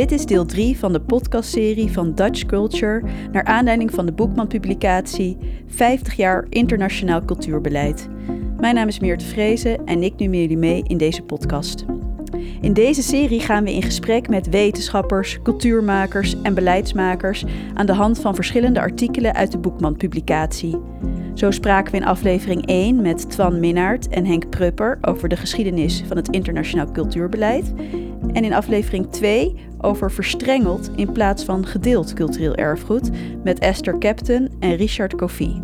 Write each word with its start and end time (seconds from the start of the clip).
Dit 0.00 0.12
is 0.12 0.26
deel 0.26 0.44
3 0.44 0.78
van 0.78 0.92
de 0.92 1.00
podcastserie 1.00 1.92
van 1.92 2.14
Dutch 2.14 2.46
Culture 2.46 3.02
naar 3.32 3.44
aanleiding 3.44 3.90
van 3.90 4.06
de 4.06 4.12
Boekman-publicatie 4.12 5.36
50 5.66 6.14
jaar 6.14 6.46
internationaal 6.48 7.24
cultuurbeleid. 7.24 8.08
Mijn 8.56 8.74
naam 8.74 8.88
is 8.88 9.00
Meert 9.00 9.22
Vrezen 9.22 9.86
en 9.86 10.02
ik 10.02 10.16
neem 10.16 10.34
jullie 10.34 10.56
mee 10.56 10.82
in 10.86 10.96
deze 10.96 11.22
podcast. 11.22 11.84
In 12.60 12.72
deze 12.72 13.02
serie 13.02 13.40
gaan 13.40 13.64
we 13.64 13.74
in 13.74 13.82
gesprek 13.82 14.28
met 14.28 14.48
wetenschappers, 14.48 15.38
cultuurmakers 15.42 16.42
en 16.42 16.54
beleidsmakers 16.54 17.44
aan 17.74 17.86
de 17.86 17.94
hand 17.94 18.20
van 18.20 18.34
verschillende 18.34 18.80
artikelen 18.80 19.34
uit 19.34 19.52
de 19.52 19.58
Boekman-publicatie. 19.58 20.78
Zo 21.34 21.50
spraken 21.50 21.92
we 21.92 21.98
in 21.98 22.04
aflevering 22.04 22.66
1 22.66 23.02
met 23.02 23.30
Twan 23.30 23.60
Minnaert 23.60 24.08
en 24.08 24.26
Henk 24.26 24.50
Prupper 24.50 24.98
over 25.00 25.28
de 25.28 25.36
geschiedenis 25.36 26.04
van 26.06 26.16
het 26.16 26.28
internationaal 26.28 26.92
cultuurbeleid. 26.92 27.72
En 28.32 28.44
in 28.44 28.52
aflevering 28.52 29.10
2 29.10 29.54
over 29.78 30.10
verstrengeld 30.10 30.90
in 30.96 31.12
plaats 31.12 31.44
van 31.44 31.66
gedeeld 31.66 32.12
cultureel 32.12 32.54
erfgoed 32.54 33.10
met 33.44 33.58
Esther 33.58 33.98
Captain 33.98 34.50
en 34.60 34.76
Richard 34.76 35.14
Koffie. 35.14 35.62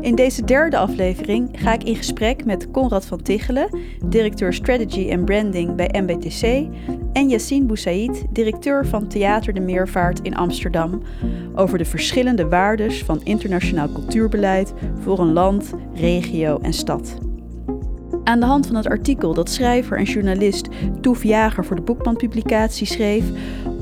In 0.00 0.14
deze 0.14 0.44
derde 0.44 0.76
aflevering 0.76 1.48
ga 1.52 1.72
ik 1.72 1.84
in 1.84 1.96
gesprek 1.96 2.44
met 2.44 2.70
Conrad 2.70 3.06
van 3.06 3.22
Tichelen, 3.22 3.78
directeur 4.04 4.52
Strategy 4.52 5.08
en 5.08 5.24
Branding 5.24 5.74
bij 5.74 6.02
MBTC, 6.02 6.68
en 7.12 7.28
Yassine 7.28 7.66
Boussaid, 7.66 8.24
directeur 8.30 8.86
van 8.86 9.08
Theater 9.08 9.52
de 9.52 9.60
Meervaart 9.60 10.20
in 10.20 10.36
Amsterdam, 10.36 11.02
over 11.54 11.78
de 11.78 11.84
verschillende 11.84 12.48
waardes 12.48 13.04
van 13.04 13.20
internationaal 13.24 13.92
cultuurbeleid 13.92 14.72
voor 15.00 15.18
een 15.18 15.32
land, 15.32 15.74
regio 15.94 16.58
en 16.62 16.72
stad. 16.72 17.29
Aan 18.24 18.40
de 18.40 18.46
hand 18.46 18.66
van 18.66 18.76
het 18.76 18.88
artikel 18.88 19.34
dat 19.34 19.50
schrijver 19.50 19.96
en 19.96 20.04
journalist 20.04 20.68
Toef 21.00 21.22
Jager 21.22 21.64
voor 21.64 21.76
de 21.76 21.82
Boekman-publicatie 21.82 22.86
schreef, 22.86 23.24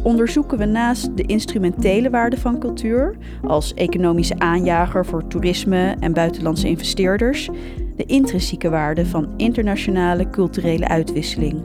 onderzoeken 0.02 0.58
we 0.58 0.64
naast 0.64 1.16
de 1.16 1.22
instrumentele 1.22 2.10
waarde 2.10 2.36
van 2.36 2.58
cultuur, 2.58 3.16
als 3.42 3.74
economische 3.74 4.38
aanjager 4.38 5.06
voor 5.06 5.26
toerisme 5.26 5.96
en 6.00 6.12
buitenlandse 6.12 6.68
investeerders, 6.68 7.48
de 7.96 8.04
intrinsieke 8.04 8.70
waarde 8.70 9.06
van 9.06 9.28
internationale 9.36 10.30
culturele 10.30 10.88
uitwisseling. 10.88 11.62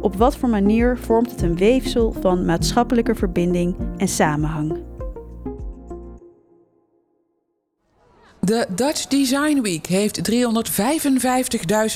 Op 0.00 0.16
wat 0.16 0.36
voor 0.36 0.48
manier 0.48 0.98
vormt 0.98 1.30
het 1.30 1.42
een 1.42 1.56
weefsel 1.56 2.12
van 2.12 2.44
maatschappelijke 2.44 3.14
verbinding 3.14 3.76
en 3.96 4.08
samenhang? 4.08 4.89
De 8.40 8.66
Dutch 8.68 9.06
Design 9.06 9.60
Week 9.60 9.86
heeft 9.86 10.30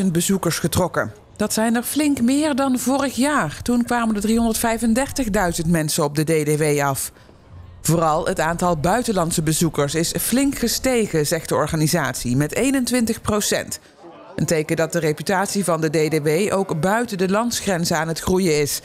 355.000 0.01 0.07
bezoekers 0.13 0.59
getrokken. 0.59 1.13
Dat 1.37 1.53
zijn 1.53 1.75
er 1.75 1.83
flink 1.83 2.21
meer 2.21 2.55
dan 2.55 2.79
vorig 2.79 3.15
jaar. 3.15 3.63
Toen 3.63 3.85
kwamen 3.85 4.17
er 4.17 4.55
335.000 5.65 5.71
mensen 5.71 6.05
op 6.05 6.15
de 6.15 6.25
DDW 6.25 6.81
af. 6.83 7.13
Vooral 7.83 8.27
het 8.27 8.41
aantal 8.41 8.77
buitenlandse 8.77 9.43
bezoekers 9.43 9.95
is 9.95 10.15
flink 10.21 10.59
gestegen, 10.59 11.27
zegt 11.27 11.49
de 11.49 11.55
organisatie, 11.55 12.37
met 12.37 12.55
21 12.55 13.21
procent. 13.21 13.81
Een 14.37 14.47
teken 14.47 14.77
dat 14.77 14.93
de 14.93 14.99
reputatie 14.99 15.65
van 15.65 15.81
de 15.81 15.91
DDW 15.91 16.55
ook 16.55 16.81
buiten 16.81 17.19
de 17.19 17.29
landsgrenzen 17.29 17.97
aan 17.97 18.09
het 18.09 18.21
groeien 18.21 18.61
is. 18.61 18.81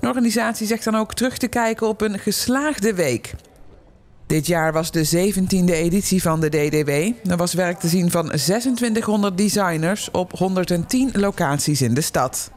De 0.00 0.06
organisatie 0.06 0.66
zegt 0.66 0.84
dan 0.84 0.96
ook 0.96 1.14
terug 1.14 1.38
te 1.38 1.48
kijken 1.48 1.88
op 1.88 2.00
een 2.00 2.18
geslaagde 2.18 2.94
week. 2.94 3.34
Dit 4.30 4.46
jaar 4.46 4.72
was 4.72 4.90
de 4.90 5.32
17e 5.32 5.72
editie 5.72 6.22
van 6.22 6.40
de 6.40 6.48
DDW. 6.48 6.90
Er 7.30 7.36
was 7.36 7.54
werk 7.54 7.78
te 7.78 7.88
zien 7.88 8.10
van 8.10 8.26
2600 8.26 9.36
designers 9.36 10.10
op 10.10 10.32
110 10.32 11.10
locaties 11.12 11.82
in 11.82 11.94
de 11.94 12.00
stad. 12.00 12.52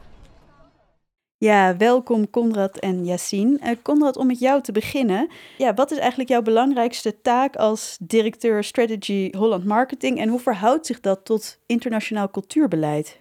Ja, 1.37 1.77
welkom 1.77 2.29
Conrad 2.29 2.77
en 2.77 3.05
Yassine. 3.05 3.59
Uh, 3.63 3.69
Conrad, 3.81 4.17
om 4.17 4.27
met 4.27 4.39
jou 4.39 4.61
te 4.61 4.71
beginnen. 4.71 5.29
Ja, 5.57 5.73
wat 5.73 5.91
is 5.91 5.97
eigenlijk 5.97 6.29
jouw 6.29 6.41
belangrijkste 6.41 7.21
taak 7.21 7.55
als 7.55 7.97
directeur 7.99 8.63
Strategy 8.63 9.31
Holland 9.37 9.65
Marketing 9.65 10.19
en 10.19 10.29
hoe 10.29 10.39
verhoudt 10.39 10.85
zich 10.85 10.99
dat 10.99 11.25
tot 11.25 11.59
internationaal 11.65 12.29
cultuurbeleid? 12.29 13.19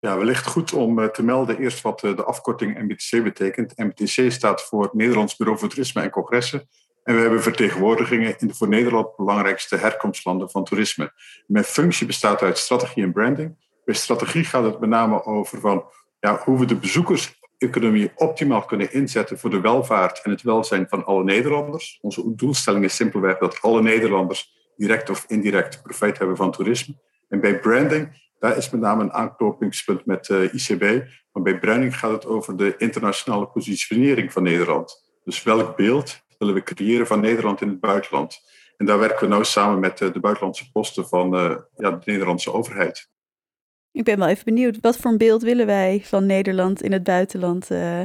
Ja, 0.00 0.18
wellicht 0.18 0.46
goed 0.46 0.72
om 0.72 0.98
eh, 0.98 1.08
te 1.08 1.22
melden 1.22 1.58
eerst 1.58 1.82
wat 1.82 2.02
eh, 2.02 2.16
de 2.16 2.24
afkorting 2.24 2.78
MBTC 2.78 3.22
betekent. 3.24 3.76
MBTC 3.76 4.32
staat 4.32 4.62
voor 4.62 4.90
Nederlands 4.92 5.36
Bureau 5.36 5.58
voor 5.58 5.68
Toerisme 5.68 6.02
en 6.02 6.10
Congressen. 6.10 6.68
En 7.08 7.14
we 7.14 7.20
hebben 7.20 7.42
vertegenwoordigingen 7.42 8.34
in 8.38 8.46
de 8.46 8.54
voor 8.54 8.68
Nederland 8.68 9.16
belangrijkste 9.16 9.76
herkomstlanden 9.76 10.50
van 10.50 10.64
toerisme. 10.64 11.12
Mijn 11.46 11.64
functie 11.64 12.06
bestaat 12.06 12.42
uit 12.42 12.58
strategie 12.58 13.02
en 13.02 13.12
branding. 13.12 13.56
Bij 13.84 13.94
strategie 13.94 14.44
gaat 14.44 14.64
het 14.64 14.80
met 14.80 14.88
name 14.88 15.24
over 15.24 15.60
van, 15.60 15.84
ja, 16.20 16.40
hoe 16.44 16.58
we 16.58 16.64
de 16.64 16.76
bezoekerseconomie 16.76 18.10
optimaal 18.14 18.64
kunnen 18.64 18.92
inzetten 18.92 19.38
voor 19.38 19.50
de 19.50 19.60
welvaart 19.60 20.20
en 20.22 20.30
het 20.30 20.42
welzijn 20.42 20.86
van 20.88 21.04
alle 21.04 21.24
Nederlanders. 21.24 21.98
Onze 22.00 22.34
doelstelling 22.34 22.84
is 22.84 22.94
simpelweg 22.94 23.38
dat 23.38 23.62
alle 23.62 23.82
Nederlanders 23.82 24.72
direct 24.76 25.10
of 25.10 25.24
indirect 25.28 25.82
profijt 25.82 26.18
hebben 26.18 26.36
van 26.36 26.52
toerisme. 26.52 26.94
En 27.28 27.40
bij 27.40 27.60
branding, 27.60 28.30
daar 28.38 28.56
is 28.56 28.70
met 28.70 28.80
name 28.80 29.02
een 29.02 29.12
aanknopingspunt 29.12 30.06
met 30.06 30.28
eh, 30.28 30.54
ICB. 30.54 30.82
Maar 31.32 31.42
bij 31.42 31.58
branding 31.58 31.98
gaat 31.98 32.12
het 32.12 32.26
over 32.26 32.56
de 32.56 32.74
internationale 32.78 33.46
positionering 33.46 34.32
van 34.32 34.42
Nederland. 34.42 35.06
Dus 35.24 35.42
welk 35.42 35.76
beeld 35.76 36.26
willen 36.38 36.54
we 36.54 36.62
creëren 36.62 37.06
van 37.06 37.20
Nederland 37.20 37.60
in 37.60 37.68
het 37.68 37.80
buitenland. 37.80 38.40
En 38.76 38.86
daar 38.86 38.98
werken 38.98 39.20
we 39.20 39.26
nou 39.26 39.44
samen 39.44 39.80
met 39.80 40.00
eh, 40.00 40.12
de 40.12 40.20
buitenlandse 40.20 40.70
posten 40.70 41.08
van 41.08 41.34
eh, 41.36 41.56
ja, 41.76 41.90
de 41.90 42.00
Nederlandse 42.04 42.52
overheid. 42.52 43.08
Ik 43.92 44.04
ben 44.04 44.18
wel 44.18 44.28
even 44.28 44.44
benieuwd, 44.44 44.78
wat 44.80 44.96
voor 44.96 45.10
een 45.10 45.18
beeld 45.18 45.42
willen 45.42 45.66
wij 45.66 46.02
van 46.04 46.26
Nederland 46.26 46.82
in 46.82 46.92
het 46.92 47.02
buitenland? 47.02 47.70
Uh... 47.70 48.00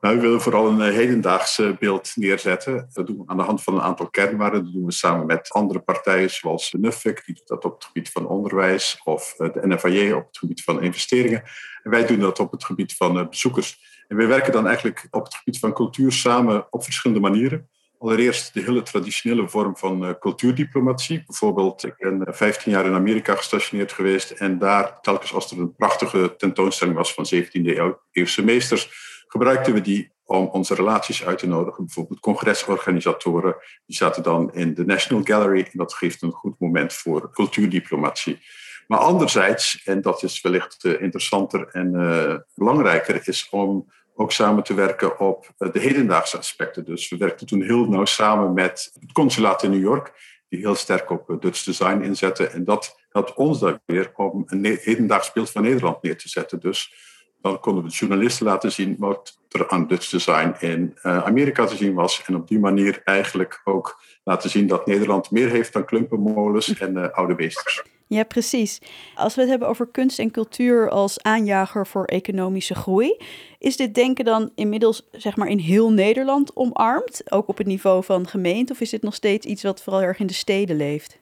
Nou, 0.00 0.16
we 0.16 0.20
willen 0.20 0.40
vooral 0.40 0.66
een 0.66 0.92
hedendaags 0.92 1.62
beeld 1.78 2.12
neerzetten. 2.14 2.88
Dat 2.92 3.06
doen 3.06 3.16
we 3.16 3.22
aan 3.26 3.36
de 3.36 3.42
hand 3.42 3.62
van 3.62 3.74
een 3.74 3.80
aantal 3.80 4.10
kernwaarden. 4.10 4.64
Dat 4.64 4.72
doen 4.72 4.84
we 4.84 4.92
samen 4.92 5.26
met 5.26 5.50
andere 5.50 5.80
partijen 5.80 6.30
zoals 6.30 6.72
NUFIC, 6.72 7.22
die 7.26 7.34
doet 7.34 7.48
dat 7.48 7.64
op 7.64 7.74
het 7.74 7.84
gebied 7.84 8.10
van 8.10 8.26
onderwijs, 8.26 9.00
of 9.04 9.34
de 9.36 9.60
NFAJ 9.62 10.12
op 10.12 10.26
het 10.26 10.38
gebied 10.38 10.62
van 10.62 10.82
investeringen. 10.82 11.42
En 11.82 11.90
wij 11.90 12.06
doen 12.06 12.18
dat 12.18 12.38
op 12.38 12.50
het 12.52 12.64
gebied 12.64 12.94
van 12.94 13.28
bezoekers. 13.28 13.85
En 14.08 14.16
wij 14.16 14.26
werken 14.26 14.52
dan 14.52 14.66
eigenlijk 14.66 15.06
op 15.10 15.24
het 15.24 15.34
gebied 15.34 15.58
van 15.58 15.72
cultuur 15.72 16.12
samen 16.12 16.66
op 16.70 16.84
verschillende 16.84 17.22
manieren. 17.22 17.68
Allereerst 17.98 18.54
de 18.54 18.60
hele 18.60 18.82
traditionele 18.82 19.48
vorm 19.48 19.76
van 19.76 20.04
uh, 20.04 20.10
cultuurdiplomatie. 20.20 21.22
Bijvoorbeeld, 21.26 21.84
ik 21.84 21.96
ben 21.98 22.24
15 22.28 22.72
jaar 22.72 22.86
in 22.86 22.94
Amerika 22.94 23.34
gestationeerd 23.34 23.92
geweest 23.92 24.30
en 24.30 24.58
daar, 24.58 25.00
telkens 25.00 25.34
als 25.34 25.50
er 25.50 25.58
een 25.58 25.74
prachtige 25.74 26.34
tentoonstelling 26.36 26.96
was 26.96 27.14
van 27.14 27.26
17e 27.34 27.96
eeuwse 28.12 28.44
meesters, 28.44 28.90
gebruikten 29.26 29.72
we 29.72 29.80
die 29.80 30.14
om 30.24 30.46
onze 30.46 30.74
relaties 30.74 31.24
uit 31.24 31.38
te 31.38 31.46
nodigen. 31.46 31.84
Bijvoorbeeld 31.84 32.20
congresorganisatoren, 32.20 33.56
die 33.86 33.96
zaten 33.96 34.22
dan 34.22 34.54
in 34.54 34.74
de 34.74 34.84
National 34.84 35.24
Gallery 35.24 35.60
en 35.60 35.78
dat 35.78 35.94
geeft 35.94 36.22
een 36.22 36.32
goed 36.32 36.54
moment 36.58 36.92
voor 36.92 37.30
cultuurdiplomatie. 37.32 38.38
Maar 38.86 38.98
anderzijds, 38.98 39.82
en 39.84 40.00
dat 40.00 40.22
is 40.22 40.40
wellicht 40.40 40.84
uh, 40.84 41.02
interessanter 41.02 41.68
en 41.68 41.92
uh, 41.94 42.34
belangrijker, 42.54 43.28
is 43.28 43.48
om 43.50 43.92
ook 44.14 44.32
samen 44.32 44.62
te 44.62 44.74
werken 44.74 45.20
op 45.20 45.50
uh, 45.58 45.72
de 45.72 45.80
hedendaagse 45.80 46.38
aspecten. 46.38 46.84
Dus 46.84 47.08
we 47.08 47.16
werkten 47.16 47.46
toen 47.46 47.62
heel 47.62 47.88
nauw 47.88 48.04
samen 48.04 48.52
met 48.52 48.90
het 49.00 49.12
consulaat 49.12 49.62
in 49.62 49.70
New 49.70 49.80
York, 49.80 50.12
die 50.48 50.60
heel 50.60 50.74
sterk 50.74 51.10
op 51.10 51.36
Dutch 51.40 51.64
design 51.64 52.00
inzetten. 52.00 52.52
En 52.52 52.64
dat 52.64 53.00
helpt 53.08 53.34
ons 53.34 53.58
dan 53.58 53.80
weer 53.86 54.12
om 54.14 54.42
een 54.46 54.78
hedendaags 54.82 55.32
beeld 55.32 55.50
van 55.50 55.62
Nederland 55.62 56.02
neer 56.02 56.18
te 56.18 56.28
zetten. 56.28 56.60
Dus 56.60 56.94
dan 57.40 57.60
konden 57.60 57.82
we 57.82 57.88
de 57.88 57.94
journalisten 57.94 58.46
laten 58.46 58.72
zien 58.72 58.96
wat 58.98 59.38
er 59.48 59.68
aan 59.68 59.86
Dutch 59.86 60.10
design 60.10 60.54
in 60.58 60.98
Amerika 61.02 61.64
te 61.64 61.76
zien 61.76 61.94
was. 61.94 62.22
En 62.26 62.36
op 62.36 62.48
die 62.48 62.58
manier 62.58 63.00
eigenlijk 63.04 63.60
ook 63.64 64.00
laten 64.24 64.50
zien 64.50 64.66
dat 64.66 64.86
Nederland 64.86 65.30
meer 65.30 65.50
heeft 65.50 65.72
dan 65.72 65.84
klumpenmolens 65.84 66.78
en 66.78 67.12
oude 67.12 67.34
beesters. 67.34 67.82
Ja, 68.08 68.24
precies. 68.24 68.80
Als 69.14 69.34
we 69.34 69.40
het 69.40 69.50
hebben 69.50 69.68
over 69.68 69.86
kunst 69.86 70.18
en 70.18 70.30
cultuur 70.30 70.90
als 70.90 71.22
aanjager 71.22 71.86
voor 71.86 72.04
economische 72.04 72.74
groei, 72.74 73.16
is 73.58 73.76
dit 73.76 73.94
denken 73.94 74.24
dan 74.24 74.50
inmiddels 74.54 75.08
zeg 75.12 75.36
maar 75.36 75.48
in 75.48 75.58
heel 75.58 75.92
Nederland 75.92 76.50
omarmd, 76.56 77.32
ook 77.32 77.48
op 77.48 77.58
het 77.58 77.66
niveau 77.66 78.04
van 78.04 78.28
gemeente, 78.28 78.72
of 78.72 78.80
is 78.80 78.90
dit 78.90 79.02
nog 79.02 79.14
steeds 79.14 79.46
iets 79.46 79.62
wat 79.62 79.82
vooral 79.82 80.02
erg 80.02 80.18
in 80.18 80.26
de 80.26 80.34
steden 80.34 80.76
leeft? 80.76 81.18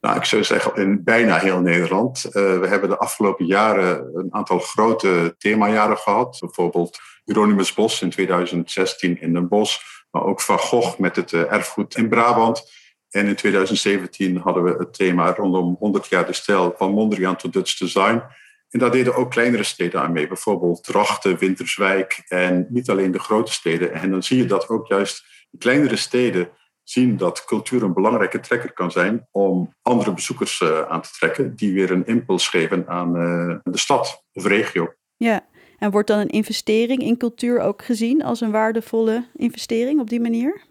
Nou, 0.00 0.16
ik 0.16 0.24
zou 0.24 0.44
zeggen 0.44 0.74
in 0.74 1.04
bijna 1.04 1.38
heel 1.38 1.60
Nederland. 1.60 2.24
Uh, 2.24 2.32
we 2.32 2.66
hebben 2.66 2.88
de 2.88 2.98
afgelopen 2.98 3.46
jaren 3.46 4.10
een 4.14 4.34
aantal 4.34 4.58
grote 4.58 5.34
themajaren 5.38 5.96
gehad. 5.96 6.36
Bijvoorbeeld 6.40 6.98
Hieronymus 7.24 7.74
Bos 7.74 8.02
in 8.02 8.10
2016 8.10 9.20
in 9.20 9.32
Den 9.32 9.48
Bosch, 9.48 9.80
maar 10.10 10.22
ook 10.22 10.40
Van 10.40 10.58
Gogh 10.58 10.98
met 10.98 11.16
het 11.16 11.32
uh, 11.32 11.52
erfgoed 11.52 11.96
in 11.96 12.08
Brabant. 12.08 12.70
En 13.10 13.26
in 13.26 13.34
2017 13.34 14.36
hadden 14.36 14.62
we 14.62 14.74
het 14.78 14.94
thema 14.94 15.34
rondom 15.34 15.76
100 15.78 16.06
jaar 16.06 16.26
de 16.26 16.32
stijl 16.32 16.74
van 16.76 16.92
Mondriaan 16.92 17.36
tot 17.36 17.52
Dutch 17.52 17.78
Design. 17.78 18.22
En 18.70 18.78
daar 18.78 18.90
deden 18.90 19.14
ook 19.14 19.30
kleinere 19.30 19.62
steden 19.62 20.00
aan 20.00 20.12
mee, 20.12 20.26
bijvoorbeeld 20.26 20.84
Drachten, 20.84 21.38
Winterswijk 21.38 22.22
en 22.28 22.66
niet 22.68 22.90
alleen 22.90 23.10
de 23.10 23.18
grote 23.18 23.52
steden. 23.52 23.92
En 23.92 24.10
dan 24.10 24.22
zie 24.22 24.36
je 24.36 24.46
dat 24.46 24.68
ook 24.68 24.86
juist 24.86 25.24
de 25.50 25.58
kleinere 25.58 25.96
steden 25.96 26.50
zien 26.82 27.16
dat 27.16 27.44
cultuur 27.44 27.82
een 27.82 27.92
belangrijke 27.92 28.40
trekker 28.40 28.72
kan 28.72 28.90
zijn 28.90 29.26
om 29.30 29.74
andere 29.82 30.14
bezoekers 30.14 30.60
uh, 30.60 30.80
aan 30.80 31.02
te 31.02 31.10
trekken, 31.18 31.56
die 31.56 31.72
weer 31.72 31.90
een 31.90 32.06
impuls 32.06 32.48
geven 32.48 32.88
aan 32.88 33.16
uh, 33.16 33.56
de 33.62 33.78
stad 33.78 34.24
of 34.32 34.46
regio. 34.46 34.94
Ja, 35.16 35.46
En 35.78 35.90
wordt 35.90 36.08
dan 36.08 36.18
een 36.18 36.28
investering 36.28 37.02
in 37.02 37.16
cultuur 37.16 37.60
ook 37.60 37.84
gezien 37.84 38.24
als 38.24 38.40
een 38.40 38.50
waardevolle 38.50 39.26
investering 39.34 40.00
op 40.00 40.08
die 40.08 40.20
manier? 40.20 40.67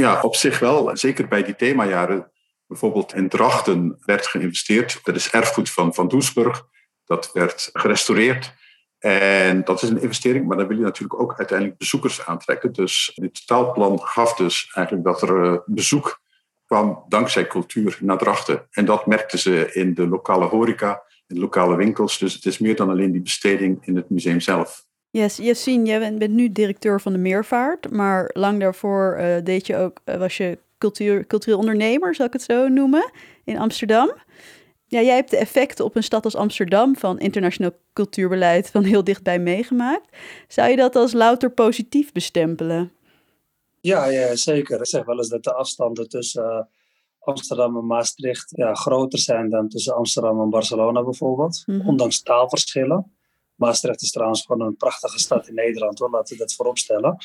Ja, 0.00 0.20
op 0.20 0.36
zich 0.36 0.58
wel. 0.58 0.96
Zeker 0.96 1.28
bij 1.28 1.42
die 1.42 1.56
themajaren. 1.56 2.30
Bijvoorbeeld 2.66 3.14
in 3.14 3.28
Drachten 3.28 3.98
werd 4.04 4.26
geïnvesteerd. 4.26 5.00
Dat 5.02 5.14
is 5.14 5.30
erfgoed 5.30 5.70
van 5.70 5.94
Van 5.94 6.08
Doesburg. 6.08 6.66
Dat 7.04 7.30
werd 7.32 7.70
gerestaureerd. 7.72 8.54
En 8.98 9.64
dat 9.64 9.82
is 9.82 9.88
een 9.88 10.00
investering, 10.00 10.46
maar 10.46 10.56
dan 10.56 10.66
wil 10.66 10.76
je 10.76 10.82
natuurlijk 10.82 11.20
ook 11.20 11.38
uiteindelijk 11.38 11.78
bezoekers 11.78 12.26
aantrekken. 12.26 12.72
Dus 12.72 13.12
dit 13.14 13.46
totaalplan 13.46 14.00
gaf 14.00 14.34
dus 14.34 14.70
eigenlijk 14.72 15.06
dat 15.06 15.22
er 15.22 15.44
eh, 15.44 15.58
bezoek 15.66 16.20
kwam 16.66 17.04
dankzij 17.08 17.46
cultuur 17.46 17.98
naar 18.00 18.18
Drachten. 18.18 18.66
En 18.70 18.84
dat 18.84 19.06
merkten 19.06 19.38
ze 19.38 19.72
in 19.72 19.94
de 19.94 20.08
lokale 20.08 20.44
horeca, 20.44 21.02
in 21.26 21.34
de 21.34 21.40
lokale 21.40 21.76
winkels. 21.76 22.18
Dus 22.18 22.34
het 22.34 22.46
is 22.46 22.58
meer 22.58 22.76
dan 22.76 22.90
alleen 22.90 23.12
die 23.12 23.22
besteding 23.22 23.86
in 23.86 23.96
het 23.96 24.10
museum 24.10 24.40
zelf. 24.40 24.86
Yes, 25.10 25.36
Yassine, 25.36 25.84
jij 25.84 26.16
bent 26.18 26.32
nu 26.32 26.52
directeur 26.52 27.00
van 27.00 27.12
de 27.12 27.18
Meervaart, 27.18 27.90
maar 27.90 28.30
lang 28.32 28.60
daarvoor 28.60 29.16
uh, 29.18 29.36
deed 29.44 29.66
je 29.66 29.76
ook, 29.76 30.00
uh, 30.04 30.16
was 30.16 30.36
je 30.36 30.58
cultuur, 30.78 31.26
cultureel 31.26 31.58
ondernemer, 31.58 32.14
zal 32.14 32.26
ik 32.26 32.32
het 32.32 32.42
zo 32.42 32.68
noemen, 32.68 33.10
in 33.44 33.58
Amsterdam. 33.58 34.12
Ja, 34.86 35.00
jij 35.00 35.14
hebt 35.14 35.30
de 35.30 35.36
effecten 35.36 35.84
op 35.84 35.96
een 35.96 36.02
stad 36.02 36.24
als 36.24 36.34
Amsterdam 36.34 36.96
van 36.96 37.18
internationaal 37.18 37.70
cultuurbeleid 37.92 38.70
van 38.70 38.84
heel 38.84 39.04
dichtbij 39.04 39.38
meegemaakt. 39.38 40.16
Zou 40.48 40.70
je 40.70 40.76
dat 40.76 40.96
als 40.96 41.12
louter 41.12 41.50
positief 41.50 42.12
bestempelen? 42.12 42.92
Ja, 43.80 44.06
ja 44.06 44.36
zeker. 44.36 44.78
Ik 44.78 44.86
zeg 44.86 45.04
wel 45.04 45.16
eens 45.16 45.28
dat 45.28 45.44
de 45.44 45.54
afstanden 45.54 46.08
tussen 46.08 46.44
uh, 46.44 46.62
Amsterdam 47.18 47.76
en 47.76 47.86
Maastricht 47.86 48.52
ja, 48.56 48.74
groter 48.74 49.18
zijn 49.18 49.50
dan 49.50 49.68
tussen 49.68 49.94
Amsterdam 49.94 50.40
en 50.40 50.50
Barcelona 50.50 51.04
bijvoorbeeld. 51.04 51.62
Mm 51.66 51.80
-hmm. 51.80 51.88
Ondanks 51.88 52.22
taalverschillen. 52.22 53.17
Maastricht 53.58 54.02
is 54.02 54.10
trouwens 54.10 54.44
gewoon 54.46 54.66
een 54.66 54.76
prachtige 54.76 55.18
stad 55.18 55.48
in 55.48 55.54
Nederland 55.54 55.98
hoor, 55.98 56.10
laten 56.10 56.36
we 56.36 56.42
dat 56.42 56.54
vooropstellen. 56.54 57.16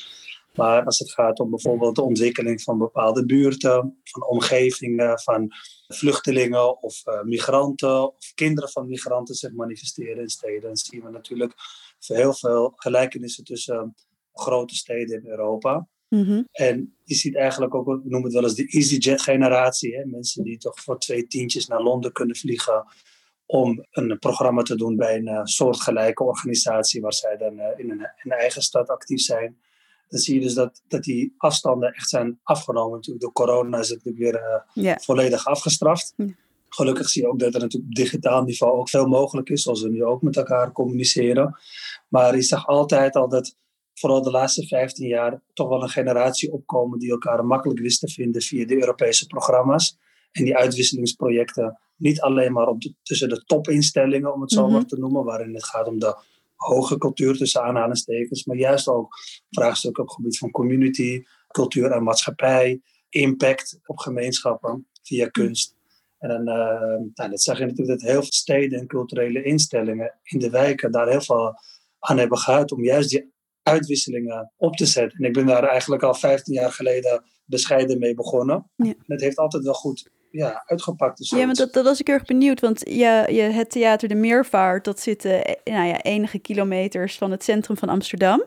Maar 0.56 0.86
als 0.86 1.00
het 1.00 1.12
gaat 1.12 1.40
om 1.40 1.50
bijvoorbeeld 1.50 1.96
de 1.96 2.02
ontwikkeling 2.02 2.62
van 2.62 2.78
bepaalde 2.78 3.26
buurten, 3.26 4.02
van 4.04 4.28
omgevingen, 4.28 5.20
van 5.20 5.52
vluchtelingen 5.88 6.82
of 6.82 7.08
uh, 7.08 7.22
migranten 7.22 8.16
of 8.16 8.34
kinderen 8.34 8.70
van 8.70 8.88
migranten 8.88 9.36
zich 9.36 9.52
manifesteren 9.52 10.22
in 10.22 10.30
steden, 10.30 10.62
dan 10.62 10.78
zien 10.78 11.04
we 11.04 11.10
natuurlijk 11.10 11.54
heel 12.00 12.34
veel 12.34 12.74
gelijkenissen 12.76 13.44
tussen 13.44 13.96
grote 14.34 14.76
steden 14.76 15.24
in 15.24 15.30
Europa. 15.30 15.88
Mm 16.10 16.24
-hmm. 16.24 16.48
En 16.52 16.96
je 17.04 17.16
ziet 17.16 17.36
eigenlijk 17.36 17.76
ook, 17.76 17.86
we 17.86 17.92
noemen 17.92 18.24
het 18.24 18.34
wel 18.34 18.44
eens 18.44 18.56
de 18.56 18.68
EasyJet-generatie. 18.68 20.06
Mensen 20.06 20.44
die 20.44 20.58
toch 20.58 20.80
voor 20.80 21.00
twee 21.00 21.28
tientjes 21.28 21.68
naar 21.68 21.82
Londen 21.82 22.12
kunnen 22.12 22.36
vliegen 22.36 22.86
om 23.54 23.86
een 23.92 24.20
programma 24.20 24.62
te 24.62 24.76
doen 24.76 24.96
bij 24.96 25.16
een 25.16 25.28
uh, 25.28 25.40
soortgelijke 25.44 26.24
organisatie 26.24 27.02
waar 27.02 27.14
zij 27.14 27.38
dan 27.38 27.54
uh, 27.54 27.66
in 27.78 27.92
een, 27.92 28.32
eigen 28.32 28.62
stad 28.62 28.90
actief 28.90 29.22
zijn. 29.22 29.58
Dan 30.10 30.20
zie 30.20 30.36
je 30.36 30.42
dus 30.42 30.54
dat, 30.54 30.82
dat 30.88 31.04
die 31.04 31.34
afstanden 31.38 31.94
echt 31.94 32.10
zijn 32.10 32.40
afgenomen. 32.44 32.96
Natuurlijk 32.96 33.24
door 33.24 33.34
corona 33.34 33.80
is 33.80 33.90
het 33.90 34.04
natuurlijk 34.04 34.34
weer 34.34 34.64
yeah. 34.74 35.00
volledig 35.00 35.46
afgestraft. 35.46 36.14
Yeah. 36.16 36.30
Gelukkig 36.70 37.10
zie 37.10 37.22
je 37.22 37.28
ook 37.28 37.40
dat 37.40 37.54
er 37.54 37.60
natuurlijk 37.60 37.90
op 37.90 37.96
digitaal 37.96 38.44
niveau 38.44 38.74
ook 38.74 38.90
veel 38.90 39.08
mogelijk 39.08 39.50
is, 39.50 39.62
zoals 39.62 39.82
we 39.82 39.90
nu 39.90 40.04
ook 40.04 40.22
met 40.22 40.38
elkaar 40.38 40.72
communiceren. 40.72 41.58
Maar 42.08 42.36
je 42.36 42.42
zag 42.42 42.68
altijd 42.68 43.16
al 43.16 43.30
dat 43.30 43.56
vooral 43.94 44.22
de 44.22 44.32
laatste 44.32 44.68
15 44.68 45.08
jaar 45.08 45.42
toch 45.54 45.70
wel 45.70 45.84
een 45.84 45.90
generatie 45.90 46.52
opkomen 46.52 47.00
die 47.00 47.12
elkaar 47.12 47.46
makkelijk 47.46 47.80
wist 47.80 48.00
te 48.00 48.10
vinden 48.10 48.42
via 48.42 48.66
de 48.66 48.80
Europese 48.80 49.26
programma's. 49.26 49.98
En 50.34 50.44
die 50.44 50.56
uitwisselingsprojecten 50.56 51.80
niet 51.96 52.22
alleen 52.22 52.54
maar 52.54 52.68
op 52.68 52.82
de, 52.82 52.94
tussen 53.04 53.30
de 53.30 53.44
topinstellingen, 53.46 54.34
om 54.34 54.42
het 54.42 54.52
zo 54.52 54.60
mm 54.60 54.66
-hmm. 54.66 54.74
maar 54.74 54.86
te 54.86 54.98
noemen, 54.98 55.24
waarin 55.24 55.54
het 55.54 55.66
gaat 55.66 55.88
om 55.88 56.00
de 56.00 56.16
hoge 56.56 56.98
cultuur 56.98 57.38
tussen 57.38 57.64
aanhalingstekens, 57.64 58.46
maar 58.46 58.58
juist 58.58 58.88
ook 58.88 59.16
vraagstukken 59.50 60.04
op 60.04 60.10
het 60.10 60.18
gebied 60.18 60.38
van 60.38 60.52
community, 60.52 61.24
cultuur 61.48 61.92
en 61.92 62.04
maatschappij, 62.04 62.82
impact 63.10 63.80
op 63.86 63.98
gemeenschappen 63.98 64.88
via 65.02 65.28
kunst. 65.28 65.76
En 66.20 66.30
dan, 66.30 66.40
uh, 66.40 67.00
nou, 67.14 67.30
dat 67.30 67.42
zag 67.42 67.58
je 67.58 67.66
natuurlijk 67.66 68.00
dat 68.00 68.10
heel 68.10 68.22
veel 68.22 68.32
steden 68.32 68.80
en 68.80 68.88
culturele 68.88 69.44
instellingen 69.44 70.20
in 70.24 70.40
de 70.40 70.50
wijken 70.50 70.92
daar 70.92 71.10
heel 71.10 71.22
veel 71.22 71.54
aan 72.00 72.18
hebben 72.18 72.38
gehad 72.38 72.72
om 72.72 72.84
juist 72.84 73.10
die 73.10 73.32
uitwisselingen 73.64 74.54
op 74.58 74.76
te 74.76 74.86
zetten. 74.86 75.20
En 75.20 75.26
ik 75.26 75.34
ben 75.34 75.46
daar 75.46 75.64
eigenlijk 75.64 76.04
al 76.04 76.14
15 76.14 76.54
jaar 76.54 76.72
geleden 76.72 77.24
bescheiden 77.46 78.00
mee 78.00 78.14
begonnen. 78.14 78.72
Ja. 78.76 78.86
En 78.86 79.04
het 79.06 79.22
heeft 79.22 79.38
altijd 79.38 79.64
wel 79.64 79.74
goed 79.74 80.10
ja, 80.34 80.64
uitgepakt. 80.66 81.18
Dus 81.18 81.30
ja, 81.30 81.46
maar 81.46 81.56
dat, 81.56 81.74
dat 81.74 81.84
was 81.84 82.00
ik 82.00 82.10
erg 82.10 82.26
benieuwd. 82.26 82.60
Want 82.60 82.82
ja, 82.90 83.28
je, 83.28 83.42
het 83.42 83.72
theater 83.72 84.08
De 84.08 84.16
Meervaart, 84.16 84.84
dat 84.86 85.00
zit 85.00 85.26
uh, 85.26 85.32
nou 85.64 85.88
ja, 85.88 86.02
enige 86.02 86.40
kilometers 86.40 87.18
van 87.18 87.32
het 87.32 87.44
centrum 87.44 87.78
van 87.78 87.90
Amsterdam. 87.90 88.44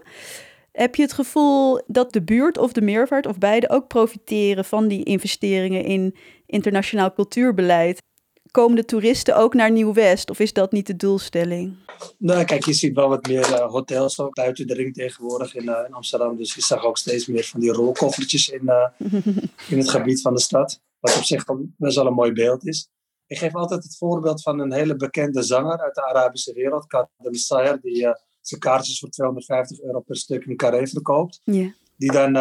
Heb 0.72 0.94
je 0.94 1.02
het 1.02 1.12
gevoel 1.12 1.80
dat 1.86 2.12
de 2.12 2.22
buurt 2.22 2.58
of 2.58 2.72
de 2.72 2.80
meervaart 2.80 3.26
of 3.26 3.38
beide 3.38 3.70
ook 3.70 3.86
profiteren 3.86 4.64
van 4.64 4.88
die 4.88 5.04
investeringen 5.04 5.84
in 5.84 6.16
internationaal 6.46 7.12
cultuurbeleid? 7.12 8.02
Komen 8.50 8.76
de 8.76 8.84
toeristen 8.84 9.36
ook 9.36 9.54
naar 9.54 9.70
Nieuw-West 9.70 10.30
of 10.30 10.38
is 10.38 10.52
dat 10.52 10.72
niet 10.72 10.86
de 10.86 10.96
doelstelling? 10.96 11.76
Nou, 12.18 12.44
kijk, 12.44 12.64
je 12.64 12.72
ziet 12.72 12.94
wel 12.94 13.08
wat 13.08 13.26
meer 13.26 13.50
uh, 13.50 13.70
hotels 13.70 14.20
ook 14.20 14.34
buiten 14.34 14.66
de 14.66 14.74
ring 14.74 14.94
tegenwoordig 14.94 15.54
in, 15.54 15.64
uh, 15.64 15.78
in, 15.86 15.92
Amsterdam. 15.92 16.36
Dus 16.36 16.54
je 16.54 16.62
zag 16.62 16.84
ook 16.84 16.98
steeds 16.98 17.26
meer 17.26 17.44
van 17.44 17.60
die 17.60 17.72
rolkoffertjes 17.72 18.48
in, 18.48 18.62
uh, 18.64 18.86
in 19.70 19.78
het 19.78 19.90
gebied 19.90 20.20
van 20.20 20.34
de 20.34 20.40
stad. 20.40 20.80
Wat 21.06 21.16
op 21.16 21.24
zich 21.24 21.44
best 21.76 21.96
wel 21.96 22.06
een 22.06 22.12
mooi 22.12 22.32
beeld 22.32 22.66
is. 22.66 22.88
Ik 23.26 23.38
geef 23.38 23.54
altijd 23.54 23.82
het 23.82 23.96
voorbeeld 23.96 24.42
van 24.42 24.58
een 24.60 24.72
hele 24.72 24.96
bekende 24.96 25.42
zanger 25.42 25.78
uit 25.78 25.94
de 25.94 26.06
Arabische 26.06 26.52
wereld, 26.52 26.86
Kadem 26.86 27.34
Sayer, 27.34 27.80
die 27.80 28.08
zijn 28.40 28.60
kaartjes 28.60 28.98
voor 28.98 29.08
250 29.08 29.80
euro 29.80 30.00
per 30.00 30.16
stuk 30.16 30.44
in 30.44 30.56
Carré 30.56 30.86
verkoopt. 30.86 31.40
Yeah. 31.44 31.72
Die 31.96 32.12
dan, 32.12 32.36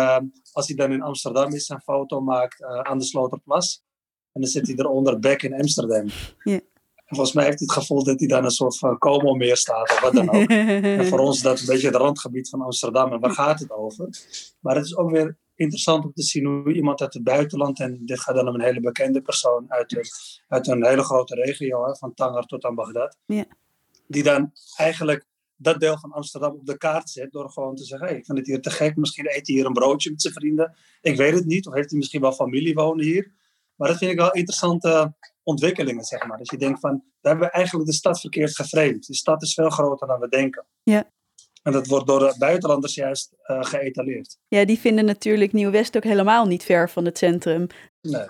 als 0.52 0.68
hij 0.68 0.76
dan 0.76 0.92
in 0.92 1.02
Amsterdam 1.02 1.54
is, 1.54 1.70
een 1.70 1.82
foto 1.82 2.22
maakt 2.22 2.64
aan 2.64 2.98
de 2.98 3.06
Sloterplas. 3.06 3.84
En 4.32 4.42
dan 4.42 4.50
zit 4.50 4.68
hij 4.68 4.76
eronder 4.76 5.20
back 5.20 5.42
in 5.42 5.54
Amsterdam. 5.54 6.08
Yeah. 6.44 6.60
Volgens 7.06 7.34
mij 7.34 7.46
heeft 7.46 7.60
hij 7.60 7.68
het 7.68 7.78
gevoel 7.78 8.04
dat 8.04 8.20
hij 8.20 8.28
dan 8.28 8.44
een 8.44 8.52
soort 8.52 8.78
van 8.78 8.98
Como 8.98 9.34
meer 9.34 9.58
staat 9.58 9.92
of 9.92 10.00
wat 10.00 10.14
dan 10.14 10.30
ook. 10.30 10.50
en 11.00 11.06
voor 11.06 11.20
ons 11.20 11.36
is 11.36 11.42
dat 11.42 11.60
een 11.60 11.66
beetje 11.66 11.88
het 11.88 11.96
randgebied 11.96 12.50
van 12.50 12.62
Amsterdam. 12.62 13.12
En 13.12 13.20
waar 13.20 13.32
gaat 13.32 13.60
het 13.60 13.72
over? 13.72 14.10
Maar 14.60 14.76
het 14.76 14.86
is 14.86 14.98
ook 14.98 15.12
weer 15.12 15.38
interessant 15.56 16.04
om 16.04 16.14
te 16.14 16.24
zien 16.24 16.46
hoe 16.46 16.74
iemand 16.74 17.02
uit 17.02 17.14
het 17.14 17.24
buitenland, 17.24 17.80
en 17.80 18.06
dit 18.06 18.20
gaat 18.20 18.36
dan 18.36 18.48
om 18.48 18.56
een 18.56 18.62
hele 18.62 18.80
bekende 18.80 19.22
persoon 19.22 19.66
uit 19.72 19.96
een, 19.96 20.06
uit 20.48 20.68
een 20.68 20.86
hele 20.86 21.04
grote 21.04 21.36
regio, 21.36 21.86
hè, 21.86 21.96
van 21.96 22.14
Tanger 22.14 22.44
tot 22.44 22.64
aan 22.64 22.76
Bagdad, 22.76 23.18
yeah. 23.26 23.46
die 24.08 24.24
dan 24.24 24.52
eigenlijk 24.76 25.26
dat 25.58 25.80
deel 25.80 26.00
van 26.00 26.12
Amsterdam 26.12 26.52
op 26.52 26.66
de 26.66 26.78
kaart 26.78 27.10
zet 27.10 27.32
door 27.32 27.50
gewoon 27.50 27.76
te 27.76 27.84
zeggen, 27.84 28.08
hey, 28.08 28.18
ik 28.18 28.26
vind 28.26 28.38
het 28.38 28.48
hier 28.48 28.62
te 28.62 28.70
gek, 28.70 28.96
misschien 28.96 29.26
eet 29.26 29.48
hij 29.48 29.56
hier 29.56 29.66
een 29.66 29.74
broodje 29.74 30.10
met 30.10 30.22
zijn 30.22 30.34
vrienden. 30.34 30.76
Ik 31.02 31.18
weet 31.18 31.34
het 31.34 31.46
niet, 31.46 31.68
of 31.68 31.74
heeft 31.74 31.90
hij 31.90 32.00
misschien 32.00 32.22
wel 32.22 32.32
familie 32.32 32.74
wonen 32.74 33.06
hier. 33.06 33.32
Maar 33.76 33.88
dat 33.88 33.98
vind 33.98 34.12
ik 34.12 34.18
wel 34.18 34.32
interessante 34.32 35.16
ontwikkelingen, 35.44 36.04
zeg 36.04 36.28
maar. 36.28 36.38
Dus 36.38 36.50
je 36.50 36.58
denkt 36.58 36.80
van, 36.80 37.04
we 37.22 37.28
hebben 37.28 37.52
eigenlijk 37.52 37.90
de 37.90 37.96
stad 37.96 38.20
verkeerd 38.20 38.56
geframed. 38.56 39.06
De 39.06 39.16
stad 39.16 39.42
is 39.42 39.54
veel 39.54 39.70
groter 39.70 40.08
dan 40.08 40.20
we 40.20 40.28
denken. 40.28 40.66
Ja. 40.84 41.12
En 41.66 41.72
dat 41.72 41.88
wordt 41.88 42.08
door 42.08 42.20
de 42.20 42.36
buitenlanders 42.38 42.96
juist 42.96 43.36
uh, 43.48 43.64
geëtaleerd. 43.64 44.38
Ja, 44.48 44.66
die 44.66 44.80
vinden 44.80 45.06
natuurlijk 45.06 45.54
Nieuw-West 45.54 45.98
ook 45.98 46.04
helemaal 46.04 46.46
niet 46.46 46.64
ver 46.64 46.90
van 46.90 47.06
het 47.06 47.18
centrum. 47.18 47.68
Nee. 48.02 48.28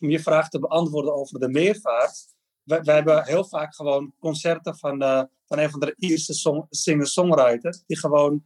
Om 0.00 0.10
je 0.10 0.20
vraag 0.20 0.48
te 0.48 0.58
beantwoorden 0.58 1.14
over 1.14 1.40
de 1.40 1.48
meervaart. 1.48 2.26
We, 2.62 2.80
we 2.82 2.92
hebben 2.92 3.24
heel 3.24 3.44
vaak 3.44 3.74
gewoon 3.74 4.14
concerten 4.18 4.76
van, 4.76 5.02
uh, 5.02 5.22
van 5.46 5.58
een 5.58 5.70
van 5.70 5.80
de 5.80 5.94
Ierse 5.98 6.34
song, 6.34 6.66
singer-songwriter. 6.70 7.82
Die 7.86 7.98
gewoon 7.98 8.44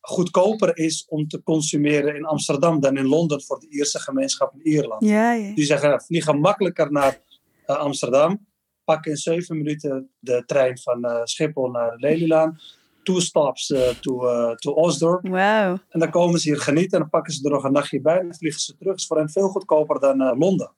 goedkoper 0.00 0.76
is 0.76 1.06
om 1.08 1.28
te 1.28 1.42
consumeren 1.42 2.16
in 2.16 2.24
Amsterdam 2.24 2.80
dan 2.80 2.96
in 2.96 3.06
Londen 3.06 3.42
voor 3.42 3.60
de 3.60 3.68
Ierse 3.68 4.00
gemeenschap 4.00 4.54
in 4.54 4.66
Ierland. 4.66 5.04
Ja, 5.04 5.32
ja. 5.32 5.54
Die 5.54 5.64
zeggen, 5.64 6.02
vliegen 6.02 6.40
makkelijker 6.40 6.92
naar 6.92 7.20
uh, 7.66 7.76
Amsterdam, 7.76 8.46
pakken 8.84 9.10
in 9.10 9.16
zeven 9.16 9.56
minuten 9.56 10.10
de 10.18 10.42
trein 10.46 10.78
van 10.78 11.20
Schiphol 11.24 11.70
naar 11.70 11.96
Lelylaan, 11.96 12.60
two 13.02 13.20
stops 13.20 13.70
uh, 13.70 13.88
to, 13.88 14.20
to 14.54 14.72
Osdorp. 14.72 15.28
Wow. 15.28 15.78
En 15.88 16.00
dan 16.00 16.10
komen 16.10 16.40
ze 16.40 16.48
hier 16.48 16.60
genieten 16.60 16.92
en 16.92 16.98
dan 16.98 17.10
pakken 17.10 17.32
ze 17.32 17.44
er 17.44 17.50
nog 17.50 17.64
een 17.64 17.72
nachtje 17.72 18.00
bij 18.00 18.18
en 18.18 18.34
vliegen 18.34 18.60
ze 18.60 18.76
terug. 18.76 18.90
Het 18.90 19.00
is 19.00 19.06
voor 19.06 19.16
hen 19.16 19.30
veel 19.30 19.48
goedkoper 19.48 20.00
dan 20.00 20.38
Londen. 20.38 20.72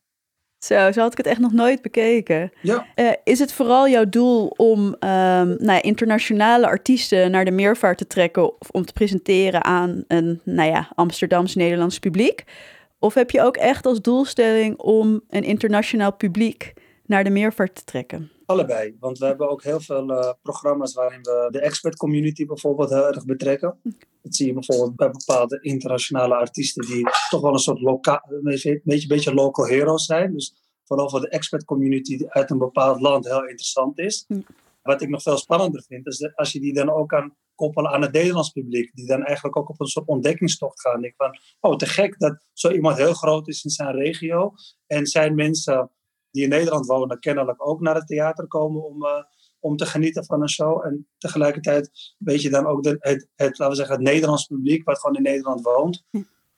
Zo, 0.59 0.93
zo 0.93 1.01
had 1.01 1.13
ik 1.13 1.19
het 1.19 1.27
echt 1.27 1.41
nog 1.41 1.53
nooit 1.53 1.83
bekeken. 1.83 2.53
Ja. 2.63 2.87
Is 3.25 3.39
het 3.39 3.53
vooral 3.53 3.89
jouw 3.89 4.09
doel 4.09 4.47
om 4.47 4.79
um, 4.79 4.97
nou 4.99 5.65
ja, 5.65 5.83
internationale 5.83 6.67
artiesten 6.67 7.31
naar 7.31 7.45
de 7.45 7.51
meervaart 7.51 7.99
te 7.99 8.07
trekken 8.07 8.61
of 8.61 8.71
om 8.71 8.85
te 8.85 8.93
presenteren 8.93 9.65
aan 9.65 10.05
een 10.09 10.41
nou 10.45 10.71
ja, 10.71 10.89
Amsterdams-Nederlands 10.95 11.99
publiek? 11.99 12.45
Of 12.99 13.15
heb 13.15 13.31
je 13.31 13.43
ook 13.43 13.57
echt 13.57 13.87
als 13.87 14.01
doelstelling 14.01 14.79
om 14.79 15.21
een 15.29 15.45
internationaal 15.45 16.13
publiek 16.13 16.73
naar 17.07 17.25
de 17.25 17.31
meervaart 17.31 17.75
te 17.75 17.85
trekken? 17.85 18.31
Allebei, 18.53 18.97
want 19.01 19.19
we 19.19 19.27
hebben 19.27 19.51
ook 19.51 19.63
heel 19.63 19.81
veel 19.81 20.11
uh, 20.11 20.33
programma's 20.43 20.95
waarin 20.95 21.21
we 21.21 21.49
de 21.51 21.61
expert 21.61 21.97
community 21.97 22.47
bijvoorbeeld 22.47 22.91
heel 22.91 23.07
erg 23.07 23.25
betrekken. 23.25 23.79
Dat 24.23 24.35
zie 24.35 24.47
je 24.47 24.53
bijvoorbeeld 24.53 24.97
bij 24.97 25.11
bepaalde 25.11 25.61
internationale 25.61 26.35
artiesten 26.35 26.87
die 26.87 27.07
toch 27.29 27.41
wel 27.41 27.53
een 27.53 27.59
soort 27.59 27.81
lokaal, 27.81 28.23
een 28.29 28.43
beetje, 28.43 28.81
beetje, 28.85 29.09
beetje 29.09 29.35
local 29.35 29.67
heroes 29.67 30.05
zijn. 30.05 30.33
Dus 30.33 30.55
vooral 30.85 31.11
voor 31.11 31.21
de 31.21 31.29
expert 31.29 31.65
community 31.65 32.25
uit 32.29 32.51
een 32.51 32.59
bepaald 32.59 33.01
land 33.01 33.25
heel 33.25 33.47
interessant 33.47 33.99
is. 33.99 34.27
Wat 34.83 35.03
ik 35.03 35.09
nog 35.09 35.23
veel 35.23 35.39
spannender 35.39 35.83
vind, 35.89 36.07
is 36.07 36.19
dat 36.19 36.37
als 36.37 36.53
je 36.53 36.61
die 36.61 36.75
dan 36.75 36.91
ook 36.91 37.09
kan 37.09 37.35
koppelen 37.55 37.91
aan 37.91 38.03
het 38.03 38.13
Nederlands 38.13 38.51
publiek, 38.51 38.95
die 38.95 39.07
dan 39.07 39.25
eigenlijk 39.25 39.57
ook 39.57 39.69
op 39.69 39.81
een 39.81 39.87
soort 39.87 40.09
ontdekkingstocht 40.09 40.81
gaan. 40.81 41.05
Ik 41.05 41.15
van, 41.17 41.39
oh, 41.61 41.77
te 41.77 41.87
gek 41.87 42.19
dat 42.19 42.47
zo 42.53 42.71
iemand 42.71 42.97
heel 42.97 43.15
groot 43.15 43.49
is 43.49 43.65
in 43.65 43.71
zijn 43.71 43.95
regio. 43.95 44.53
En 44.87 45.07
zijn 45.07 45.35
mensen 45.35 45.91
die 46.33 46.43
in 46.43 46.49
Nederland 46.49 46.87
wonen 46.87 47.19
kennelijk 47.19 47.67
ook 47.69 47.81
naar 47.81 47.95
het 47.95 48.07
theater 48.07 48.47
komen 48.47 48.85
om, 48.85 49.05
uh, 49.05 49.23
om 49.61 49.77
te 49.77 49.87
genieten 49.87 50.25
van 50.25 50.43
een 50.43 50.51
show. 50.51 50.87
En 50.87 51.09
tegelijkertijd 51.19 52.15
weet 52.19 52.43
je 52.43 52.51
dan 52.51 52.67
ook 52.67 52.83
de, 52.83 52.97
het, 52.99 53.29
het, 53.35 53.59
laten 53.59 53.69
we 53.69 53.75
zeggen, 53.75 53.95
het 53.95 54.05
Nederlands 54.05 54.47
publiek, 54.47 54.85
wat 54.85 54.99
gewoon 54.99 55.17
in 55.17 55.23
Nederland 55.23 55.61
woont, 55.63 56.05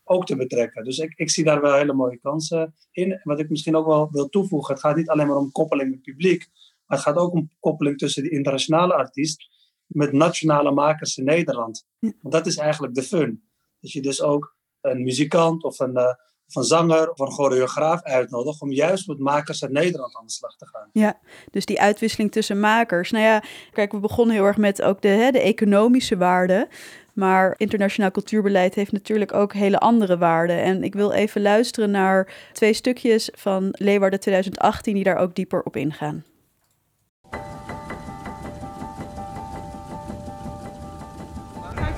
ook 0.03 0.25
te 0.25 0.35
betrekken. 0.35 0.83
Dus 0.83 0.97
ik, 0.97 1.13
ik 1.15 1.29
zie 1.29 1.43
daar 1.43 1.61
wel 1.61 1.73
hele 1.73 1.93
mooie 1.93 2.19
kansen 2.19 2.73
in. 2.91 3.21
Wat 3.23 3.39
ik 3.39 3.49
misschien 3.49 3.75
ook 3.75 3.85
wel 3.85 4.07
wil 4.11 4.29
toevoegen, 4.29 4.73
het 4.73 4.83
gaat 4.83 4.95
niet 4.95 5.09
alleen 5.09 5.27
maar 5.27 5.37
om 5.37 5.51
koppeling 5.51 5.89
met 5.89 6.01
publiek, 6.01 6.47
maar 6.85 6.97
het 6.97 7.07
gaat 7.07 7.17
ook 7.17 7.31
om 7.31 7.49
koppeling 7.59 7.97
tussen 7.97 8.23
de 8.23 8.29
internationale 8.29 8.93
artiest 8.93 9.49
met 9.85 10.11
nationale 10.11 10.71
makers 10.71 11.17
in 11.17 11.23
Nederland. 11.23 11.87
Want 11.99 12.33
dat 12.33 12.45
is 12.45 12.57
eigenlijk 12.57 12.95
de 12.95 13.03
fun. 13.03 13.43
Dat 13.79 13.91
je 13.91 14.01
dus 14.01 14.21
ook 14.21 14.55
een 14.81 15.03
muzikant 15.03 15.63
of 15.63 15.79
een, 15.79 15.97
uh, 15.97 16.13
een 16.53 16.63
zanger 16.63 17.11
of 17.11 17.19
een 17.19 17.31
choreograaf 17.31 18.03
uitnodigt 18.03 18.61
om 18.61 18.71
juist 18.71 19.07
met 19.07 19.19
makers 19.19 19.63
uit 19.63 19.71
Nederland 19.71 20.15
aan 20.15 20.25
de 20.25 20.31
slag 20.31 20.55
te 20.55 20.67
gaan. 20.67 20.89
Ja, 20.91 21.19
dus 21.51 21.65
die 21.65 21.81
uitwisseling 21.81 22.31
tussen 22.31 22.59
makers. 22.59 23.11
Nou 23.11 23.23
ja, 23.23 23.43
kijk, 23.71 23.91
we 23.91 23.99
begonnen 23.99 24.35
heel 24.35 24.45
erg 24.45 24.57
met 24.57 24.81
ook 24.81 25.01
de, 25.01 25.07
hè, 25.07 25.31
de 25.31 25.41
economische 25.41 26.17
waarde. 26.17 26.67
Maar 27.13 27.53
internationaal 27.57 28.11
cultuurbeleid 28.11 28.75
heeft 28.75 28.91
natuurlijk 28.91 29.33
ook 29.33 29.53
hele 29.53 29.79
andere 29.79 30.17
waarden. 30.17 30.61
En 30.61 30.83
ik 30.83 30.93
wil 30.93 31.11
even 31.11 31.41
luisteren 31.41 31.91
naar 31.91 32.33
twee 32.53 32.73
stukjes 32.73 33.29
van 33.33 33.67
Leeuwarden 33.71 34.19
2018 34.19 34.93
die 34.93 35.03
daar 35.03 35.17
ook 35.17 35.35
dieper 35.35 35.63
op 35.63 35.75
ingaan. 35.75 36.23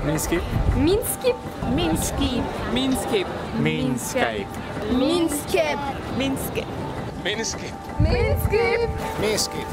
Minskip. 0.07 0.41
Minskip. 0.75 1.35
Minskip. 1.73 2.43
Minskip. 2.73 3.27
Minskip. 3.59 4.47
Minskip. 4.91 5.77
Minskip. 6.17 6.65
Minskip. 7.23 7.73
Minskip. 7.99 8.89
Minskip. 9.19 9.67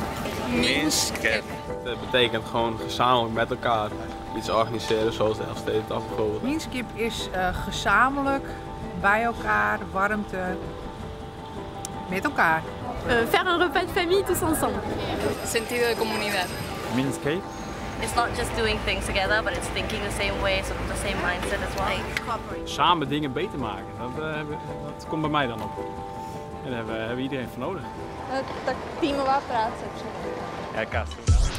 Minskip. 0.48 1.44
Dat 1.84 2.00
betekent 2.00 2.44
gewoon 2.44 2.78
gezamenlijk 2.78 3.34
met 3.34 3.50
elkaar 3.50 3.90
iets 4.36 4.50
organiseren 4.50 5.12
zoals 5.12 5.36
de 5.36 5.44
Elfstedendag 5.44 6.06
bijvoorbeeld. 6.08 6.42
Minskip 6.42 6.86
is 6.94 7.28
uh, 7.34 7.48
gezamenlijk 7.64 8.46
bij 9.00 9.22
elkaar, 9.22 9.78
warmte, 9.92 10.56
met 12.10 12.24
elkaar. 12.24 12.62
Uh, 13.06 13.12
faire 13.28 13.50
un 13.50 13.58
repas 13.58 13.82
de 13.82 14.00
famille 14.00 14.22
tous 14.22 14.40
ensemble. 14.40 14.80
Sentido 15.46 15.86
de 15.88 15.94
comunidad. 15.98 16.46
Minskip. 16.94 17.42
It's 18.04 18.14
not 18.14 18.36
just 18.36 18.56
doing 18.56 18.78
things 18.84 19.04
together, 19.06 19.42
but 19.42 19.52
it's 19.56 19.68
thinking 19.68 20.00
the 20.02 20.16
same 20.22 20.36
way, 20.42 20.62
sort 20.62 20.80
of 20.80 20.88
the 20.88 21.00
same 21.06 21.18
mindset 21.28 21.60
as 21.68 21.74
well. 21.74 22.64
Samen 22.64 23.08
dingen 23.08 23.32
beter 23.32 23.58
maken, 23.58 23.84
dat, 23.98 24.24
uh, 24.24 24.34
dat 24.96 25.06
komt 25.08 25.20
bij 25.20 25.30
mij 25.30 25.46
dan 25.46 25.62
op. 25.62 25.70
En 26.64 26.70
daar 26.70 26.76
hebben, 26.76 26.98
hebben 26.98 27.16
we 27.16 27.22
iedereen 27.22 27.48
voor 27.48 27.58
nodig. 27.58 27.82
Dat 28.64 28.74
teamen 29.00 29.24
wat 29.24 29.46
praten. 29.46 29.86
Ja, 30.74 30.84
Kaat. 30.84 31.08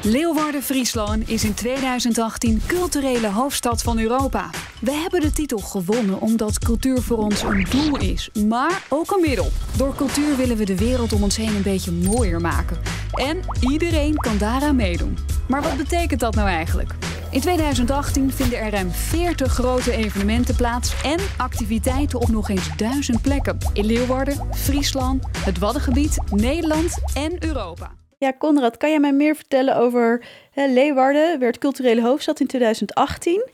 Leeuwarden-Friesland 0.03 1.29
is 1.29 1.43
in 1.43 1.53
2018 1.53 2.61
culturele 2.67 3.31
hoofdstad 3.31 3.81
van 3.81 3.99
Europa. 3.99 4.49
We 4.85 4.91
hebben 4.91 5.21
de 5.21 5.31
titel 5.31 5.57
gewonnen 5.57 6.21
omdat 6.21 6.59
cultuur 6.59 7.01
voor 7.01 7.17
ons 7.17 7.41
een 7.41 7.65
doel 7.69 7.97
is, 7.97 8.29
maar 8.47 8.85
ook 8.89 9.11
een 9.11 9.21
middel. 9.21 9.47
Door 9.77 9.95
cultuur 9.95 10.35
willen 10.35 10.57
we 10.57 10.65
de 10.65 10.77
wereld 10.77 11.13
om 11.13 11.23
ons 11.23 11.37
heen 11.37 11.55
een 11.55 11.61
beetje 11.61 11.91
mooier 11.91 12.41
maken. 12.41 12.77
En 13.11 13.39
iedereen 13.69 14.15
kan 14.15 14.37
daaraan 14.37 14.75
meedoen. 14.75 15.17
Maar 15.47 15.61
wat 15.61 15.77
betekent 15.77 16.19
dat 16.19 16.35
nou 16.35 16.47
eigenlijk? 16.47 16.93
In 17.31 17.41
2018 17.41 18.31
vinden 18.31 18.59
er 18.59 18.71
ruim 18.71 18.91
40 18.91 19.51
grote 19.51 19.91
evenementen 19.91 20.55
plaats 20.55 21.03
en 21.03 21.19
activiteiten 21.37 22.19
op 22.19 22.27
nog 22.27 22.49
eens 22.49 22.77
duizend 22.77 23.21
plekken. 23.21 23.57
In 23.73 23.85
Leeuwarden, 23.85 24.47
Friesland, 24.51 25.23
het 25.37 25.59
Waddengebied, 25.59 26.17
Nederland 26.31 26.97
en 27.13 27.43
Europa. 27.43 27.91
Ja, 28.17 28.33
Conrad, 28.37 28.77
kan 28.77 28.89
jij 28.89 28.99
mij 28.99 29.13
meer 29.13 29.35
vertellen 29.35 29.77
over 29.77 30.25
hè, 30.51 30.67
Leeuwarden, 30.67 31.39
werd 31.39 31.57
culturele 31.57 32.01
hoofdstad 32.01 32.39
in 32.39 32.47
2018. 32.47 33.49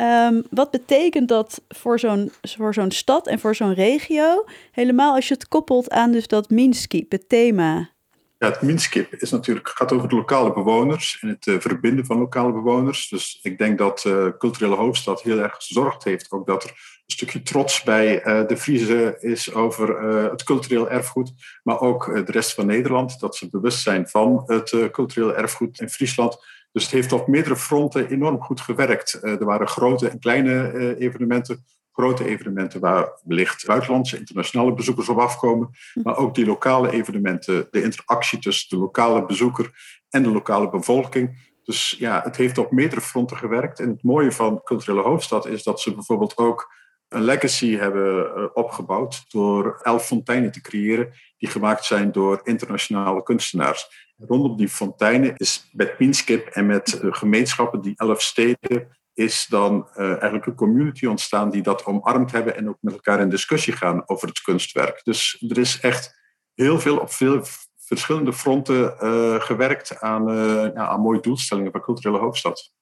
Um, 0.00 0.42
wat 0.50 0.70
betekent 0.70 1.28
dat 1.28 1.62
voor 1.68 1.98
zo'n, 1.98 2.32
voor 2.42 2.74
zo'n 2.74 2.90
stad 2.90 3.26
en 3.26 3.38
voor 3.38 3.54
zo'n 3.54 3.74
regio? 3.74 4.44
Helemaal 4.72 5.14
als 5.14 5.28
je 5.28 5.34
het 5.34 5.48
koppelt 5.48 5.90
aan 5.90 6.12
dus 6.12 6.26
dat 6.26 6.50
Minskip, 6.50 7.12
het 7.12 7.28
thema. 7.28 7.90
Ja, 8.38 8.48
het 8.48 8.62
Minskip 8.62 9.14
is 9.14 9.30
natuurlijk, 9.30 9.68
gaat 9.68 9.92
over 9.92 10.08
de 10.08 10.14
lokale 10.14 10.52
bewoners 10.52 11.18
en 11.20 11.28
het 11.28 11.46
uh, 11.46 11.60
verbinden 11.60 12.06
van 12.06 12.18
lokale 12.18 12.52
bewoners. 12.52 13.08
Dus 13.08 13.38
ik 13.42 13.58
denk 13.58 13.78
dat 13.78 14.04
uh, 14.06 14.26
culturele 14.38 14.74
hoofdstad 14.74 15.22
heel 15.22 15.38
erg 15.38 15.54
gezorgd 15.54 16.04
heeft 16.04 16.30
ook 16.30 16.46
dat 16.46 16.64
er 16.64 16.70
een 16.70 17.14
stukje 17.14 17.42
trots 17.42 17.82
bij 17.82 18.26
uh, 18.26 18.46
de 18.46 18.56
Friese 18.56 19.16
is 19.20 19.54
over 19.54 20.02
het 20.30 20.44
cultureel 20.44 20.90
erfgoed, 20.90 21.32
maar 21.62 21.80
ook 21.80 22.26
de 22.26 22.32
rest 22.32 22.54
van 22.54 22.66
Nederland, 22.66 23.20
dat 23.20 23.36
ze 23.36 23.50
bewust 23.50 23.82
zijn 23.82 24.08
van 24.08 24.42
het 24.46 24.90
cultureel 24.90 25.34
erfgoed 25.34 25.80
in 25.80 25.88
Friesland. 25.88 26.38
Dus 26.76 26.84
het 26.84 26.94
heeft 26.94 27.12
op 27.12 27.26
meerdere 27.26 27.56
fronten 27.56 28.08
enorm 28.08 28.40
goed 28.42 28.60
gewerkt. 28.60 29.18
er 29.22 29.44
waren 29.44 29.68
grote 29.68 30.08
en 30.08 30.18
kleine 30.18 30.96
evenementen, 30.98 31.64
grote 31.92 32.24
evenementen 32.24 32.80
waar 32.80 33.20
wellicht 33.24 33.66
buitenlandse, 33.66 34.18
internationale 34.18 34.74
bezoekers 34.74 35.08
op 35.08 35.18
afkomen. 35.18 35.70
Maar 36.02 36.16
ook 36.16 36.34
die 36.34 36.46
lokale 36.46 36.90
evenementen, 36.90 37.68
de 37.70 37.82
interactie 37.82 38.38
tussen 38.38 38.68
de 38.68 38.76
lokale 38.76 39.26
bezoeker 39.26 39.70
en 40.10 40.22
de 40.22 40.30
lokale 40.30 40.70
bevolking. 40.70 41.54
Dus 41.64 41.96
ja, 41.98 42.20
het 42.24 42.36
heeft 42.36 42.58
op 42.58 42.70
meerdere 42.70 43.00
fronten 43.00 43.36
gewerkt. 43.36 43.80
En 43.80 43.88
het 43.88 44.02
mooie 44.02 44.32
van 44.32 44.60
Culturele 44.64 45.02
Hoofdstad 45.02 45.46
is 45.46 45.62
dat 45.62 45.80
ze 45.80 45.94
bijvoorbeeld 45.94 46.36
ook 46.36 46.74
een 47.08 47.22
legacy 47.22 47.76
hebben 47.76 48.54
opgebouwd 48.56 49.24
door 49.28 49.80
elf 49.82 50.06
fonteinen 50.06 50.52
te 50.52 50.60
creëren 50.60 51.12
die 51.38 51.48
gemaakt 51.48 51.84
zijn 51.84 52.12
door 52.12 52.40
internationale 52.42 53.22
kunstenaars. 53.22 54.05
Rondom 54.16 54.56
die 54.56 54.68
fonteinen 54.68 55.36
is 55.36 55.68
met 55.72 55.96
Pinskip 55.96 56.46
en 56.46 56.66
met 56.66 56.98
gemeenschappen, 57.02 57.80
die 57.80 57.94
elf 57.96 58.22
steden, 58.22 58.88
is 59.14 59.46
dan 59.48 59.88
uh, 59.96 60.08
eigenlijk 60.08 60.46
een 60.46 60.54
community 60.54 61.06
ontstaan 61.06 61.50
die 61.50 61.62
dat 61.62 61.84
omarmd 61.84 62.32
hebben 62.32 62.56
en 62.56 62.68
ook 62.68 62.78
met 62.80 62.92
elkaar 62.92 63.20
in 63.20 63.28
discussie 63.28 63.72
gaan 63.72 64.08
over 64.08 64.28
het 64.28 64.40
kunstwerk. 64.40 65.00
Dus 65.04 65.44
er 65.48 65.58
is 65.58 65.80
echt 65.80 66.14
heel 66.54 66.80
veel 66.80 66.98
op 66.98 67.10
veel 67.10 67.42
verschillende 67.76 68.32
fronten 68.32 68.96
uh, 69.00 69.40
gewerkt 69.40 70.00
aan, 70.00 70.26
ja, 70.74 70.86
aan 70.88 71.00
mooie 71.00 71.20
doelstellingen 71.20 71.72
van 71.72 71.80
culturele 71.80 72.18
hoofdstad. 72.18 72.72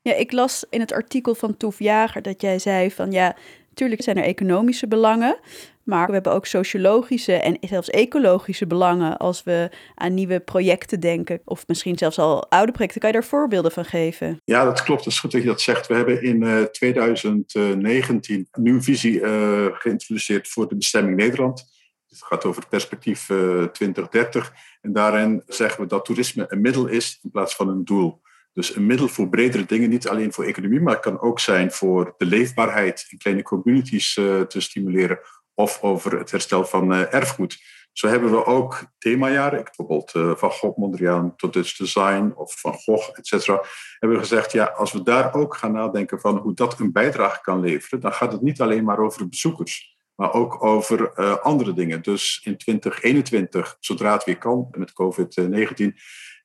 Ja, 0.00 0.14
ik 0.14 0.32
las 0.32 0.64
in 0.70 0.80
het 0.80 0.92
artikel 0.92 1.34
van 1.34 1.56
Toef 1.56 1.78
Jager 1.78 2.22
dat 2.22 2.40
jij 2.40 2.58
zei 2.58 2.90
van 2.90 3.12
ja, 3.12 3.36
natuurlijk 3.76 4.02
zijn 4.02 4.16
er 4.16 4.24
economische 4.24 4.88
belangen, 4.88 5.38
maar 5.82 6.06
we 6.06 6.12
hebben 6.12 6.32
ook 6.32 6.46
sociologische 6.46 7.32
en 7.32 7.58
zelfs 7.60 7.90
ecologische 7.90 8.66
belangen 8.66 9.16
als 9.16 9.42
we 9.42 9.70
aan 9.94 10.14
nieuwe 10.14 10.40
projecten 10.40 11.00
denken. 11.00 11.40
Of 11.44 11.66
misschien 11.66 11.98
zelfs 11.98 12.18
al 12.18 12.50
oude 12.50 12.72
projecten. 12.72 13.00
Kan 13.00 13.10
je 13.10 13.16
daar 13.16 13.28
voorbeelden 13.28 13.72
van 13.72 13.84
geven? 13.84 14.40
Ja, 14.44 14.64
dat 14.64 14.82
klopt. 14.82 15.04
Het 15.04 15.12
is 15.12 15.20
goed 15.20 15.32
dat 15.32 15.40
je 15.40 15.46
dat 15.46 15.60
zegt. 15.60 15.86
We 15.86 15.94
hebben 15.94 16.22
in 16.22 16.42
uh, 16.42 16.62
2019 16.62 18.48
een 18.50 18.62
nieuwe 18.62 18.82
visie 18.82 19.20
uh, 19.20 19.66
geïntroduceerd 19.72 20.48
voor 20.48 20.68
de 20.68 20.76
bestemming 20.76 21.16
Nederland. 21.16 21.64
Het 22.08 22.22
gaat 22.22 22.44
over 22.44 22.60
het 22.60 22.70
perspectief 22.70 23.28
uh, 23.28 23.64
2030. 23.64 24.52
En 24.80 24.92
daarin 24.92 25.42
zeggen 25.46 25.82
we 25.82 25.88
dat 25.88 26.04
toerisme 26.04 26.44
een 26.48 26.60
middel 26.60 26.86
is 26.86 27.18
in 27.22 27.30
plaats 27.30 27.54
van 27.54 27.68
een 27.68 27.84
doel. 27.84 28.20
Dus 28.56 28.76
een 28.76 28.86
middel 28.86 29.08
voor 29.08 29.28
bredere 29.28 29.64
dingen, 29.64 29.90
niet 29.90 30.08
alleen 30.08 30.32
voor 30.32 30.44
economie, 30.44 30.80
maar 30.80 30.92
het 30.92 31.02
kan 31.02 31.20
ook 31.20 31.40
zijn 31.40 31.72
voor 31.72 32.14
de 32.16 32.26
leefbaarheid 32.26 33.06
in 33.08 33.18
kleine 33.18 33.42
communities 33.42 34.16
uh, 34.16 34.40
te 34.40 34.60
stimuleren 34.60 35.18
of 35.54 35.82
over 35.82 36.18
het 36.18 36.30
herstel 36.30 36.64
van 36.64 36.92
uh, 36.92 37.14
erfgoed. 37.14 37.58
Zo 37.92 38.08
hebben 38.08 38.30
we 38.30 38.44
ook 38.44 38.84
themajaren, 38.98 39.64
bijvoorbeeld 39.64 40.14
uh, 40.14 40.36
van 40.36 40.50
Gogh 40.50 40.78
Mondriaan 40.78 41.36
tot 41.36 41.52
Dutch 41.52 41.76
Design 41.76 42.32
of 42.34 42.60
van 42.60 42.74
Gogh, 42.74 43.08
et 43.12 43.26
cetera. 43.26 43.62
Hebben 43.98 44.18
we 44.18 44.24
gezegd, 44.24 44.52
ja, 44.52 44.64
als 44.64 44.92
we 44.92 45.02
daar 45.02 45.34
ook 45.34 45.56
gaan 45.56 45.72
nadenken 45.72 46.20
van 46.20 46.36
hoe 46.36 46.54
dat 46.54 46.80
een 46.80 46.92
bijdrage 46.92 47.40
kan 47.40 47.60
leveren, 47.60 48.00
dan 48.00 48.12
gaat 48.12 48.32
het 48.32 48.42
niet 48.42 48.60
alleen 48.60 48.84
maar 48.84 48.98
over 48.98 49.28
bezoekers, 49.28 49.96
maar 50.14 50.32
ook 50.32 50.64
over 50.64 51.14
andere 51.40 51.72
dingen. 51.72 52.02
Dus 52.02 52.40
in 52.44 52.56
2021, 52.56 53.76
zodra 53.80 54.12
het 54.12 54.24
weer 54.24 54.38
kan 54.38 54.68
met 54.70 54.92
COVID-19, 54.92 55.94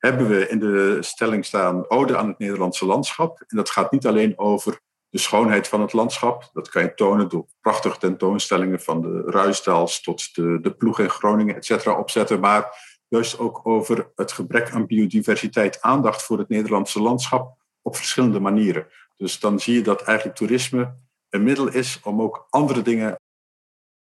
hebben 0.02 0.28
we 0.28 0.48
in 0.48 0.60
de 0.60 0.98
stelling 1.00 1.46
staan 1.46 1.90
ode 1.90 2.18
aan 2.18 2.28
het 2.28 2.40
Nederlandse 2.40 2.86
landschap. 2.86 3.44
En 3.48 3.58
dat 3.58 3.70
gaat 3.70 3.92
niet 3.92 4.08
alleen 4.08 4.40
over 4.40 4.80
de 5.10 5.18
schoonheid 5.18 5.68
van 5.68 5.82
het 5.82 5.94
landschap. 5.94 6.50
Dat 6.54 6.70
kan 6.70 6.82
je 6.82 6.94
tonen 6.94 7.30
door 7.30 7.46
prachtige 7.62 7.98
tentoonstellingen 7.98 8.80
van 8.80 9.02
de 9.02 9.22
Ruisdaals 9.26 10.02
tot 10.02 10.36
de, 10.36 10.60
de 10.62 10.72
ploeg 10.72 11.00
in 11.00 11.10
Groningen, 11.10 11.56
et 11.56 11.66
cetera, 11.66 11.98
opzetten. 11.98 12.40
Maar 12.40 12.90
juist 13.08 13.40
ook 13.40 13.60
over 13.64 14.12
het 14.16 14.32
gebrek 14.32 14.72
aan 14.72 14.86
biodiversiteit, 14.86 15.82
aandacht 15.82 16.24
voor 16.24 16.38
het 16.38 16.50
Nederlandse 16.50 17.02
landschap 17.02 17.58
op 17.82 17.96
verschillende 17.96 18.40
manieren. 18.40 18.88
Dus 19.18 19.40
dan 19.40 19.60
zie 19.60 19.76
je 19.76 19.82
dat 19.82 20.02
eigenlijk 20.02 20.38
toerisme 20.38 20.96
een 21.30 21.44
middel 21.44 21.68
is 21.68 22.00
om 22.04 22.22
ook 22.22 22.48
andere 22.50 22.82
dingen 22.82 23.20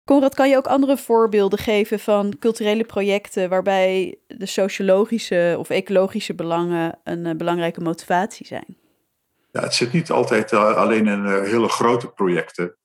Conrad, 0.04 0.34
kan 0.34 0.48
je 0.48 0.56
ook 0.56 0.66
andere 0.66 0.96
voorbeelden 0.96 1.58
geven 1.58 1.98
van 1.98 2.38
culturele 2.38 2.84
projecten 2.84 3.48
waarbij 3.48 4.18
de 4.26 4.46
sociologische 4.46 5.56
of 5.58 5.70
ecologische 5.70 6.34
belangen 6.34 6.98
een 7.04 7.26
uh, 7.26 7.34
belangrijke 7.34 7.80
motivatie 7.80 8.46
zijn? 8.46 8.76
Ja, 9.52 9.60
het 9.60 9.74
zit 9.74 9.92
niet 9.92 10.10
altijd 10.10 10.52
uh, 10.52 10.76
alleen 10.76 11.06
in 11.06 11.24
uh, 11.24 11.42
hele 11.42 11.68
grote 11.68 12.08
projecten. 12.08 12.76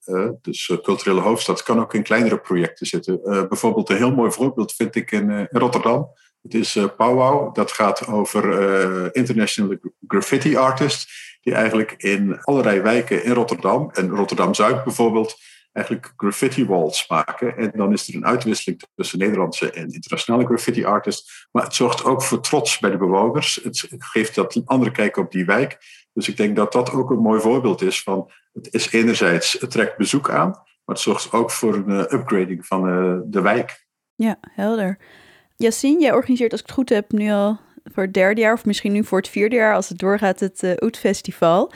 dus 0.42 0.78
culturele 0.84 1.22
hoofdstad 1.22 1.64
kan 1.64 1.80
ook 1.80 1.94
in 1.94 2.04
kleinere 2.04 2.40
projecten 2.40 2.86
zitten. 2.86 3.20
bijvoorbeeld 3.24 3.90
een 3.90 3.98
heel 3.98 4.16
mooi 4.16 4.32
voorbeeld 4.32 4.74
vind 4.74 4.96
ik 4.96 5.12
in, 5.12 5.48
Rotterdam. 5.52 6.10
Het 6.42 6.54
is 6.54 6.74
Powwow. 6.98 7.56
Dat 7.56 7.72
gaat 7.72 8.08
over 8.08 9.16
international 9.16 9.78
graffiti 10.08 10.56
artists. 10.56 11.26
Die 11.42 11.54
eigenlijk 11.54 11.94
in 11.98 12.40
allerlei 12.42 12.82
wijken 12.82 13.24
in 13.24 13.32
Rotterdam 13.32 13.90
en 13.94 14.10
Rotterdam-Zuid 14.10 14.84
bijvoorbeeld 14.84 15.38
eigenlijk 15.78 16.14
graffiti 16.18 16.66
walls 16.66 17.08
maken. 17.08 17.58
En 17.58 17.72
dan 17.76 17.94
is 17.94 18.08
er 18.08 18.16
een 18.16 18.26
uitwisseling 18.26 18.84
tussen 18.96 19.20
Nederlandse 19.20 19.72
en 19.72 19.94
internationale 19.94 20.46
graffiti 20.46 20.86
artists. 20.86 21.48
Maar 21.52 21.64
het 21.64 21.76
zorgt 21.76 22.04
ook 22.04 22.22
voor 22.22 22.42
trots 22.42 22.80
bij 22.80 22.90
de 22.90 22.98
bewoners. 22.98 23.60
Het 23.64 23.88
geeft 23.90 24.36
dat 24.36 24.56
een 24.56 24.66
andere 24.66 24.92
kijk 24.92 25.18
op 25.18 25.32
die 25.32 25.46
wijk. 25.46 25.78
Dus 26.14 26.28
ik 26.28 26.38
denk 26.38 26.56
dat 26.56 26.72
dat 26.72 26.92
ook 26.92 27.10
een 27.10 27.22
mooi 27.22 27.42
voorbeeld 27.42 27.82
is 27.82 28.04
van 28.04 28.32
het 28.54 28.74
is 28.74 28.92
enerzijds, 28.92 29.66
trekt 29.68 29.98
bezoek 29.98 30.30
aan, 30.30 30.50
maar 30.50 30.96
het 30.96 31.00
zorgt 31.00 31.32
ook 31.32 31.52
voor 31.52 31.74
een 31.74 31.90
uh, 31.90 32.00
upgrading 32.00 32.66
van 32.66 32.90
uh, 32.90 33.20
de 33.26 33.42
wijk. 33.42 33.86
Ja, 34.16 34.38
helder. 34.42 34.98
Yassine, 35.56 36.02
jij 36.02 36.14
organiseert 36.14 36.52
als 36.52 36.62
ik 36.62 36.68
het 36.68 36.76
goed 36.76 36.90
heb 36.90 37.12
nu 37.12 37.32
al 37.32 37.60
voor 37.84 38.04
het 38.04 38.14
derde 38.14 38.42
jaar, 38.42 38.54
of 38.54 38.66
misschien 38.66 38.92
nu 38.92 39.04
voor 39.04 39.18
het 39.18 39.30
vierde 39.30 39.56
jaar 39.56 39.76
als 39.76 39.90
het 39.90 39.98
doorgaat, 39.98 40.40
het 40.40 40.64
uh, 40.64 40.72
Oet 40.80 40.98
Festival. 40.98 41.72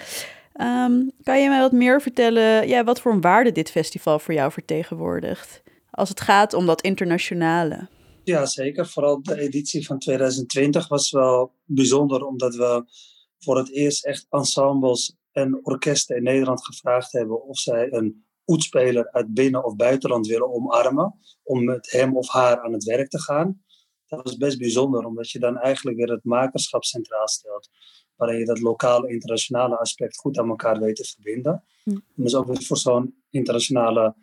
Um, 0.62 1.12
kan 1.24 1.42
je 1.42 1.50
mij 1.50 1.60
wat 1.60 1.72
meer 1.72 2.02
vertellen, 2.02 2.68
ja, 2.68 2.84
wat 2.84 3.02
voor 3.02 3.12
een 3.12 3.22
waarde 3.22 3.52
dit 3.52 3.72
festival 3.72 4.20
voor 4.20 4.34
jou 4.34 4.52
vertegenwoordigt? 4.52 5.64
Als 5.92 6.10
het 6.10 6.22
gaat 6.22 6.54
om 6.54 6.66
dat 6.66 6.82
internationale. 6.82 7.88
Ja, 8.24 8.46
zeker. 8.46 8.88
Vooral 8.88 9.24
de 9.24 9.40
editie 9.40 9.86
van 9.86 10.00
2020 10.00 10.88
was 10.88 11.12
wel 11.12 11.54
bijzonder, 11.66 12.26
omdat 12.26 12.56
we 12.56 12.84
voor 13.40 13.58
het 13.58 13.72
eerst 13.72 14.06
echt 14.06 14.26
ensembles 14.30 15.18
en 15.32 15.60
orkesten 15.64 16.16
in 16.16 16.24
Nederland 16.24 16.66
gevraagd 16.66 17.12
hebben 17.12 17.44
of 17.44 17.58
zij 17.58 17.92
een 17.92 18.26
oetspeler 18.46 19.12
uit 19.12 19.34
binnen- 19.34 19.66
of 19.66 19.76
buitenland 19.76 20.28
willen 20.28 20.54
omarmen, 20.54 21.16
om 21.44 21.64
met 21.64 21.92
hem 21.92 22.18
of 22.18 22.30
haar 22.30 22.62
aan 22.62 22.74
het 22.74 22.84
werk 22.84 23.10
te 23.10 23.22
gaan. 23.22 23.64
Dat 24.08 24.24
was 24.24 24.38
best 24.38 24.58
bijzonder, 24.58 25.06
omdat 25.06 25.30
je 25.30 25.40
dan 25.40 25.58
eigenlijk 25.58 25.98
weer 25.98 26.10
het 26.12 26.24
makerschap 26.24 26.84
centraal 26.84 27.28
stelt 27.28 27.70
waarin 28.22 28.40
je 28.40 28.46
dat 28.46 28.60
lokale 28.60 29.10
internationale 29.10 29.78
aspect 29.78 30.18
goed 30.18 30.38
aan 30.38 30.50
elkaar 30.50 30.80
weet 30.80 30.96
te 30.96 31.04
verbinden. 31.04 31.64
Hm. 31.84 31.98
Dus 32.16 32.36
ook 32.36 32.64
voor 32.64 32.78
zo'n 32.78 33.24
internationale 33.30 34.16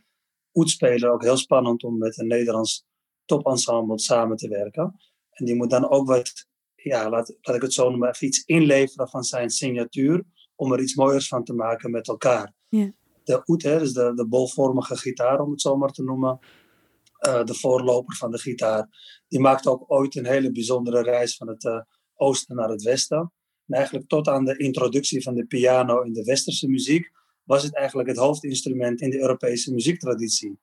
oetspeler 0.52 1.11
ook 1.11 1.23
heel 1.23 1.37
spannend 1.37 1.85
om 1.85 1.99
met 1.99 2.19
een 2.19 2.26
Nederlands 2.26 2.87
topensemble 3.25 3.99
samen 3.99 4.37
te 4.37 4.49
werken. 4.49 4.95
En 5.31 5.45
die 5.45 5.55
moet 5.55 5.71
dan 5.71 5.88
ook 5.88 6.07
wat, 6.07 6.47
ja, 6.75 7.11
laat, 7.11 7.37
laat 7.40 7.57
ik 7.57 7.62
het 7.62 7.73
zo 7.73 7.90
noemen, 7.90 8.09
even 8.09 8.26
iets 8.26 8.45
inleveren 8.45 9.09
van 9.09 9.25
zijn 9.25 9.50
signatuur 9.50 10.25
om 10.55 10.73
er 10.73 10.81
iets 10.81 10.95
mooiers 10.95 11.28
van 11.28 11.45
te 11.45 11.55
maken 11.55 11.90
met 11.90 12.09
elkaar. 12.09 12.55
Ja. 12.69 12.93
De 13.25 13.43
oet, 13.47 13.62
hè, 13.62 13.78
dus 13.78 13.93
de, 13.93 14.12
de 14.14 14.26
bolvormige 14.26 14.97
gitaar 14.97 15.40
om 15.40 15.50
het 15.50 15.61
zo 15.61 15.76
maar 15.76 15.93
te 15.93 16.02
noemen, 16.02 16.38
uh, 17.26 17.45
de 17.45 17.55
voorloper 17.55 18.17
van 18.17 18.31
de 18.31 18.38
gitaar, 18.38 18.88
die 19.28 19.40
maakt 19.40 19.67
ook 19.67 19.85
ooit 19.87 20.17
een 20.17 20.26
hele 20.26 20.52
bijzondere 20.52 21.02
reis 21.02 21.37
van 21.37 21.49
het 21.49 21.64
uh, 21.64 21.81
oosten 22.14 22.57
naar 22.57 22.69
het 22.69 22.83
westen. 22.83 23.33
En 23.69 23.77
eigenlijk 23.77 24.09
tot 24.09 24.29
aan 24.29 24.45
de 24.45 24.57
introductie 24.57 25.23
van 25.23 25.35
de 25.35 25.47
piano 25.47 26.03
in 26.03 26.13
de 26.13 26.25
westerse 26.25 26.69
muziek 26.69 27.11
was 27.45 27.63
het 27.63 27.75
eigenlijk 27.75 28.09
het 28.09 28.19
hoofdinstrument 28.19 29.01
in 29.01 29.11
de 29.11 29.21
Europese 29.21 29.73
muziektraditie. 29.73 30.59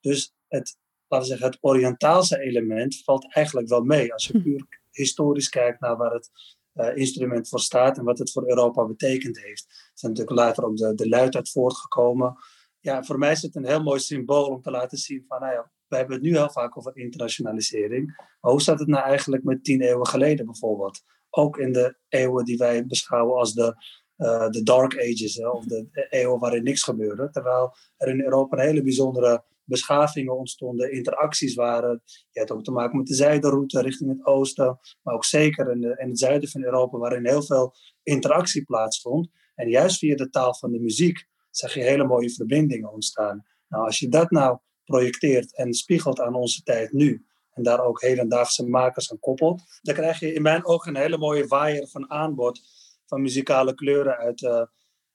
Dus 0.00 0.34
het, 0.48 0.76
laten 1.08 1.26
we 1.28 1.32
zeggen, 1.32 1.50
het 1.50 1.58
Oriëntaalse 1.60 2.40
element 2.40 3.02
valt 3.04 3.34
eigenlijk 3.34 3.68
wel 3.68 3.82
mee 3.82 4.12
als 4.12 4.26
je 4.26 4.32
hm. 4.32 4.42
puur 4.42 4.66
historisch 4.90 5.48
kijkt 5.48 5.80
naar 5.80 5.96
waar 5.96 6.12
het 6.12 6.30
uh, 6.74 6.96
instrument 6.96 7.48
voor 7.48 7.60
staat 7.60 7.98
en 7.98 8.04
wat 8.04 8.18
het 8.18 8.32
voor 8.32 8.48
Europa 8.48 8.86
betekend 8.86 9.38
heeft. 9.38 9.64
Er 9.68 9.90
zijn 9.94 10.12
natuurlijk 10.12 10.40
later 10.40 10.64
ook 10.64 10.76
de, 10.76 10.94
de 10.94 11.08
luid 11.08 11.36
uit 11.36 11.50
voortgekomen. 11.50 12.36
Ja, 12.80 13.02
voor 13.02 13.18
mij 13.18 13.32
is 13.32 13.42
het 13.42 13.54
een 13.54 13.66
heel 13.66 13.82
mooi 13.82 14.00
symbool 14.00 14.46
om 14.46 14.62
te 14.62 14.70
laten 14.70 14.98
zien 14.98 15.24
van, 15.28 15.40
nou 15.40 15.52
ja, 15.52 15.70
we 15.88 15.96
hebben 15.96 16.14
het 16.14 16.24
nu 16.24 16.36
heel 16.36 16.50
vaak 16.50 16.78
over 16.78 16.96
internationalisering. 16.96 18.06
Maar 18.40 18.50
hoe 18.52 18.60
staat 18.60 18.78
het 18.78 18.88
nou 18.88 19.04
eigenlijk 19.04 19.44
met 19.44 19.64
tien 19.64 19.80
eeuwen 19.80 20.06
geleden 20.06 20.44
bijvoorbeeld? 20.44 21.02
Ook 21.36 21.58
in 21.58 21.72
de 21.72 21.96
eeuwen 22.08 22.44
die 22.44 22.56
wij 22.56 22.86
beschouwen 22.86 23.38
als 23.38 23.54
de, 23.54 23.74
uh, 24.16 24.48
de 24.48 24.62
Dark 24.62 24.98
Ages, 24.98 25.40
of 25.40 25.64
de 25.64 26.06
eeuwen 26.10 26.38
waarin 26.38 26.62
niks 26.62 26.82
gebeurde. 26.82 27.30
Terwijl 27.30 27.76
er 27.96 28.08
in 28.08 28.22
Europa 28.22 28.56
een 28.56 28.66
hele 28.66 28.82
bijzondere 28.82 29.44
beschavingen 29.64 30.36
ontstonden, 30.36 30.92
interacties 30.92 31.54
waren. 31.54 32.02
Je 32.30 32.40
had 32.40 32.50
ook 32.50 32.64
te 32.64 32.70
maken 32.70 32.96
met 32.96 33.06
de 33.06 33.14
zijderoute 33.14 33.80
richting 33.82 34.10
het 34.10 34.26
oosten, 34.26 34.78
maar 35.02 35.14
ook 35.14 35.24
zeker 35.24 35.70
in, 35.70 35.80
de, 35.80 35.96
in 36.02 36.08
het 36.08 36.18
zuiden 36.18 36.48
van 36.48 36.62
Europa, 36.62 36.98
waarin 36.98 37.26
heel 37.26 37.42
veel 37.42 37.74
interactie 38.02 38.64
plaatsvond. 38.64 39.28
En 39.54 39.68
juist 39.68 39.98
via 39.98 40.16
de 40.16 40.28
taal 40.28 40.54
van 40.54 40.72
de 40.72 40.80
muziek 40.80 41.26
zag 41.50 41.74
je 41.74 41.82
hele 41.82 42.06
mooie 42.06 42.30
verbindingen 42.30 42.92
ontstaan. 42.92 43.46
Nou, 43.68 43.84
als 43.84 43.98
je 43.98 44.08
dat 44.08 44.30
nou 44.30 44.58
projecteert 44.84 45.56
en 45.56 45.72
spiegelt 45.72 46.20
aan 46.20 46.34
onze 46.34 46.62
tijd 46.62 46.92
nu, 46.92 47.26
en 47.56 47.62
daar 47.62 47.84
ook 47.84 48.00
hedendaagse 48.00 48.66
makers 48.66 49.10
aan 49.10 49.18
koppelt, 49.18 49.62
dan 49.82 49.94
krijg 49.94 50.20
je 50.20 50.32
in 50.32 50.42
mijn 50.42 50.64
ogen 50.64 50.94
een 50.94 51.00
hele 51.00 51.18
mooie 51.18 51.46
waaier 51.46 51.88
van 51.88 52.10
aanbod 52.10 52.60
van 53.06 53.22
muzikale 53.22 53.74
kleuren 53.74 54.16
uit, 54.16 54.42
uh, 54.42 54.62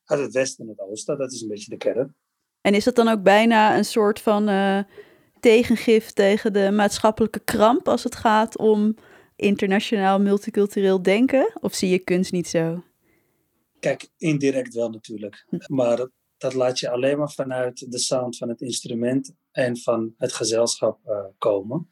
uit 0.05 0.19
het 0.19 0.33
westen 0.33 0.65
en 0.65 0.69
het 0.69 0.79
oosten. 0.79 1.17
Dat 1.17 1.31
is 1.31 1.41
een 1.41 1.47
beetje 1.47 1.69
de 1.69 1.77
kern. 1.77 2.15
En 2.61 2.73
is 2.73 2.83
dat 2.83 2.95
dan 2.95 3.07
ook 3.07 3.23
bijna 3.23 3.77
een 3.77 3.85
soort 3.85 4.19
van 4.19 4.49
uh, 4.49 4.79
tegengif 5.39 6.11
tegen 6.11 6.53
de 6.53 6.71
maatschappelijke 6.71 7.39
kramp 7.39 7.87
als 7.87 8.03
het 8.03 8.15
gaat 8.15 8.57
om 8.57 8.95
internationaal 9.35 10.19
multicultureel 10.19 11.01
denken? 11.01 11.51
Of 11.59 11.73
zie 11.73 11.89
je 11.89 11.99
kunst 11.99 12.31
niet 12.31 12.47
zo? 12.47 12.83
Kijk, 13.79 14.09
indirect 14.17 14.73
wel 14.73 14.89
natuurlijk. 14.89 15.45
Hm. 15.49 15.75
Maar 15.75 16.07
dat 16.37 16.53
laat 16.53 16.79
je 16.79 16.89
alleen 16.89 17.17
maar 17.17 17.31
vanuit 17.31 17.91
de 17.91 17.99
sound 17.99 18.37
van 18.37 18.49
het 18.49 18.61
instrument 18.61 19.33
en 19.51 19.77
van 19.77 20.13
het 20.17 20.33
gezelschap 20.33 20.99
uh, 21.05 21.25
komen. 21.37 21.89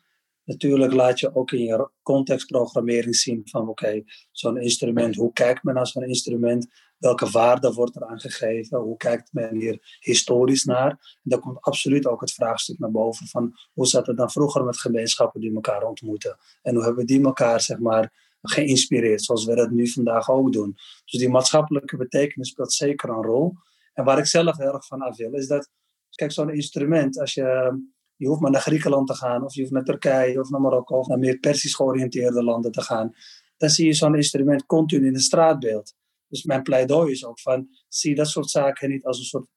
Natuurlijk 0.49 0.93
laat 0.93 1.19
je 1.19 1.35
ook 1.35 1.51
in 1.51 1.63
je 1.63 1.89
contextprogrammering 2.01 3.15
zien 3.15 3.41
van 3.45 3.67
oké, 3.67 4.03
zo'n 4.31 4.57
instrument, 4.57 5.15
hoe 5.15 5.33
kijkt 5.33 5.63
men 5.63 5.73
naar 5.73 5.88
zo'n 5.88 6.03
instrument? 6.03 6.67
Welke 6.97 7.29
waarde 7.29 7.73
wordt 7.73 7.95
er 7.95 8.05
aan 8.05 8.19
gegeven? 8.19 8.79
Hoe 8.79 8.97
kijkt 8.97 9.33
men 9.33 9.55
hier 9.55 9.97
historisch 9.99 10.63
naar? 10.63 10.89
En 10.89 11.29
daar 11.29 11.39
komt 11.39 11.62
absoluut 11.62 12.05
ook 12.05 12.21
het 12.21 12.33
vraagstuk 12.33 12.79
naar 12.79 12.91
boven 12.91 13.27
van 13.27 13.53
hoe 13.73 13.88
zat 13.88 14.07
het 14.07 14.17
dan 14.17 14.31
vroeger 14.31 14.63
met 14.63 14.79
gemeenschappen 14.79 15.41
die 15.41 15.53
elkaar 15.53 15.83
ontmoeten? 15.83 16.38
En 16.62 16.75
hoe 16.75 16.83
hebben 16.83 17.05
die 17.05 17.23
elkaar 17.23 17.62
zeg 17.62 17.79
maar 17.79 18.35
geïnspireerd, 18.41 19.23
zoals 19.23 19.45
we 19.45 19.55
dat 19.55 19.71
nu 19.71 19.88
vandaag 19.88 20.29
ook 20.29 20.53
doen? 20.53 20.73
Dus 21.05 21.19
die 21.19 21.29
maatschappelijke 21.29 21.97
betekenis 21.97 22.49
speelt 22.49 22.73
zeker 22.73 23.09
een 23.09 23.23
rol. 23.23 23.53
En 23.93 24.03
waar 24.03 24.17
ik 24.17 24.25
zelf 24.25 24.57
heel 24.57 24.73
erg 24.73 24.85
van 24.85 25.01
af 25.01 25.17
wil, 25.17 25.33
is 25.33 25.47
dat, 25.47 25.69
kijk, 26.09 26.31
zo'n 26.31 26.53
instrument, 26.53 27.19
als 27.19 27.33
je 27.33 27.79
je 28.19 28.27
hoeft 28.27 28.41
maar 28.41 28.51
naar 28.51 28.62
Griekenland 28.62 29.08
te 29.08 29.15
gaan, 29.15 29.43
of 29.43 29.53
je 29.53 29.62
hoeft 29.62 29.73
naar 29.73 29.84
Turkije, 29.84 30.39
of 30.39 30.49
naar 30.49 30.62
Marokko, 30.62 30.97
of 30.97 31.08
naar 31.08 31.19
meer 31.19 31.38
persisch 31.38 31.75
georiënteerde 31.75 32.43
landen 32.43 32.71
te 32.71 32.82
gaan. 32.82 33.13
Dan 33.58 33.69
zie 33.69 33.86
je 33.86 33.93
zo'n 33.93 34.15
instrument 34.15 34.65
continu 34.65 35.08
in 35.08 35.13
het 35.13 35.21
straatbeeld. 35.21 35.93
Dus 36.27 36.43
mijn 36.43 36.63
pleidooi 36.63 37.12
is 37.12 37.25
ook 37.25 37.39
van, 37.39 37.67
zie 37.88 38.15
dat 38.15 38.27
soort 38.27 38.49
zaken 38.49 38.89
niet 38.89 39.05
als 39.05 39.17
een 39.19 39.25
soort 39.25 39.47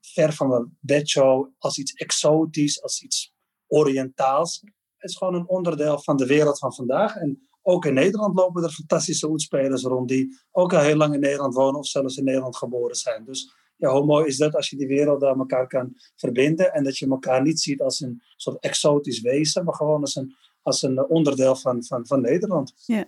ver 0.00 0.32
van 0.32 0.48
de 0.48 0.68
bedshow, 0.80 1.48
als 1.58 1.78
iets 1.78 1.92
exotisch, 1.92 2.82
als 2.82 3.02
iets 3.02 3.32
oriëntaals. 3.66 4.60
Het 4.96 5.10
is 5.10 5.16
gewoon 5.16 5.34
een 5.34 5.48
onderdeel 5.48 6.02
van 6.02 6.16
de 6.16 6.26
wereld 6.26 6.58
van 6.58 6.74
vandaag. 6.74 7.16
En 7.16 7.48
ook 7.62 7.84
in 7.84 7.94
Nederland 7.94 8.34
lopen 8.34 8.62
er 8.62 8.70
fantastische 8.70 9.28
oetspelers 9.28 9.82
rond 9.82 10.08
die 10.08 10.38
ook 10.50 10.72
al 10.72 10.80
heel 10.80 10.96
lang 10.96 11.14
in 11.14 11.20
Nederland 11.20 11.54
wonen 11.54 11.80
of 11.80 11.86
zelfs 11.86 12.16
in 12.16 12.24
Nederland 12.24 12.56
geboren 12.56 12.96
zijn. 12.96 13.24
Dus 13.24 13.54
ja, 13.76 13.90
hoe 13.92 14.04
mooi 14.04 14.26
is 14.26 14.36
dat 14.36 14.54
als 14.54 14.70
je 14.70 14.76
die 14.76 14.86
werelden 14.86 15.28
aan 15.28 15.38
elkaar 15.38 15.66
kan 15.66 15.96
verbinden 16.16 16.72
en 16.72 16.84
dat 16.84 16.98
je 16.98 17.08
elkaar 17.08 17.42
niet 17.42 17.60
ziet 17.60 17.80
als 17.80 18.00
een 18.00 18.22
soort 18.36 18.60
exotisch 18.60 19.20
wezen, 19.20 19.64
maar 19.64 19.74
gewoon 19.74 20.00
als 20.00 20.14
een, 20.14 20.36
als 20.62 20.82
een 20.82 21.08
onderdeel 21.08 21.56
van, 21.56 21.84
van, 21.84 22.06
van 22.06 22.20
Nederland. 22.20 22.72
Ja. 22.86 23.06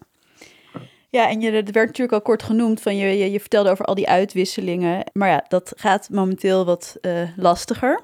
Ja, 1.11 1.29
en 1.29 1.41
je, 1.41 1.51
werd 1.51 1.75
natuurlijk 1.75 2.13
al 2.13 2.23
kort 2.23 2.43
genoemd, 2.43 2.81
van 2.81 2.97
je, 2.97 3.07
je, 3.07 3.31
je 3.31 3.41
vertelde 3.41 3.71
over 3.71 3.85
al 3.85 3.95
die 3.95 4.09
uitwisselingen. 4.09 5.11
Maar 5.13 5.29
ja, 5.29 5.45
dat 5.49 5.73
gaat 5.77 6.09
momenteel 6.11 6.65
wat 6.65 6.97
uh, 7.01 7.29
lastiger 7.37 8.01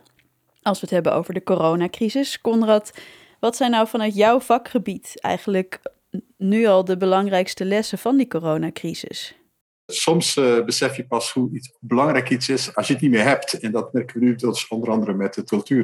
als 0.62 0.80
we 0.80 0.86
het 0.86 0.94
hebben 0.94 1.14
over 1.14 1.34
de 1.34 1.42
coronacrisis. 1.42 2.40
Conrad, 2.40 2.92
wat 3.40 3.56
zijn 3.56 3.70
nou 3.70 3.88
vanuit 3.88 4.14
jouw 4.14 4.40
vakgebied 4.40 5.20
eigenlijk 5.20 5.80
nu 6.36 6.66
al 6.66 6.84
de 6.84 6.96
belangrijkste 6.96 7.64
lessen 7.64 7.98
van 7.98 8.16
die 8.16 8.28
coronacrisis? 8.28 9.36
Soms 9.86 10.36
uh, 10.36 10.64
besef 10.64 10.96
je 10.96 11.06
pas 11.06 11.32
hoe 11.32 11.50
iets, 11.52 11.76
belangrijk 11.80 12.30
iets 12.30 12.48
is 12.48 12.74
als 12.74 12.86
je 12.86 12.92
het 12.92 13.02
niet 13.02 13.10
meer 13.10 13.24
hebt. 13.24 13.52
En 13.52 13.72
dat 13.72 13.92
merken 13.92 14.20
we 14.20 14.24
nu 14.24 14.34
dus 14.34 14.68
onder 14.68 14.90
andere 14.90 15.14
met 15.14 15.34
de 15.34 15.44
cultuur. 15.44 15.82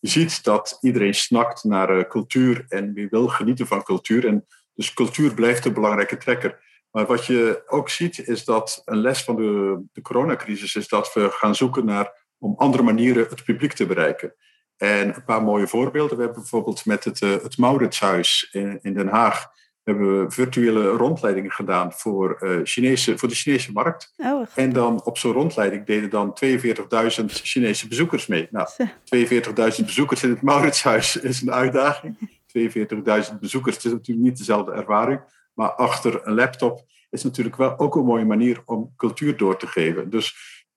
Je 0.00 0.08
ziet 0.08 0.44
dat 0.44 0.78
iedereen 0.80 1.14
snakt 1.14 1.64
naar 1.64 1.98
uh, 1.98 2.04
cultuur 2.08 2.64
en 2.68 2.92
weer 2.92 3.08
wil 3.10 3.28
genieten 3.28 3.66
van 3.66 3.82
cultuur. 3.82 4.26
En 4.26 4.46
dus 4.74 4.94
cultuur 4.94 5.34
blijft 5.34 5.64
een 5.64 5.72
belangrijke 5.72 6.16
trekker. 6.16 6.70
Maar 6.90 7.06
wat 7.06 7.26
je 7.26 7.62
ook 7.66 7.88
ziet 7.88 8.28
is 8.28 8.44
dat 8.44 8.82
een 8.84 9.00
les 9.00 9.22
van 9.22 9.36
de, 9.36 9.82
de 9.92 10.02
coronacrisis 10.02 10.74
is 10.74 10.88
dat 10.88 11.12
we 11.12 11.30
gaan 11.30 11.54
zoeken 11.54 11.84
naar 11.84 12.20
om 12.38 12.54
andere 12.56 12.82
manieren 12.82 13.26
het 13.28 13.44
publiek 13.44 13.72
te 13.72 13.86
bereiken. 13.86 14.34
En 14.76 15.14
een 15.14 15.24
paar 15.24 15.42
mooie 15.42 15.66
voorbeelden. 15.68 16.16
We 16.16 16.22
hebben 16.22 16.40
bijvoorbeeld 16.40 16.84
met 16.84 17.04
het, 17.04 17.20
het 17.20 17.58
Mauritshuis 17.58 18.48
in 18.82 18.94
Den 18.94 19.08
Haag 19.08 19.50
hebben 19.82 20.24
we 20.24 20.30
virtuele 20.30 20.88
rondleidingen 20.88 21.50
gedaan 21.50 21.92
voor, 21.92 22.38
uh, 22.40 22.60
Chinese, 22.64 23.18
voor 23.18 23.28
de 23.28 23.34
Chinese 23.34 23.72
markt. 23.72 24.12
Oh, 24.16 24.46
en 24.54 24.72
dan 24.72 25.04
op 25.04 25.18
zo'n 25.18 25.32
rondleiding 25.32 25.86
deden 25.86 26.10
dan 26.10 26.36
42.000 26.44 27.24
Chinese 27.24 27.88
bezoekers 27.88 28.26
mee. 28.26 28.48
Nou, 28.50 28.68
42.000 28.76 29.84
bezoekers 29.84 30.22
in 30.22 30.30
het 30.30 30.42
Mauritshuis 30.42 31.16
is 31.30 31.42
een 31.42 31.52
uitdaging. 31.52 32.16
42.000 32.58 33.38
bezoekers, 33.40 33.76
het 33.76 33.84
is 33.84 33.92
natuurlijk 33.92 34.26
niet 34.26 34.38
dezelfde 34.38 34.72
ervaring. 34.72 35.20
Maar 35.54 35.72
achter 35.72 36.26
een 36.26 36.34
laptop 36.34 36.84
is 37.10 37.22
natuurlijk 37.22 37.56
wel 37.56 37.78
ook 37.78 37.94
een 37.94 38.04
mooie 38.04 38.24
manier 38.24 38.62
om 38.64 38.92
cultuur 38.96 39.36
door 39.36 39.56
te 39.56 39.66
geven. 39.66 40.10
Dus 40.10 40.34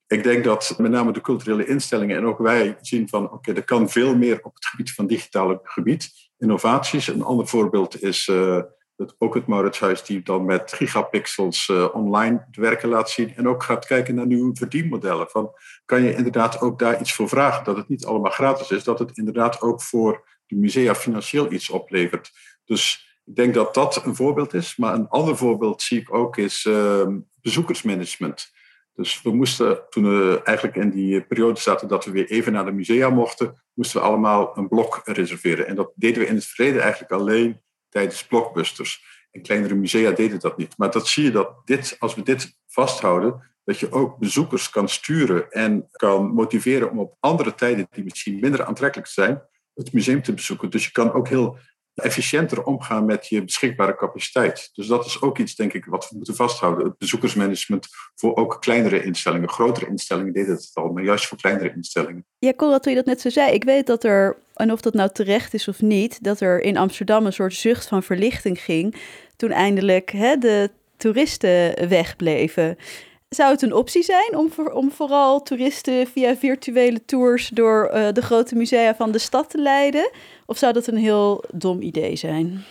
ik 0.08 0.24
denk 0.24 0.44
dat 0.44 0.76
met 0.78 0.91
name 0.91 1.12
de 1.12 1.22
culturele 1.22 1.65
instellingen 1.65 2.18
en 2.18 2.26
ook 2.26 2.38
wij 2.38 2.78
zien 2.82 3.10
van 3.10 3.32
oké, 3.32 3.54
er 3.54 3.63
kan 3.63 3.89
veel 3.89 4.15
meer 4.15 4.39
op 4.41 4.56
het 4.56 4.65
gebied 4.65 4.94
van 4.94 5.08
digitale 5.08 5.60
gebied. 5.63 6.12
Innovaties. 6.38 7.08
Een 7.08 7.24
ander 7.24 7.48
voorbeeld 7.48 8.02
is 8.04 8.28
uh, 8.28 8.62
het, 8.98 9.16
ook 9.18 9.34
het 9.34 9.48
Mauritshuis 9.48 10.04
die 10.04 10.22
dan 10.22 10.46
met 10.46 10.74
gigapixels 10.74 11.68
uh, 11.68 11.96
online 11.96 12.48
werken 12.52 12.90
laat 12.90 13.10
zien. 13.10 13.36
En 13.36 13.48
ook 13.48 13.64
gaat 13.64 13.86
kijken 13.86 14.16
naar 14.16 14.26
nieuwe 14.26 14.56
verdienmodellen. 14.56 15.30
Van, 15.30 15.52
kan 15.86 16.02
je 16.02 16.16
inderdaad 16.16 16.62
ook 16.62 16.80
daar 16.80 17.00
iets 17.00 17.14
voor 17.14 17.30
vragen? 17.30 17.64
Dat 17.64 17.78
het 17.78 17.88
niet 17.88 18.06
allemaal 18.06 18.32
gratis 18.32 18.72
is. 18.72 18.84
Dat 18.84 19.00
het 19.00 19.18
inderdaad 19.18 19.62
ook 19.62 19.82
voor 19.82 20.28
de 20.46 20.56
musea 20.56 20.96
financieel 20.96 21.52
iets 21.52 21.70
oplevert. 21.70 22.32
Dus 22.66 23.06
ik 23.26 23.36
denk 23.36 23.54
dat 23.54 23.74
dat 23.74 24.06
een 24.06 24.16
voorbeeld 24.16 24.54
is. 24.54 24.76
Maar 24.76 24.94
een 24.94 25.10
ander 25.10 25.38
voorbeeld 25.38 25.82
zie 25.82 26.00
ik 26.00 26.14
ook 26.14 26.38
is 26.38 26.66
uh, 26.66 27.08
bezoekersmanagement. 27.42 28.54
Dus 28.96 29.22
we 29.22 29.36
moesten, 29.36 29.80
toen 29.90 30.04
we 30.04 30.42
eigenlijk 30.44 30.78
in 30.78 30.90
die 30.90 31.22
periode 31.22 31.60
zaten 31.60 31.88
dat 31.88 32.06
we 32.06 32.12
weer 32.12 32.30
even 32.30 32.54
naar 32.54 32.66
de 32.66 32.72
musea 32.72 33.10
mochten, 33.10 33.64
moesten 33.74 34.02
we 34.02 34.08
allemaal 34.08 34.58
een 34.58 34.68
blok 34.68 35.02
reserveren. 35.04 35.68
En 35.68 35.76
dat 35.76 35.92
deden 35.96 36.22
we 36.22 36.28
in 36.28 36.36
het 36.36 36.46
verleden 36.46 36.82
eigenlijk 36.82 37.12
alleen 37.12 37.62
tijdens 37.96 38.26
blockbusters. 38.26 39.04
En 39.32 39.42
kleinere 39.42 39.76
musea 39.76 40.12
deden 40.12 40.40
dat 40.40 40.58
niet. 40.58 40.78
Maar 40.78 40.92
dat 40.92 41.08
zie 41.08 41.24
je 41.24 41.32
dat 41.32 41.62
dit, 41.66 41.96
als 42.00 42.16
we 42.16 42.24
dit 42.24 42.58
vasthouden, 42.68 43.52
dat 43.64 43.80
je 43.80 43.92
ook 43.92 44.18
bezoekers 44.18 44.70
kan 44.70 44.90
sturen 44.90 45.52
en 45.52 45.88
kan 45.92 46.34
motiveren 46.34 46.92
om 46.92 47.00
op 47.00 47.18
andere 47.20 47.56
tijden 47.56 47.88
die 47.92 48.04
misschien 48.04 48.40
minder 48.40 48.66
aantrekkelijk 48.66 49.08
zijn, 49.10 49.42
het 49.74 49.94
museum 49.94 50.22
te 50.22 50.34
bezoeken. 50.34 50.70
Dus 50.70 50.86
je 50.86 50.92
kan 50.92 51.14
ook 51.14 51.28
heel 51.28 51.58
efficiënter 51.96 52.64
omgaan 52.64 53.06
met 53.06 53.28
je 53.28 53.44
beschikbare 53.44 53.96
capaciteit. 53.96 54.70
Dus 54.74 54.88
dat 54.88 55.06
is 55.06 55.22
ook 55.22 55.38
iets, 55.38 55.56
denk 55.56 55.74
ik, 55.74 55.86
wat 55.86 56.10
we 56.10 56.16
moeten 56.16 56.36
vasthouden. 56.36 56.86
Het 56.86 56.98
bezoekersmanagement 56.98 57.88
voor 58.16 58.36
ook 58.36 58.58
kleinere 58.60 59.04
instellingen. 59.04 59.50
Grotere 59.50 59.88
instellingen 59.88 60.34
deden 60.34 60.56
het 60.56 60.72
al, 60.74 60.92
maar 60.92 61.04
juist 61.04 61.28
voor 61.28 61.38
kleinere 61.38 61.74
instellingen. 61.76 62.26
Ja, 62.40 62.54
Conrad, 62.54 62.84
toen 62.84 62.92
je 62.92 62.98
dat 62.98 63.08
net 63.08 63.22
zo 63.22 63.30
zei, 63.30 63.52
ik 63.52 63.64
weet 63.64 63.88
dat 63.88 64.04
er, 64.04 64.38
en 64.54 64.72
of 64.72 64.82
dat 64.82 64.94
nou 64.94 65.10
terecht 65.14 65.54
is 65.54 65.68
of 65.68 65.82
niet, 65.82 66.24
dat 66.24 66.40
er 66.40 66.62
in 66.62 66.78
Amsterdam 66.78 67.26
een 67.26 67.34
soort 67.34 67.54
zucht 67.54 67.88
van 67.88 68.04
verlichting 68.04 68.60
ging 68.60 68.96
toen 69.36 69.52
eindelijk 69.52 70.12
hè, 70.12 70.38
de 70.38 70.70
toeristen 70.98 71.88
wegbleven. 71.90 72.78
Zou 73.36 73.52
het 73.52 73.62
een 73.62 73.74
optie 73.74 74.04
zijn 74.04 74.36
om, 74.36 74.52
voor, 74.52 74.71
om 74.71 74.91
vooral 74.91 75.41
toeristen 75.41 76.08
via 76.08 76.36
virtuele 76.36 77.06
tours 77.06 77.48
door 77.48 77.91
uh, 77.93 78.12
de 78.12 78.21
grote 78.21 78.56
musea 78.56 78.95
van 78.95 79.12
de 79.12 79.17
stad 79.17 79.50
te 79.50 79.58
leiden? 79.58 80.12
Of 80.45 80.58
zou 80.58 80.74
dat 80.74 80.88
een 80.88 80.98
heel 80.98 81.43
dom 81.54 81.82
idee 81.82 82.15
zijn? 82.15 82.63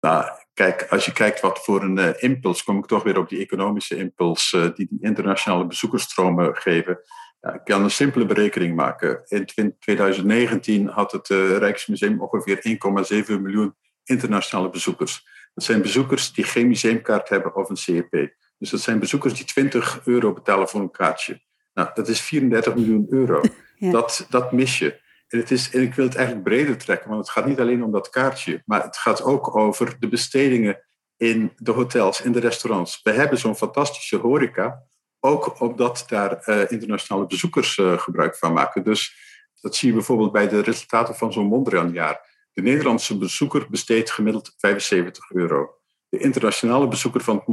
Nou, 0.00 0.24
kijk, 0.54 0.86
als 0.90 1.04
je 1.04 1.12
kijkt 1.12 1.40
wat 1.40 1.64
voor 1.64 1.82
een 1.82 1.98
uh, 1.98 2.08
impuls, 2.16 2.62
kom 2.62 2.78
ik 2.78 2.86
toch 2.86 3.02
weer 3.02 3.18
op 3.18 3.28
die 3.28 3.40
economische 3.40 3.96
impuls 3.96 4.52
uh, 4.52 4.62
die 4.62 4.86
die 4.90 4.98
internationale 5.00 5.66
bezoekersstromen 5.66 6.56
geven. 6.56 6.98
Ja, 7.40 7.54
ik 7.54 7.64
kan 7.64 7.82
een 7.82 7.90
simpele 7.90 8.26
berekening 8.26 8.76
maken. 8.76 9.22
In 9.28 9.74
2019 9.78 10.86
had 10.86 11.12
het 11.12 11.28
Rijksmuseum 11.28 12.20
ongeveer 12.20 12.78
1,7 13.26 13.40
miljoen 13.40 13.74
internationale 14.04 14.70
bezoekers. 14.70 15.26
Dat 15.54 15.64
zijn 15.64 15.82
bezoekers 15.82 16.32
die 16.32 16.44
geen 16.44 16.68
museumkaart 16.68 17.28
hebben 17.28 17.54
of 17.54 17.68
een 17.68 17.76
CEP. 17.76 18.36
Dus 18.58 18.70
dat 18.70 18.80
zijn 18.80 18.98
bezoekers 18.98 19.34
die 19.34 19.44
20 19.44 20.00
euro 20.04 20.32
betalen 20.32 20.68
voor 20.68 20.80
een 20.80 20.90
kaartje. 20.90 21.40
Nou, 21.74 21.90
dat 21.94 22.08
is 22.08 22.20
34 22.20 22.74
miljoen 22.74 23.06
euro. 23.10 23.40
Ja. 23.80 23.90
Dat, 23.90 24.26
dat 24.30 24.52
mis 24.52 24.78
je. 24.78 25.00
En, 25.28 25.38
het 25.38 25.50
is, 25.50 25.70
en 25.70 25.82
ik 25.82 25.94
wil 25.94 26.04
het 26.04 26.14
eigenlijk 26.14 26.48
breder 26.48 26.78
trekken, 26.78 27.08
want 27.08 27.20
het 27.20 27.30
gaat 27.30 27.46
niet 27.46 27.60
alleen 27.60 27.84
om 27.84 27.92
dat 27.92 28.10
kaartje, 28.10 28.62
maar 28.66 28.82
het 28.82 28.96
gaat 28.96 29.22
ook 29.22 29.56
over 29.56 29.96
de 29.98 30.08
bestedingen 30.08 30.82
in 31.16 31.52
de 31.56 31.70
hotels, 31.70 32.22
in 32.22 32.32
de 32.32 32.40
restaurants. 32.40 33.00
We 33.02 33.10
hebben 33.10 33.38
zo'n 33.38 33.56
fantastische 33.56 34.16
horeca, 34.16 34.82
ook 35.20 35.60
omdat 35.60 36.04
daar 36.06 36.42
uh, 36.46 36.70
internationale 36.70 37.26
bezoekers 37.26 37.76
uh, 37.76 37.98
gebruik 37.98 38.36
van 38.36 38.52
maken. 38.52 38.84
Dus 38.84 39.16
dat 39.60 39.76
zie 39.76 39.88
je 39.88 39.94
bijvoorbeeld 39.94 40.32
bij 40.32 40.48
de 40.48 40.60
resultaten 40.60 41.14
van 41.14 41.32
zo'n 41.32 41.46
Mondriaan-jaar. 41.46 42.46
De 42.52 42.62
Nederlandse 42.62 43.18
bezoeker 43.18 43.66
besteedt 43.70 44.10
gemiddeld 44.10 44.54
75 44.56 45.30
euro. 45.30 45.77
De 46.08 46.18
internationale 46.18 46.88
bezoeker 46.88 47.20
van 47.20 47.36
het 47.36 47.46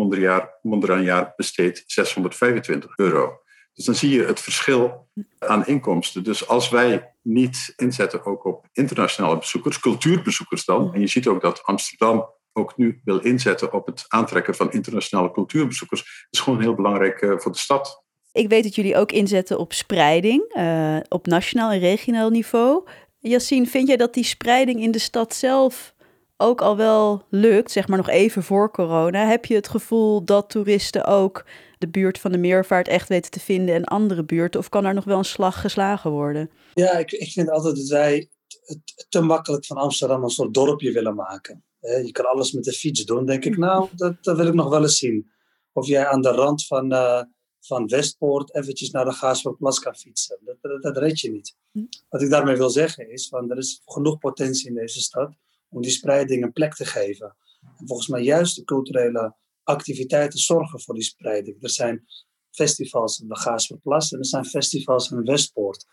Mondriaanjaar 0.61 1.33
besteedt 1.35 1.83
625 1.87 2.97
euro. 2.97 3.39
Dus 3.73 3.85
dan 3.85 3.95
zie 3.95 4.09
je 4.09 4.23
het 4.23 4.39
verschil 4.39 5.07
aan 5.39 5.65
inkomsten. 5.65 6.23
Dus 6.23 6.47
als 6.47 6.69
wij 6.69 7.13
niet 7.21 7.73
inzetten 7.75 8.25
ook 8.25 8.45
op 8.45 8.67
internationale 8.73 9.37
bezoekers, 9.37 9.79
cultuurbezoekers 9.79 10.65
dan, 10.65 10.93
en 10.93 10.99
je 10.99 11.07
ziet 11.07 11.27
ook 11.27 11.41
dat 11.41 11.63
Amsterdam 11.63 12.29
ook 12.53 12.77
nu 12.77 13.01
wil 13.03 13.19
inzetten 13.19 13.73
op 13.73 13.85
het 13.85 14.05
aantrekken 14.07 14.55
van 14.55 14.71
internationale 14.71 15.31
cultuurbezoekers, 15.31 16.27
is 16.29 16.39
gewoon 16.39 16.61
heel 16.61 16.75
belangrijk 16.75 17.21
uh, 17.21 17.37
voor 17.37 17.51
de 17.51 17.57
stad. 17.57 18.03
Ik 18.31 18.49
weet 18.49 18.63
dat 18.63 18.75
jullie 18.75 18.95
ook 18.95 19.11
inzetten 19.11 19.59
op 19.59 19.73
spreiding, 19.73 20.55
uh, 20.57 20.97
op 21.09 21.27
nationaal 21.27 21.71
en 21.71 21.79
regionaal 21.79 22.29
niveau. 22.29 22.87
Yassine, 23.19 23.65
vind 23.65 23.87
jij 23.87 23.97
dat 23.97 24.13
die 24.13 24.23
spreiding 24.23 24.81
in 24.81 24.91
de 24.91 24.99
stad 24.99 25.35
zelf 25.35 25.94
ook 26.37 26.61
al 26.61 26.77
wel 26.77 27.25
lukt, 27.29 27.71
zeg 27.71 27.87
maar 27.87 27.97
nog 27.97 28.09
even 28.09 28.43
voor 28.43 28.71
corona, 28.71 29.27
heb 29.27 29.45
je 29.45 29.55
het 29.55 29.67
gevoel 29.67 30.25
dat 30.25 30.49
toeristen 30.49 31.05
ook 31.05 31.45
de 31.77 31.87
buurt 31.87 32.19
van 32.19 32.31
de 32.31 32.37
meervaart 32.37 32.87
echt 32.87 33.09
weten 33.09 33.31
te 33.31 33.39
vinden 33.39 33.75
en 33.75 33.83
andere 33.83 34.23
buurten? 34.23 34.59
Of 34.59 34.69
kan 34.69 34.83
daar 34.83 34.93
nog 34.93 35.03
wel 35.03 35.17
een 35.17 35.25
slag 35.25 35.61
geslagen 35.61 36.11
worden? 36.11 36.49
Ja, 36.73 36.91
ik, 36.97 37.11
ik 37.11 37.31
vind 37.31 37.49
altijd 37.49 37.75
dat 37.75 37.87
wij 37.87 38.29
het 38.65 39.05
te 39.09 39.21
makkelijk 39.21 39.65
van 39.65 39.77
Amsterdam 39.77 40.23
een 40.23 40.29
soort 40.29 40.53
dorpje 40.53 40.91
willen 40.91 41.15
maken. 41.15 41.63
Je 41.79 42.11
kan 42.11 42.25
alles 42.25 42.51
met 42.51 42.63
de 42.63 42.73
fiets 42.73 43.05
doen, 43.05 43.25
denk 43.25 43.45
ik. 43.45 43.57
Nou, 43.57 43.89
dat, 43.95 44.23
dat 44.23 44.37
wil 44.37 44.47
ik 44.47 44.53
nog 44.53 44.69
wel 44.69 44.81
eens 44.81 44.97
zien. 44.97 45.31
Of 45.73 45.87
jij 45.87 46.07
aan 46.07 46.21
de 46.21 46.29
rand 46.29 46.65
van, 46.65 46.93
uh, 46.93 47.21
van 47.59 47.87
Westpoort 47.87 48.55
eventjes 48.55 48.91
naar 48.91 49.05
de 49.05 49.11
Gaasperplas 49.11 49.79
kan 49.79 49.95
fietsen. 49.95 50.37
Dat, 50.41 50.57
dat, 50.61 50.81
dat 50.81 50.97
red 50.97 51.19
je 51.19 51.31
niet. 51.31 51.55
Hm. 51.71 51.79
Wat 52.09 52.21
ik 52.21 52.29
daarmee 52.29 52.55
wil 52.55 52.69
zeggen 52.69 53.11
is, 53.11 53.27
van, 53.27 53.51
er 53.51 53.57
is 53.57 53.81
genoeg 53.85 54.17
potentie 54.17 54.67
in 54.67 54.75
deze 54.75 55.01
stad 55.01 55.33
om 55.75 55.81
die 55.81 55.91
spreiding 55.91 56.43
een 56.43 56.51
plek 56.51 56.73
te 56.73 56.85
geven. 56.85 57.35
En 57.77 57.87
volgens 57.87 58.07
mij 58.07 58.21
juist 58.21 58.55
de 58.55 58.63
culturele 58.63 59.35
activiteiten 59.63 60.39
zorgen 60.39 60.81
voor 60.81 60.93
die 60.93 61.03
spreiding. 61.03 61.63
Er 61.63 61.69
zijn 61.69 62.05
festivals 62.51 63.19
in 63.19 63.27
de 63.27 63.37
Gaasperplas 63.37 64.11
en 64.11 64.19
er 64.19 64.25
zijn 64.25 64.45
festivals 64.45 65.11
in 65.11 65.23
Westpoort. 65.23 65.85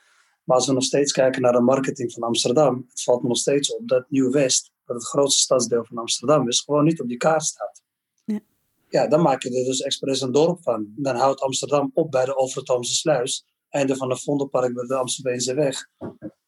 Maar 0.45 0.57
als 0.57 0.67
we 0.67 0.73
nog 0.73 0.85
steeds 0.85 1.13
kijken 1.13 1.43
naar 1.43 1.53
de 1.53 1.61
marketing 1.61 2.13
van 2.13 2.23
Amsterdam, 2.23 2.85
het 2.89 3.03
valt 3.03 3.23
me 3.23 3.29
nog 3.29 3.37
steeds 3.37 3.75
op 3.75 3.89
dat 3.89 4.05
Nieuw-West, 4.09 4.73
dat 4.85 4.97
het 4.97 5.07
grootste 5.07 5.41
stadsdeel 5.41 5.85
van 5.85 5.99
Amsterdam 5.99 6.49
is, 6.49 6.61
gewoon 6.61 6.85
niet 6.85 7.01
op 7.01 7.09
die 7.09 7.17
kaart 7.17 7.43
staat. 7.43 7.83
Ja, 8.25 8.41
ja 8.89 9.09
dan 9.09 9.23
maak 9.23 9.43
je 9.43 9.59
er 9.59 9.65
dus 9.65 9.81
expres 9.81 10.21
een 10.21 10.33
dorp 10.33 10.63
van. 10.63 10.93
Dan 10.97 11.17
houdt 11.17 11.41
Amsterdam 11.41 11.91
op 11.95 12.11
bij 12.11 12.25
de 12.25 12.37
Overtoomse 12.37 12.95
Sluis, 12.95 13.45
einde 13.69 13.97
van 13.97 14.09
de 14.09 14.17
Vondelpark 14.17 14.75
bij 14.75 14.87
de 14.87 14.97
Amsterdamse 14.97 15.55
weg. 15.55 15.89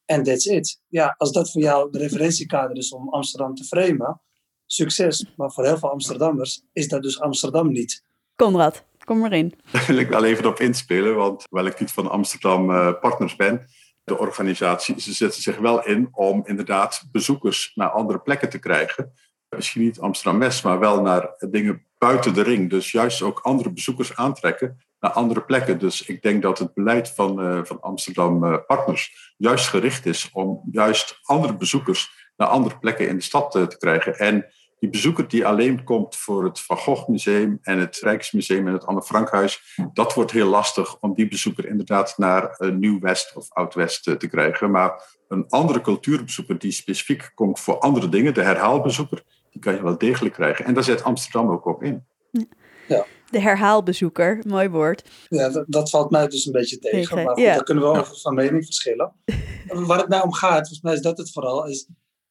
En 0.05 0.23
that's 0.23 0.45
it. 0.45 0.81
Ja, 0.87 1.15
als 1.17 1.31
dat 1.31 1.51
voor 1.51 1.61
jou 1.61 1.91
de 1.91 1.97
referentiekader 1.97 2.77
is 2.77 2.91
om 2.91 3.09
Amsterdam 3.09 3.55
te 3.55 3.63
framen, 3.63 4.21
succes. 4.65 5.33
Maar 5.35 5.51
voor 5.51 5.65
heel 5.65 5.77
veel 5.77 5.91
Amsterdammers 5.91 6.61
is 6.73 6.87
dat 6.87 7.03
dus 7.03 7.19
Amsterdam 7.19 7.71
niet. 7.71 8.03
Conrad, 8.35 8.83
kom 9.03 9.19
maar 9.19 9.33
in. 9.33 9.53
Daar 9.71 9.85
wil 9.87 9.97
ik 9.97 10.09
wel 10.09 10.25
even 10.25 10.45
op 10.45 10.59
inspelen, 10.59 11.15
want 11.15 11.39
terwijl 11.39 11.67
ik 11.67 11.79
niet 11.79 11.91
van 11.91 12.09
Amsterdam 12.09 12.69
uh, 12.69 12.99
partners 12.99 13.35
ben, 13.35 13.67
de 14.03 14.17
organisatie, 14.17 15.01
ze 15.01 15.13
zetten 15.13 15.41
zich 15.41 15.57
wel 15.57 15.85
in 15.85 16.07
om 16.11 16.43
inderdaad 16.45 17.03
bezoekers 17.11 17.71
naar 17.75 17.89
andere 17.89 18.19
plekken 18.19 18.49
te 18.49 18.59
krijgen. 18.59 19.13
Misschien 19.49 19.81
niet 19.81 19.99
Amsterdam-West, 19.99 20.63
maar 20.63 20.79
wel 20.79 21.01
naar 21.01 21.35
dingen 21.49 21.85
buiten 21.97 22.33
de 22.33 22.41
ring. 22.41 22.69
Dus 22.69 22.91
juist 22.91 23.21
ook 23.21 23.39
andere 23.39 23.71
bezoekers 23.71 24.15
aantrekken 24.15 24.84
naar 24.99 25.11
andere 25.11 25.41
plekken. 25.41 25.79
Dus 25.79 26.05
ik 26.05 26.21
denk 26.21 26.41
dat 26.41 26.59
het 26.59 26.73
beleid 26.73 27.09
van, 27.09 27.45
uh, 27.45 27.59
van 27.63 27.81
Amsterdam 27.81 28.43
uh, 28.43 28.57
Partners 28.67 29.33
juist 29.37 29.67
gericht 29.67 30.05
is 30.05 30.29
om 30.33 30.61
juist 30.71 31.19
andere 31.23 31.55
bezoekers 31.55 32.29
naar 32.37 32.47
andere 32.47 32.77
plekken 32.77 33.07
in 33.07 33.15
de 33.15 33.23
stad 33.23 33.55
uh, 33.55 33.63
te 33.63 33.77
krijgen. 33.77 34.17
En 34.17 34.45
die 34.79 34.89
bezoeker 34.89 35.27
die 35.27 35.45
alleen 35.45 35.83
komt 35.83 36.15
voor 36.15 36.43
het 36.43 36.59
Van 36.59 36.77
Gogh 36.77 37.07
Museum 37.07 37.59
en 37.61 37.79
het 37.79 37.99
Rijksmuseum 38.01 38.67
en 38.67 38.73
het 38.73 38.85
Anne 38.85 39.03
Frankhuis, 39.03 39.77
dat 39.93 40.13
wordt 40.13 40.31
heel 40.31 40.47
lastig 40.47 40.99
om 40.99 41.13
die 41.13 41.27
bezoeker 41.27 41.65
inderdaad 41.65 42.17
naar 42.17 42.57
Nieuw-West 42.73 43.35
of 43.35 43.51
Oud-West 43.53 44.03
te 44.03 44.27
krijgen. 44.27 44.71
Maar 44.71 45.17
een 45.27 45.45
andere 45.49 45.81
cultuurbezoeker 45.81 46.59
die 46.59 46.71
specifiek 46.71 47.31
komt 47.35 47.59
voor 47.59 47.79
andere 47.79 48.09
dingen, 48.09 48.33
de 48.33 48.41
herhaalbezoeker, 48.41 49.23
die 49.51 49.61
kan 49.61 49.73
je 49.73 49.83
wel 49.83 49.97
degelijk 49.97 50.33
krijgen. 50.33 50.65
En 50.65 50.73
daar 50.73 50.83
zet 50.83 51.03
Amsterdam 51.03 51.49
ook 51.51 51.65
op 51.65 51.83
in. 51.83 52.05
Ja. 52.87 53.05
De 53.29 53.41
herhaalbezoeker, 53.41 54.41
mooi 54.47 54.69
woord. 54.69 55.09
Ja, 55.27 55.49
dat, 55.49 55.65
dat 55.67 55.89
valt 55.89 56.11
mij 56.11 56.27
dus 56.27 56.45
een 56.45 56.51
beetje 56.51 56.79
tegen. 56.79 56.99
Tegen, 56.99 57.23
maar 57.23 57.33
goed, 57.33 57.43
ja. 57.43 57.53
daar 57.53 57.63
kunnen 57.63 57.83
we 57.83 57.99
over 57.99 58.17
van 58.17 58.35
mening 58.35 58.65
verschillen. 58.65 59.13
Waar 59.87 59.99
het 59.99 60.09
mij 60.09 60.21
om 60.21 60.33
gaat, 60.33 60.57
volgens 60.57 60.81
mij 60.81 60.93
is 60.93 61.01
dat 61.01 61.17
het 61.17 61.31
vooral, 61.31 61.67
is 61.67 61.87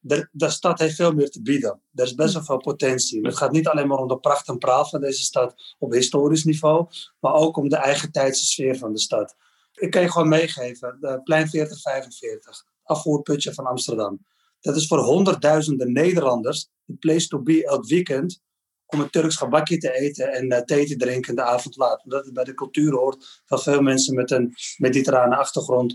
de, 0.07 0.29
de 0.33 0.51
stad 0.51 0.79
heeft 0.79 0.95
veel 0.95 1.13
meer 1.13 1.31
te 1.31 1.43
bieden. 1.43 1.81
Er 1.95 2.05
is 2.05 2.15
best 2.15 2.35
wel 2.35 2.43
veel 2.43 2.57
potentie. 2.57 3.21
Het 3.21 3.37
gaat 3.37 3.53
niet 3.53 3.69
alleen 3.69 3.89
maar 3.89 3.99
om 3.99 4.09
de 4.09 4.19
pracht 4.19 4.49
en 4.49 4.59
praal 4.59 4.85
van 4.85 5.01
deze 5.01 5.23
stad 5.23 5.55
op 5.79 5.93
historisch 5.93 6.45
niveau, 6.45 6.87
maar 7.21 7.33
ook 7.33 7.57
om 7.57 7.69
de 7.69 7.77
eigen 7.77 8.13
tijdse 8.13 8.45
sfeer 8.45 8.79
van 8.79 8.93
de 8.93 8.99
stad. 8.99 9.37
Ik 9.75 9.91
kan 9.91 10.03
je 10.03 10.11
gewoon 10.11 10.29
meegeven, 10.29 10.97
de 11.01 11.21
plein 11.23 11.49
4045, 11.49 12.65
afvoerputje 12.83 13.55
van 13.55 13.67
Amsterdam. 13.67 14.27
Dat 14.61 14.77
is 14.77 14.87
voor 14.87 14.99
honderdduizenden 14.99 15.93
Nederlanders 15.93 16.69
de 16.85 16.95
place 16.95 17.29
to 17.29 17.43
be 17.43 17.67
elk 17.67 17.87
weekend 17.87 18.43
om 18.87 19.01
een 19.01 19.11
Turks 19.11 19.37
gebakje 19.37 19.79
te 19.79 19.93
eten 19.93 20.33
en 20.33 20.53
uh, 20.53 20.59
thee 20.59 20.87
te 20.87 20.97
drinken 20.97 21.29
in 21.29 21.37
de 21.37 21.43
avond 21.43 21.77
laat. 21.77 22.05
Omdat 22.05 22.25
het 22.25 22.35
bij 22.35 22.45
de 22.45 22.55
cultuur 22.55 22.93
hoort 22.93 23.43
van 23.45 23.59
veel 23.59 23.81
mensen 23.81 24.15
met 24.15 24.31
een 24.31 24.55
mediterrane 24.77 25.37
achtergrond, 25.37 25.95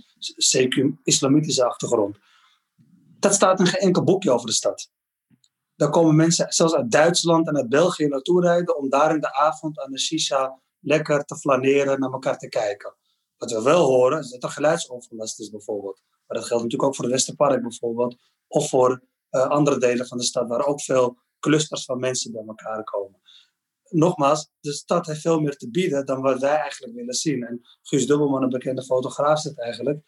CQ 0.57 1.01
islamitische 1.03 1.65
achtergrond. 1.65 2.17
Dat 3.19 3.33
staat 3.33 3.59
in 3.59 3.67
geen 3.67 3.81
enkel 3.81 4.03
boekje 4.03 4.31
over 4.31 4.45
de 4.45 4.53
stad. 4.53 4.91
Daar 5.75 5.89
komen 5.89 6.15
mensen 6.15 6.53
zelfs 6.53 6.73
uit 6.73 6.91
Duitsland 6.91 7.47
en 7.47 7.57
uit 7.57 7.69
België 7.69 8.07
naartoe 8.07 8.41
rijden 8.41 8.77
om 8.77 8.89
daar 8.89 9.13
in 9.13 9.21
de 9.21 9.33
avond 9.33 9.79
aan 9.79 9.91
de 9.91 9.99
shisha 9.99 10.59
lekker 10.79 11.25
te 11.25 11.35
flaneren, 11.37 11.99
naar 11.99 12.11
elkaar 12.11 12.37
te 12.37 12.49
kijken. 12.49 12.95
Wat 13.37 13.51
we 13.51 13.61
wel 13.61 13.85
horen 13.85 14.19
is 14.19 14.29
dat 14.29 14.43
er 14.43 14.49
geluidsoverlast 14.49 15.39
is 15.39 15.49
bijvoorbeeld. 15.49 16.01
Maar 16.27 16.37
dat 16.37 16.47
geldt 16.47 16.63
natuurlijk 16.63 16.89
ook 16.89 16.95
voor 16.95 17.05
het 17.05 17.13
Westerpark 17.13 17.61
bijvoorbeeld. 17.61 18.17
Of 18.47 18.69
voor 18.69 19.03
uh, 19.31 19.47
andere 19.47 19.77
delen 19.77 20.07
van 20.07 20.17
de 20.17 20.23
stad 20.23 20.47
waar 20.47 20.65
ook 20.65 20.81
veel 20.81 21.17
clusters 21.39 21.85
van 21.85 21.99
mensen 21.99 22.31
bij 22.31 22.43
elkaar 22.47 22.83
komen. 22.83 23.19
Nogmaals, 23.89 24.51
de 24.59 24.73
stad 24.73 25.05
heeft 25.05 25.21
veel 25.21 25.39
meer 25.39 25.57
te 25.57 25.69
bieden 25.69 26.05
dan 26.05 26.21
wat 26.21 26.39
wij 26.39 26.55
eigenlijk 26.55 26.95
willen 26.95 27.13
zien. 27.13 27.43
En 27.43 27.61
Guus 27.81 28.07
Dubbelman, 28.07 28.43
een 28.43 28.49
bekende 28.49 28.83
fotograaf, 28.83 29.39
zegt 29.39 29.59
eigenlijk... 29.59 29.99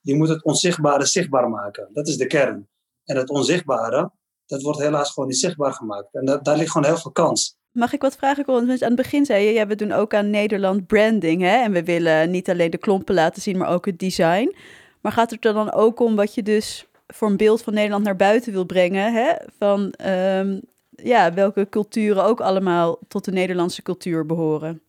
je 0.00 0.14
moet 0.14 0.28
het 0.28 0.44
onzichtbare 0.44 1.04
zichtbaar 1.04 1.48
maken. 1.48 1.88
Dat 1.92 2.08
is 2.08 2.16
de 2.16 2.26
kern. 2.26 2.68
En 3.04 3.16
het 3.16 3.30
onzichtbare, 3.30 4.12
dat 4.46 4.62
wordt 4.62 4.78
helaas 4.78 5.12
gewoon 5.12 5.28
niet 5.28 5.38
zichtbaar 5.38 5.72
gemaakt. 5.72 6.14
En 6.14 6.24
dat, 6.24 6.44
daar 6.44 6.56
ligt 6.56 6.70
gewoon 6.70 6.86
heel 6.88 6.96
veel 6.98 7.10
kans. 7.10 7.58
Mag 7.72 7.92
ik 7.92 8.02
wat 8.02 8.16
vragen? 8.16 8.44
Want 8.46 8.68
aan 8.68 8.78
het 8.78 8.96
begin 8.96 9.24
zei 9.24 9.44
je, 9.44 9.52
ja, 9.52 9.66
we 9.66 9.74
doen 9.74 9.92
ook 9.92 10.14
aan 10.14 10.30
Nederland 10.30 10.86
branding. 10.86 11.42
Hè? 11.42 11.62
En 11.62 11.72
we 11.72 11.82
willen 11.82 12.30
niet 12.30 12.50
alleen 12.50 12.70
de 12.70 12.78
klompen 12.78 13.14
laten 13.14 13.42
zien, 13.42 13.58
maar 13.58 13.68
ook 13.68 13.86
het 13.86 13.98
design. 13.98 14.56
Maar 15.00 15.12
gaat 15.12 15.30
het 15.30 15.44
er 15.44 15.52
dan 15.52 15.72
ook 15.72 16.00
om 16.00 16.16
wat 16.16 16.34
je 16.34 16.42
dus 16.42 16.86
voor 17.06 17.28
een 17.28 17.36
beeld 17.36 17.62
van 17.62 17.74
Nederland 17.74 18.04
naar 18.04 18.16
buiten 18.16 18.52
wil 18.52 18.64
brengen? 18.64 19.12
Hè? 19.12 19.34
Van 19.58 19.94
um, 20.06 20.60
ja, 21.02 21.34
welke 21.34 21.68
culturen 21.70 22.24
ook 22.24 22.40
allemaal 22.40 22.98
tot 23.08 23.24
de 23.24 23.32
Nederlandse 23.32 23.82
cultuur 23.82 24.26
behoren? 24.26 24.82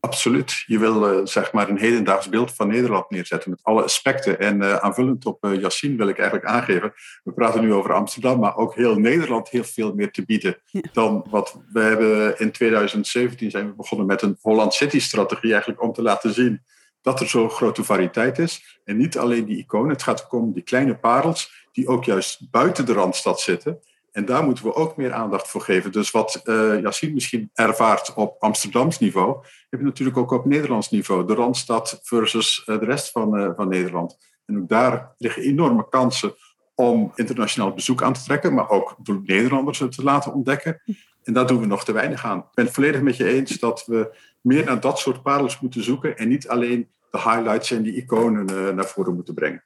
Absoluut. 0.00 0.64
Je 0.66 0.78
wil 0.78 1.12
uh, 1.12 1.26
zeg 1.26 1.52
maar 1.52 1.68
een 1.68 1.78
hedendaags 1.78 2.28
beeld 2.28 2.54
van 2.54 2.68
Nederland 2.68 3.10
neerzetten 3.10 3.50
met 3.50 3.60
alle 3.62 3.82
aspecten. 3.82 4.38
En 4.38 4.62
uh, 4.62 4.76
aanvullend 4.76 5.26
op 5.26 5.44
uh, 5.44 5.60
Yassine 5.60 5.96
wil 5.96 6.08
ik 6.08 6.18
eigenlijk 6.18 6.48
aangeven, 6.48 6.92
we 7.24 7.32
praten 7.32 7.60
nu 7.60 7.72
over 7.72 7.92
Amsterdam, 7.92 8.40
maar 8.40 8.56
ook 8.56 8.74
heel 8.74 8.98
Nederland 8.98 9.48
heeft 9.48 9.72
veel 9.72 9.94
meer 9.94 10.10
te 10.10 10.24
bieden 10.24 10.56
ja. 10.64 10.80
dan 10.92 11.26
wat 11.30 11.60
we 11.72 11.80
hebben 11.80 12.38
in 12.38 12.50
2017 12.50 13.50
zijn 13.50 13.66
we 13.66 13.74
begonnen 13.74 14.06
met 14.06 14.22
een 14.22 14.38
Holland 14.40 14.74
City 14.74 15.00
strategie 15.00 15.50
eigenlijk 15.50 15.82
om 15.82 15.92
te 15.92 16.02
laten 16.02 16.34
zien 16.34 16.62
dat 17.02 17.20
er 17.20 17.28
zo'n 17.28 17.50
grote 17.50 17.84
variëteit 17.84 18.38
is. 18.38 18.80
En 18.84 18.96
niet 18.96 19.18
alleen 19.18 19.44
die 19.44 19.58
iconen, 19.58 19.90
het 19.90 20.02
gaat 20.02 20.24
ook 20.24 20.32
om 20.32 20.52
die 20.52 20.62
kleine 20.62 20.96
parels 20.96 21.68
die 21.72 21.88
ook 21.88 22.04
juist 22.04 22.50
buiten 22.50 22.86
de 22.86 22.92
Randstad 22.92 23.40
zitten. 23.40 23.80
En 24.12 24.24
daar 24.24 24.44
moeten 24.44 24.64
we 24.64 24.74
ook 24.74 24.96
meer 24.96 25.12
aandacht 25.12 25.48
voor 25.48 25.60
geven. 25.60 25.92
Dus 25.92 26.10
wat 26.10 26.40
uh, 26.44 27.12
misschien 27.12 27.50
ervaart 27.54 28.14
op 28.14 28.36
Amsterdams 28.42 28.98
niveau, 28.98 29.44
heb 29.68 29.80
je 29.80 29.86
natuurlijk 29.86 30.16
ook 30.16 30.30
op 30.30 30.44
Nederlands 30.44 30.90
niveau. 30.90 31.26
De 31.26 31.34
Randstad 31.34 32.00
versus 32.02 32.64
uh, 32.66 32.78
de 32.78 32.84
rest 32.84 33.10
van, 33.10 33.38
uh, 33.38 33.50
van 33.56 33.68
Nederland. 33.68 34.16
En 34.46 34.58
ook 34.58 34.68
daar 34.68 35.14
liggen 35.18 35.42
enorme 35.42 35.88
kansen 35.88 36.34
om 36.74 37.12
internationaal 37.14 37.74
bezoek 37.74 38.02
aan 38.02 38.12
te 38.12 38.24
trekken, 38.24 38.54
maar 38.54 38.68
ook 38.68 38.96
door 39.02 39.20
Nederlanders 39.24 39.78
te 39.78 40.02
laten 40.02 40.32
ontdekken. 40.32 40.82
En 41.22 41.32
daar 41.32 41.46
doen 41.46 41.60
we 41.60 41.66
nog 41.66 41.84
te 41.84 41.92
weinig 41.92 42.24
aan. 42.24 42.38
Ik 42.38 42.54
ben 42.54 42.64
het 42.64 42.74
volledig 42.74 43.00
met 43.00 43.16
je 43.16 43.28
eens 43.28 43.58
dat 43.58 43.84
we 43.86 44.16
meer 44.40 44.64
naar 44.64 44.80
dat 44.80 44.98
soort 44.98 45.22
parels 45.22 45.60
moeten 45.60 45.84
zoeken 45.84 46.16
en 46.16 46.28
niet 46.28 46.48
alleen 46.48 46.88
de 47.10 47.18
highlights 47.18 47.70
en 47.70 47.82
die 47.82 47.94
iconen 47.94 48.74
naar 48.74 48.86
voren 48.86 49.14
moeten 49.14 49.34
brengen. 49.34 49.64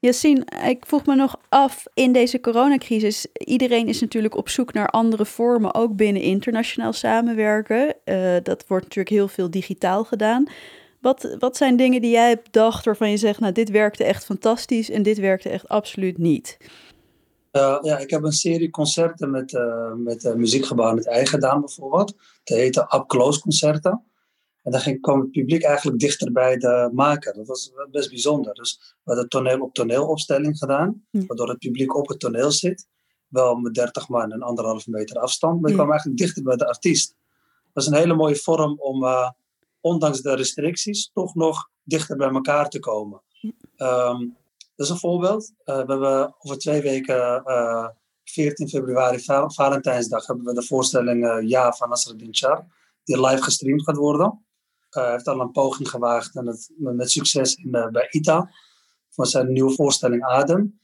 Yassine, 0.00 0.44
ik 0.68 0.86
vroeg 0.86 1.06
me 1.06 1.14
nog 1.14 1.40
af, 1.48 1.84
in 1.94 2.12
deze 2.12 2.40
coronacrisis, 2.40 3.26
iedereen 3.32 3.88
is 3.88 4.00
natuurlijk 4.00 4.36
op 4.36 4.48
zoek 4.48 4.72
naar 4.72 4.88
andere 4.88 5.24
vormen, 5.24 5.74
ook 5.74 5.96
binnen 5.96 6.22
internationaal 6.22 6.92
samenwerken. 6.92 7.94
Uh, 8.04 8.36
dat 8.42 8.64
wordt 8.66 8.84
natuurlijk 8.84 9.14
heel 9.14 9.28
veel 9.28 9.50
digitaal 9.50 10.04
gedaan. 10.04 10.46
Wat, 11.00 11.36
wat 11.38 11.56
zijn 11.56 11.76
dingen 11.76 12.00
die 12.00 12.10
jij 12.10 12.28
hebt 12.28 12.44
bedacht 12.44 12.84
waarvan 12.84 13.10
je 13.10 13.16
zegt, 13.16 13.40
nou 13.40 13.52
dit 13.52 13.70
werkte 13.70 14.04
echt 14.04 14.24
fantastisch 14.24 14.90
en 14.90 15.02
dit 15.02 15.18
werkte 15.18 15.48
echt 15.48 15.68
absoluut 15.68 16.18
niet? 16.18 16.56
Uh, 17.52 17.78
ja, 17.82 17.98
ik 17.98 18.10
heb 18.10 18.22
een 18.22 18.32
serie 18.32 18.70
concerten 18.70 19.30
met, 19.30 19.52
uh, 19.52 19.92
met 19.92 20.34
muziekgebouw 20.36 20.96
het 20.96 21.08
eigen 21.08 21.28
gedaan 21.28 21.60
bijvoorbeeld. 21.60 22.14
Dat 22.44 22.58
heette 22.58 22.80
Up 22.94 23.04
Close 23.06 23.40
concerten. 23.40 24.04
En 24.62 24.70
dan 24.70 24.80
ging, 24.80 25.00
kwam 25.00 25.20
het 25.20 25.30
publiek 25.30 25.62
eigenlijk 25.62 25.98
dichter 25.98 26.32
bij 26.32 26.56
de 26.56 26.90
maker. 26.92 27.34
Dat 27.34 27.46
was 27.46 27.72
best 27.90 28.08
bijzonder. 28.08 28.54
Dus 28.54 28.94
we 29.04 29.12
hadden 29.12 29.28
toneel 29.28 29.60
op 29.60 29.74
toneelopstelling 29.74 30.58
gedaan, 30.58 31.04
ja. 31.10 31.22
waardoor 31.26 31.48
het 31.48 31.58
publiek 31.58 31.96
op 31.96 32.08
het 32.08 32.20
toneel 32.20 32.50
zit. 32.50 32.86
Wel 33.28 33.56
met 33.56 33.74
30 33.74 34.08
man 34.08 34.32
en 34.32 34.42
anderhalf 34.42 34.86
meter 34.86 35.16
afstand. 35.16 35.60
Maar 35.60 35.70
je 35.70 35.76
ja. 35.76 35.82
kwam 35.82 35.90
eigenlijk 35.90 36.20
dichter 36.20 36.42
bij 36.42 36.56
de 36.56 36.66
artiest. 36.66 37.08
Dat 37.08 37.84
was 37.84 37.86
een 37.86 37.94
hele 37.94 38.14
mooie 38.14 38.36
vorm 38.36 38.78
om, 38.78 39.04
uh, 39.04 39.30
ondanks 39.80 40.20
de 40.20 40.34
restricties, 40.34 41.10
toch 41.12 41.34
nog 41.34 41.68
dichter 41.82 42.16
bij 42.16 42.30
elkaar 42.30 42.68
te 42.68 42.78
komen. 42.78 43.22
Um, 43.76 44.36
dat 44.76 44.86
is 44.86 44.88
een 44.88 44.98
voorbeeld. 44.98 45.52
Uh, 45.64 45.74
we 45.74 45.92
hebben 45.92 46.34
over 46.38 46.58
twee 46.58 46.82
weken, 46.82 47.42
uh, 47.46 47.88
14 48.24 48.68
februari, 48.68 49.20
val 49.20 49.50
Valentijnsdag, 49.50 50.26
hebben 50.26 50.44
we 50.44 50.54
de 50.54 50.62
voorstelling 50.62 51.48
Ja 51.48 51.72
van 51.72 51.88
Nasreddin 51.88 52.34
Char, 52.34 52.66
die 53.04 53.20
live 53.20 53.42
gestreamd 53.42 53.82
gaat 53.82 53.96
worden. 53.96 54.44
Uh, 54.96 55.10
heeft 55.10 55.28
al 55.28 55.40
een 55.40 55.50
poging 55.50 55.88
gewaagd 55.88 56.36
en 56.36 56.46
het, 56.46 56.70
met 56.76 57.10
succes 57.10 57.54
in, 57.54 57.68
uh, 57.76 57.88
bij 57.88 58.08
ITA 58.10 58.50
voor 59.08 59.26
zijn 59.26 59.52
nieuwe 59.52 59.74
voorstelling 59.74 60.24
Adem. 60.24 60.80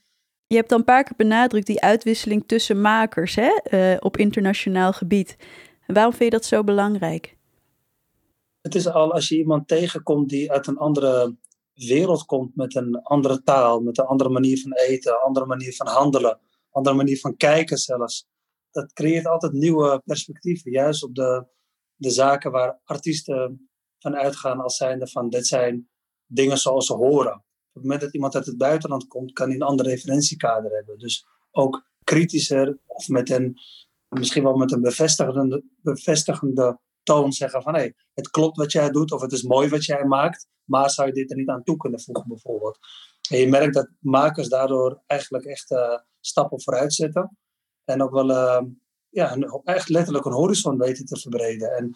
Je 0.47 0.55
hebt 0.55 0.69
dan 0.69 0.79
een 0.79 0.85
paar 0.85 1.03
keer 1.03 1.15
benadrukt 1.17 1.65
die 1.65 1.81
uitwisseling 1.81 2.47
tussen 2.47 2.81
makers 2.81 3.35
hè, 3.35 3.59
uh, 3.71 3.97
op 3.99 4.17
internationaal 4.17 4.93
gebied. 4.93 5.37
Waarom 5.87 6.13
vind 6.13 6.31
je 6.31 6.37
dat 6.37 6.45
zo 6.45 6.63
belangrijk? 6.63 7.37
Het 8.61 8.75
is 8.75 8.87
al 8.87 9.13
als 9.13 9.27
je 9.27 9.37
iemand 9.37 9.67
tegenkomt 9.67 10.29
die 10.29 10.51
uit 10.51 10.67
een 10.67 10.77
andere 10.77 11.35
wereld 11.73 12.25
komt 12.25 12.55
met 12.55 12.75
een 12.75 13.01
andere 13.01 13.43
taal, 13.43 13.79
met 13.79 13.97
een 13.97 14.05
andere 14.05 14.29
manier 14.29 14.61
van 14.61 14.73
eten, 14.73 15.11
een 15.11 15.19
andere 15.19 15.45
manier 15.45 15.75
van 15.75 15.87
handelen, 15.87 16.31
een 16.31 16.39
andere 16.71 16.95
manier 16.95 17.19
van 17.19 17.37
kijken 17.37 17.77
zelfs. 17.77 18.27
Dat 18.71 18.93
creëert 18.93 19.27
altijd 19.27 19.51
nieuwe 19.51 20.01
perspectieven, 20.05 20.71
juist 20.71 21.03
op 21.03 21.15
de, 21.15 21.45
de 21.95 22.09
zaken 22.09 22.51
waar 22.51 22.79
artiesten 22.83 23.66
van 23.99 24.15
uitgaan 24.15 24.59
als 24.59 24.75
zijnde 24.75 25.07
van 25.07 25.29
dit 25.29 25.47
zijn 25.47 25.89
dingen 26.25 26.57
zoals 26.57 26.85
ze 26.85 26.93
horen. 26.93 27.33
Op 27.33 27.73
het 27.73 27.83
moment 27.83 28.01
dat 28.01 28.13
iemand 28.13 28.35
uit 28.35 28.45
het 28.45 28.57
buitenland 28.57 29.07
komt, 29.07 29.33
kan 29.33 29.47
hij 29.47 29.55
een 29.55 29.61
ander 29.61 29.85
referentiekader 29.85 30.71
hebben. 30.71 30.97
Dus 30.97 31.27
ook 31.51 31.85
kritischer 32.03 32.79
of 32.85 33.07
met 33.07 33.29
een, 33.29 33.57
misschien 34.09 34.43
wel 34.43 34.55
met 34.55 34.71
een 34.71 34.81
bevestigende, 34.81 35.63
bevestigende 35.81 36.79
toon 37.03 37.31
zeggen 37.31 37.61
van 37.61 37.73
hé, 37.73 37.79
hey, 37.79 37.95
het 38.13 38.29
klopt 38.29 38.57
wat 38.57 38.71
jij 38.71 38.89
doet 38.89 39.11
of 39.11 39.21
het 39.21 39.31
is 39.31 39.43
mooi 39.43 39.69
wat 39.69 39.85
jij 39.85 40.05
maakt, 40.05 40.47
maar 40.63 40.89
zou 40.89 41.07
je 41.07 41.13
dit 41.13 41.31
er 41.31 41.37
niet 41.37 41.49
aan 41.49 41.63
toe 41.63 41.77
kunnen 41.77 42.01
voegen 42.01 42.27
bijvoorbeeld. 42.27 42.77
En 43.29 43.37
je 43.37 43.47
merkt 43.47 43.73
dat 43.73 43.89
makers 43.99 44.49
daardoor 44.49 45.03
eigenlijk 45.05 45.45
echt 45.45 45.71
uh, 45.71 45.97
stappen 46.19 46.61
vooruit 46.61 46.93
zetten 46.93 47.37
en 47.83 48.01
ook 48.03 48.11
wel 48.11 48.29
uh, 48.29 48.61
ja, 49.09 49.35
echt 49.63 49.89
letterlijk 49.89 50.25
een 50.25 50.31
horizon 50.33 50.77
weten 50.77 51.05
te 51.05 51.19
verbreden. 51.19 51.71
En 51.71 51.95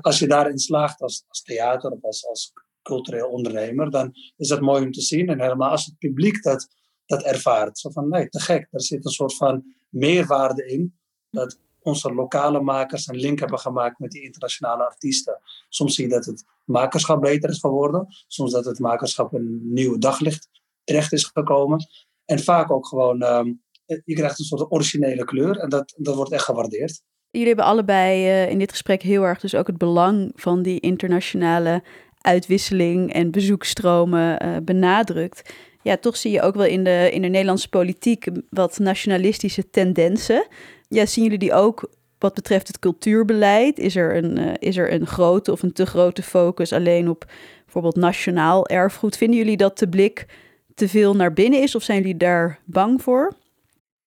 als 0.00 0.18
je 0.18 0.26
daarin 0.26 0.58
slaagt 0.58 1.00
als, 1.00 1.24
als 1.28 1.42
theater 1.42 1.90
of 1.90 2.02
als, 2.02 2.26
als 2.26 2.52
cultureel 2.82 3.28
ondernemer, 3.28 3.90
dan 3.90 4.12
is 4.36 4.48
dat 4.48 4.60
mooi 4.60 4.84
om 4.84 4.92
te 4.92 5.00
zien. 5.00 5.28
En 5.28 5.40
helemaal 5.40 5.70
als 5.70 5.84
het 5.84 5.98
publiek 5.98 6.42
dat, 6.42 6.68
dat 7.06 7.22
ervaart. 7.22 7.78
Zo 7.78 7.90
van, 7.90 8.08
nee, 8.08 8.28
te 8.28 8.40
gek. 8.40 8.68
Er 8.70 8.82
zit 8.82 9.04
een 9.04 9.10
soort 9.10 9.36
van 9.36 9.64
meerwaarde 9.88 10.66
in. 10.66 10.98
Dat 11.30 11.58
onze 11.80 12.14
lokale 12.14 12.60
makers 12.60 13.06
een 13.06 13.16
link 13.16 13.38
hebben 13.38 13.58
gemaakt 13.58 13.98
met 13.98 14.10
die 14.10 14.22
internationale 14.22 14.84
artiesten. 14.84 15.40
Soms 15.68 15.94
zie 15.94 16.04
je 16.04 16.10
dat 16.10 16.24
het 16.24 16.44
makerschap 16.64 17.20
beter 17.20 17.50
is 17.50 17.58
geworden. 17.58 18.06
Soms 18.26 18.52
dat 18.52 18.64
het 18.64 18.78
makerschap 18.78 19.32
een 19.32 19.72
nieuw 19.72 19.98
daglicht 19.98 20.48
terecht 20.84 21.12
is 21.12 21.24
gekomen. 21.24 21.86
En 22.24 22.38
vaak 22.38 22.70
ook 22.70 22.86
gewoon, 22.86 23.22
um, 23.22 23.62
je 23.84 24.14
krijgt 24.14 24.38
een 24.38 24.44
soort 24.44 24.72
originele 24.72 25.24
kleur. 25.24 25.58
En 25.58 25.68
dat, 25.68 25.94
dat 25.96 26.14
wordt 26.14 26.32
echt 26.32 26.44
gewaardeerd. 26.44 27.02
Jullie 27.34 27.48
hebben 27.48 27.64
allebei 27.64 28.26
uh, 28.26 28.50
in 28.50 28.58
dit 28.58 28.70
gesprek 28.70 29.02
heel 29.02 29.22
erg 29.22 29.40
dus 29.40 29.54
ook 29.54 29.66
het 29.66 29.78
belang 29.78 30.32
van 30.34 30.62
die 30.62 30.80
internationale 30.80 31.82
uitwisseling 32.20 33.12
en 33.12 33.30
bezoekstromen 33.30 34.44
uh, 34.44 34.56
benadrukt. 34.62 35.54
Ja, 35.82 35.96
toch 35.96 36.16
zie 36.16 36.32
je 36.32 36.42
ook 36.42 36.54
wel 36.54 36.64
in 36.64 36.84
de, 36.84 37.10
in 37.12 37.22
de 37.22 37.28
Nederlandse 37.28 37.68
politiek 37.68 38.26
wat 38.50 38.78
nationalistische 38.78 39.70
tendensen. 39.70 40.46
Ja, 40.88 41.06
zien 41.06 41.24
jullie 41.24 41.38
die 41.38 41.52
ook 41.52 41.90
wat 42.18 42.34
betreft 42.34 42.66
het 42.66 42.78
cultuurbeleid? 42.78 43.78
Is 43.78 43.96
er 43.96 44.16
een, 44.16 44.38
uh, 44.38 44.52
is 44.58 44.76
er 44.76 44.92
een 44.92 45.06
grote 45.06 45.52
of 45.52 45.62
een 45.62 45.72
te 45.72 45.86
grote 45.86 46.22
focus 46.22 46.72
alleen 46.72 47.08
op 47.08 47.24
bijvoorbeeld 47.64 47.96
nationaal 47.96 48.66
erfgoed? 48.66 49.16
Vinden 49.16 49.38
jullie 49.38 49.56
dat 49.56 49.78
de 49.78 49.88
blik 49.88 50.26
te 50.74 50.88
veel 50.88 51.16
naar 51.16 51.32
binnen 51.32 51.62
is 51.62 51.74
of 51.74 51.82
zijn 51.82 51.98
jullie 51.98 52.16
daar 52.16 52.58
bang 52.64 53.02
voor? 53.02 53.32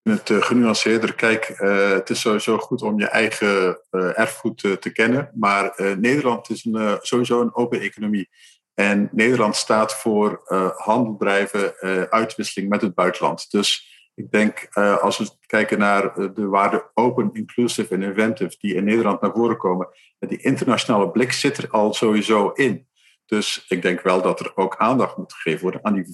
Het 0.09 0.29
uh, 0.29 0.41
genuanceerder, 0.41 1.13
kijk, 1.13 1.49
uh, 1.59 1.89
het 1.89 2.09
is 2.09 2.19
sowieso 2.19 2.57
goed 2.57 2.81
om 2.81 2.99
je 2.99 3.07
eigen 3.07 3.81
uh, 3.91 4.19
erfgoed 4.19 4.57
te 4.57 4.91
kennen. 4.93 5.31
Maar 5.33 5.73
Nederland 5.99 6.49
is 6.49 6.65
een, 6.65 6.97
sowieso 7.01 7.41
een 7.41 7.55
open 7.55 7.79
economie. 7.79 8.29
En 8.73 9.09
Nederland 9.11 9.55
staat 9.55 9.95
voor 9.95 10.41
handel 10.75 11.15
drijven, 11.17 11.73
uitwisseling 12.09 12.69
met 12.69 12.81
het 12.81 12.95
buitenland. 12.95 13.51
Dus 13.51 13.95
ik 14.15 14.31
denk, 14.31 14.67
als 15.01 15.17
we 15.17 15.29
kijken 15.45 15.79
naar 15.79 16.33
de 16.33 16.47
waarden 16.47 16.83
open, 16.93 17.29
inclusive 17.33 17.93
en 17.93 18.03
inventive 18.03 18.55
die 18.59 18.75
in 18.75 18.83
Nederland 18.83 19.21
naar 19.21 19.31
voren 19.33 19.57
komen, 19.57 19.87
die 20.19 20.41
internationale 20.41 21.09
blik 21.09 21.31
zit 21.31 21.57
er 21.57 21.69
al 21.69 21.93
sowieso 21.93 22.49
in. 22.49 22.87
Dus 23.25 23.65
ik 23.67 23.81
denk 23.81 24.01
wel 24.01 24.21
dat 24.21 24.39
er 24.39 24.51
ook 24.55 24.77
aandacht 24.77 25.17
moet 25.17 25.33
gegeven 25.33 25.61
worden 25.61 25.85
aan 25.85 25.93
die 25.93 26.09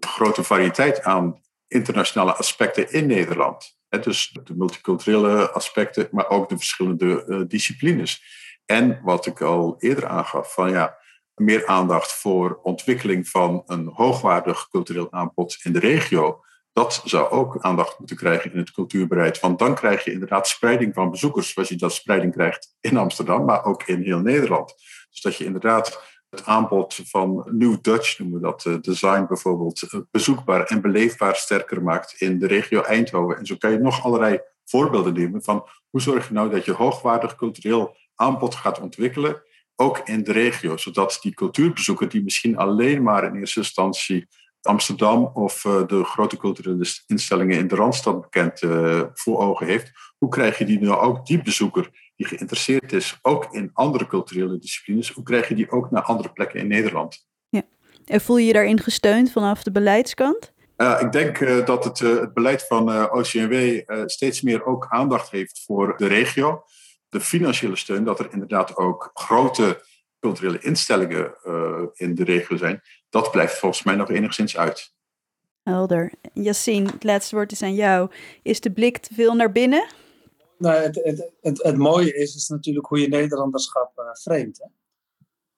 grote 0.00 0.42
variëteit 0.42 1.02
aan 1.02 1.40
internationale 1.68 2.32
aspecten 2.34 2.92
in 2.92 3.06
Nederland. 3.06 3.76
dus 3.88 4.38
de 4.44 4.56
multiculturele 4.56 5.50
aspecten, 5.50 6.08
maar 6.10 6.28
ook 6.28 6.48
de 6.48 6.56
verschillende 6.56 7.24
uh, 7.26 7.40
disciplines. 7.46 8.22
En 8.64 9.00
wat 9.02 9.26
ik 9.26 9.40
al 9.40 9.74
eerder 9.78 10.06
aangaf, 10.06 10.52
van 10.52 10.70
ja, 10.70 10.98
meer 11.34 11.66
aandacht 11.66 12.12
voor 12.12 12.60
ontwikkeling 12.62 13.28
van 13.28 13.62
een 13.66 13.86
hoogwaardig 13.94 14.68
cultureel 14.68 15.12
aanbod 15.12 15.58
in 15.62 15.72
de 15.72 15.78
regio. 15.78 16.42
Dat 16.72 17.02
zou 17.04 17.30
ook 17.30 17.58
aandacht 17.60 17.98
moeten 17.98 18.16
krijgen 18.16 18.52
in 18.52 18.58
het 18.58 18.70
cultuurbeleid. 18.70 19.40
Want 19.40 19.58
dan 19.58 19.74
krijg 19.74 20.04
je 20.04 20.12
inderdaad 20.12 20.48
spreiding 20.48 20.94
van 20.94 21.10
bezoekers, 21.10 21.52
zoals 21.52 21.68
je 21.68 21.76
dat 21.76 21.92
spreiding 21.92 22.32
krijgt 22.32 22.76
in 22.80 22.96
Amsterdam, 22.96 23.44
maar 23.44 23.64
ook 23.64 23.82
in 23.82 24.02
heel 24.02 24.20
Nederland. 24.20 24.74
Dus 25.10 25.20
dat 25.20 25.36
je 25.36 25.44
inderdaad 25.44 26.17
het 26.30 26.44
aanbod 26.44 27.00
van 27.04 27.48
New 27.50 27.76
Dutch, 27.82 28.18
noemen 28.18 28.40
we 28.40 28.46
dat, 28.46 28.64
eh, 28.64 28.74
design 28.80 29.24
bijvoorbeeld, 29.28 29.82
eh, 29.82 30.00
bezoekbaar 30.10 30.62
en 30.64 30.80
beleefbaar 30.80 31.36
sterker 31.36 31.82
maakt 31.82 32.20
in 32.20 32.38
de 32.38 32.46
regio 32.46 32.82
Eindhoven. 32.82 33.36
En 33.36 33.46
zo 33.46 33.56
kan 33.56 33.70
je 33.70 33.78
nog 33.78 34.04
allerlei 34.04 34.40
voorbeelden 34.64 35.12
nemen 35.12 35.42
van 35.42 35.68
hoe 35.90 36.00
zorg 36.00 36.28
je 36.28 36.34
nou 36.34 36.50
dat 36.50 36.64
je 36.64 36.72
hoogwaardig 36.72 37.36
cultureel 37.36 37.96
aanbod 38.14 38.54
gaat 38.54 38.80
ontwikkelen, 38.80 39.42
ook 39.76 39.98
in 39.98 40.24
de 40.24 40.32
regio, 40.32 40.76
zodat 40.76 41.18
die 41.22 41.34
cultuurbezoeker 41.34 42.08
die 42.08 42.22
misschien 42.22 42.56
alleen 42.56 43.02
maar 43.02 43.24
in 43.24 43.34
eerste 43.34 43.60
instantie 43.60 44.26
Amsterdam 44.62 45.30
of 45.34 45.64
eh, 45.64 45.86
de 45.86 46.04
grote 46.04 46.36
culturele 46.36 46.86
instellingen 47.06 47.58
in 47.58 47.68
de 47.68 47.74
Randstad 47.74 48.20
bekend 48.20 48.60
voor 49.14 49.38
ogen 49.38 49.66
heeft, 49.66 49.92
hoe 50.18 50.28
krijg 50.28 50.58
je 50.58 50.64
die 50.64 50.80
nou 50.80 51.00
ook, 51.00 51.26
die 51.26 51.42
bezoeker, 51.42 52.07
die 52.18 52.26
geïnteresseerd 52.26 52.92
is, 52.92 53.18
ook 53.22 53.48
in 53.50 53.70
andere 53.72 54.06
culturele 54.06 54.58
disciplines, 54.58 55.10
hoe 55.10 55.24
krijg 55.24 55.48
je 55.48 55.54
die 55.54 55.70
ook 55.70 55.90
naar 55.90 56.02
andere 56.02 56.32
plekken 56.32 56.60
in 56.60 56.66
Nederland? 56.66 57.26
Ja. 57.48 57.62
En 58.04 58.20
voel 58.20 58.36
je 58.36 58.46
je 58.46 58.52
daarin 58.52 58.80
gesteund 58.80 59.32
vanaf 59.32 59.62
de 59.62 59.70
beleidskant? 59.70 60.52
Uh, 60.76 60.98
ik 61.00 61.12
denk 61.12 61.40
uh, 61.40 61.66
dat 61.66 61.84
het, 61.84 62.00
uh, 62.00 62.20
het, 62.20 62.34
beleid 62.34 62.66
van 62.66 63.10
OCMW 63.12 63.80
steeds 64.06 64.42
meer 64.42 64.64
ook 64.64 64.86
aandacht 64.88 65.30
heeft 65.30 65.62
voor 65.64 65.96
de 65.96 66.06
regio. 66.06 66.64
De 67.08 67.20
financiële 67.20 67.76
steun, 67.76 68.04
dat 68.04 68.18
er 68.18 68.28
inderdaad 68.32 68.76
ook 68.76 69.10
grote 69.14 69.84
culturele 70.20 70.58
instellingen 70.58 71.34
in 71.94 72.14
de 72.14 72.24
regio 72.24 72.56
zijn, 72.56 72.80
dat 73.08 73.30
blijft 73.30 73.58
volgens 73.58 73.82
mij 73.82 73.94
nog 73.94 74.10
enigszins 74.10 74.56
uit. 74.56 74.92
Helder. 75.62 76.12
Yassine, 76.32 76.90
het 76.90 77.04
laatste 77.04 77.34
woord 77.34 77.52
is 77.52 77.62
aan 77.62 77.74
jou. 77.74 78.10
Is 78.42 78.60
de 78.60 78.70
blik 78.70 78.98
te 78.98 79.14
veel 79.14 79.34
naar 79.34 79.52
binnen? 79.52 79.86
Nou, 80.58 80.76
het, 80.76 81.00
het, 81.40 81.62
het, 81.62 81.76
mooie 81.76 82.14
is, 82.14 82.34
is 82.34 82.48
natuurlijk 82.48 82.86
hoe 82.86 83.00
je 83.00 83.08
Nederlanderschap 83.08 83.92
uh, 83.98 84.12
framet. 84.12 84.58
Hè? 84.58 84.66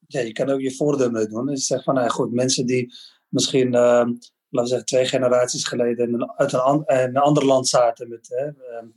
Ja, 0.07 0.21
je 0.21 0.33
kan 0.33 0.49
ook 0.49 0.61
je 0.61 0.75
voordeel 0.75 1.11
mee 1.11 1.27
doen. 1.27 1.49
Je 1.49 1.57
zegt 1.57 1.85
van, 1.85 1.95
nou 1.95 2.09
goed, 2.09 2.33
mensen 2.33 2.67
die 2.67 2.95
misschien, 3.29 3.67
uh, 3.67 3.73
laten 3.73 4.19
we 4.49 4.67
zeggen, 4.67 4.87
twee 4.87 5.07
generaties 5.07 5.65
geleden 5.65 6.37
uit 6.37 6.53
een, 6.53 6.83
een 6.87 7.17
ander 7.17 7.45
land 7.45 7.69
zaten, 7.69 8.09
met, 8.09 8.29
hè, 8.29 8.47
uh, 8.47 8.89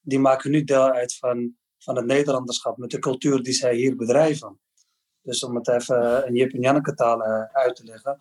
die 0.00 0.18
maken 0.18 0.50
nu 0.50 0.64
deel 0.64 0.90
uit 0.90 1.16
van, 1.16 1.56
van 1.78 1.96
het 1.96 2.06
Nederlanderschap 2.06 2.76
met 2.76 2.90
de 2.90 2.98
cultuur 2.98 3.42
die 3.42 3.52
zij 3.52 3.74
hier 3.74 3.96
bedrijven. 3.96 4.60
Dus 5.22 5.44
om 5.44 5.54
het 5.56 5.68
even 5.68 6.26
in 6.26 6.34
Jip 6.34 6.52
en 6.52 6.60
Janneke 6.60 6.94
taal 6.94 7.22
uit 7.52 7.76
te 7.76 7.84
leggen. 7.84 8.18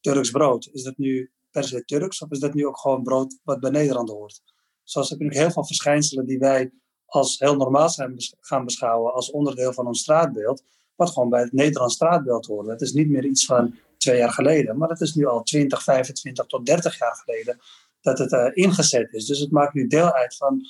Turks 0.00 0.30
brood, 0.30 0.68
is 0.72 0.82
dat 0.82 0.96
nu 0.96 1.30
per 1.50 1.64
se 1.64 1.84
Turks 1.84 2.22
of 2.22 2.30
is 2.30 2.38
dat 2.38 2.54
nu 2.54 2.66
ook 2.66 2.78
gewoon 2.78 3.02
brood 3.02 3.38
wat 3.42 3.60
bij 3.60 3.70
Nederland 3.70 4.08
hoort? 4.08 4.42
Zoals 4.90 5.10
heb 5.10 5.20
je 5.20 5.38
heel 5.38 5.50
veel 5.50 5.64
verschijnselen 5.64 6.26
die 6.26 6.38
wij 6.38 6.72
als 7.06 7.38
heel 7.38 7.56
normaal 7.56 7.88
zijn 7.88 8.14
gaan 8.40 8.64
beschouwen 8.64 9.12
als 9.12 9.30
onderdeel 9.30 9.72
van 9.72 9.86
ons 9.86 10.00
straatbeeld, 10.00 10.62
wat 10.94 11.10
gewoon 11.10 11.28
bij 11.28 11.40
het 11.40 11.52
Nederlands 11.52 11.94
straatbeeld 11.94 12.46
hoort. 12.46 12.66
Het 12.68 12.80
is 12.80 12.92
niet 12.92 13.08
meer 13.08 13.24
iets 13.24 13.44
van 13.44 13.74
twee 13.96 14.18
jaar 14.18 14.32
geleden, 14.32 14.78
maar 14.78 14.88
het 14.88 15.00
is 15.00 15.14
nu 15.14 15.26
al 15.26 15.42
20, 15.42 15.82
25 15.82 16.46
tot 16.46 16.66
30 16.66 16.98
jaar 16.98 17.22
geleden 17.24 17.58
dat 18.00 18.18
het 18.18 18.32
uh, 18.32 18.50
ingezet 18.52 19.12
is. 19.12 19.26
Dus 19.26 19.38
het 19.38 19.50
maakt 19.50 19.74
nu 19.74 19.86
deel 19.86 20.12
uit 20.12 20.36
van 20.36 20.60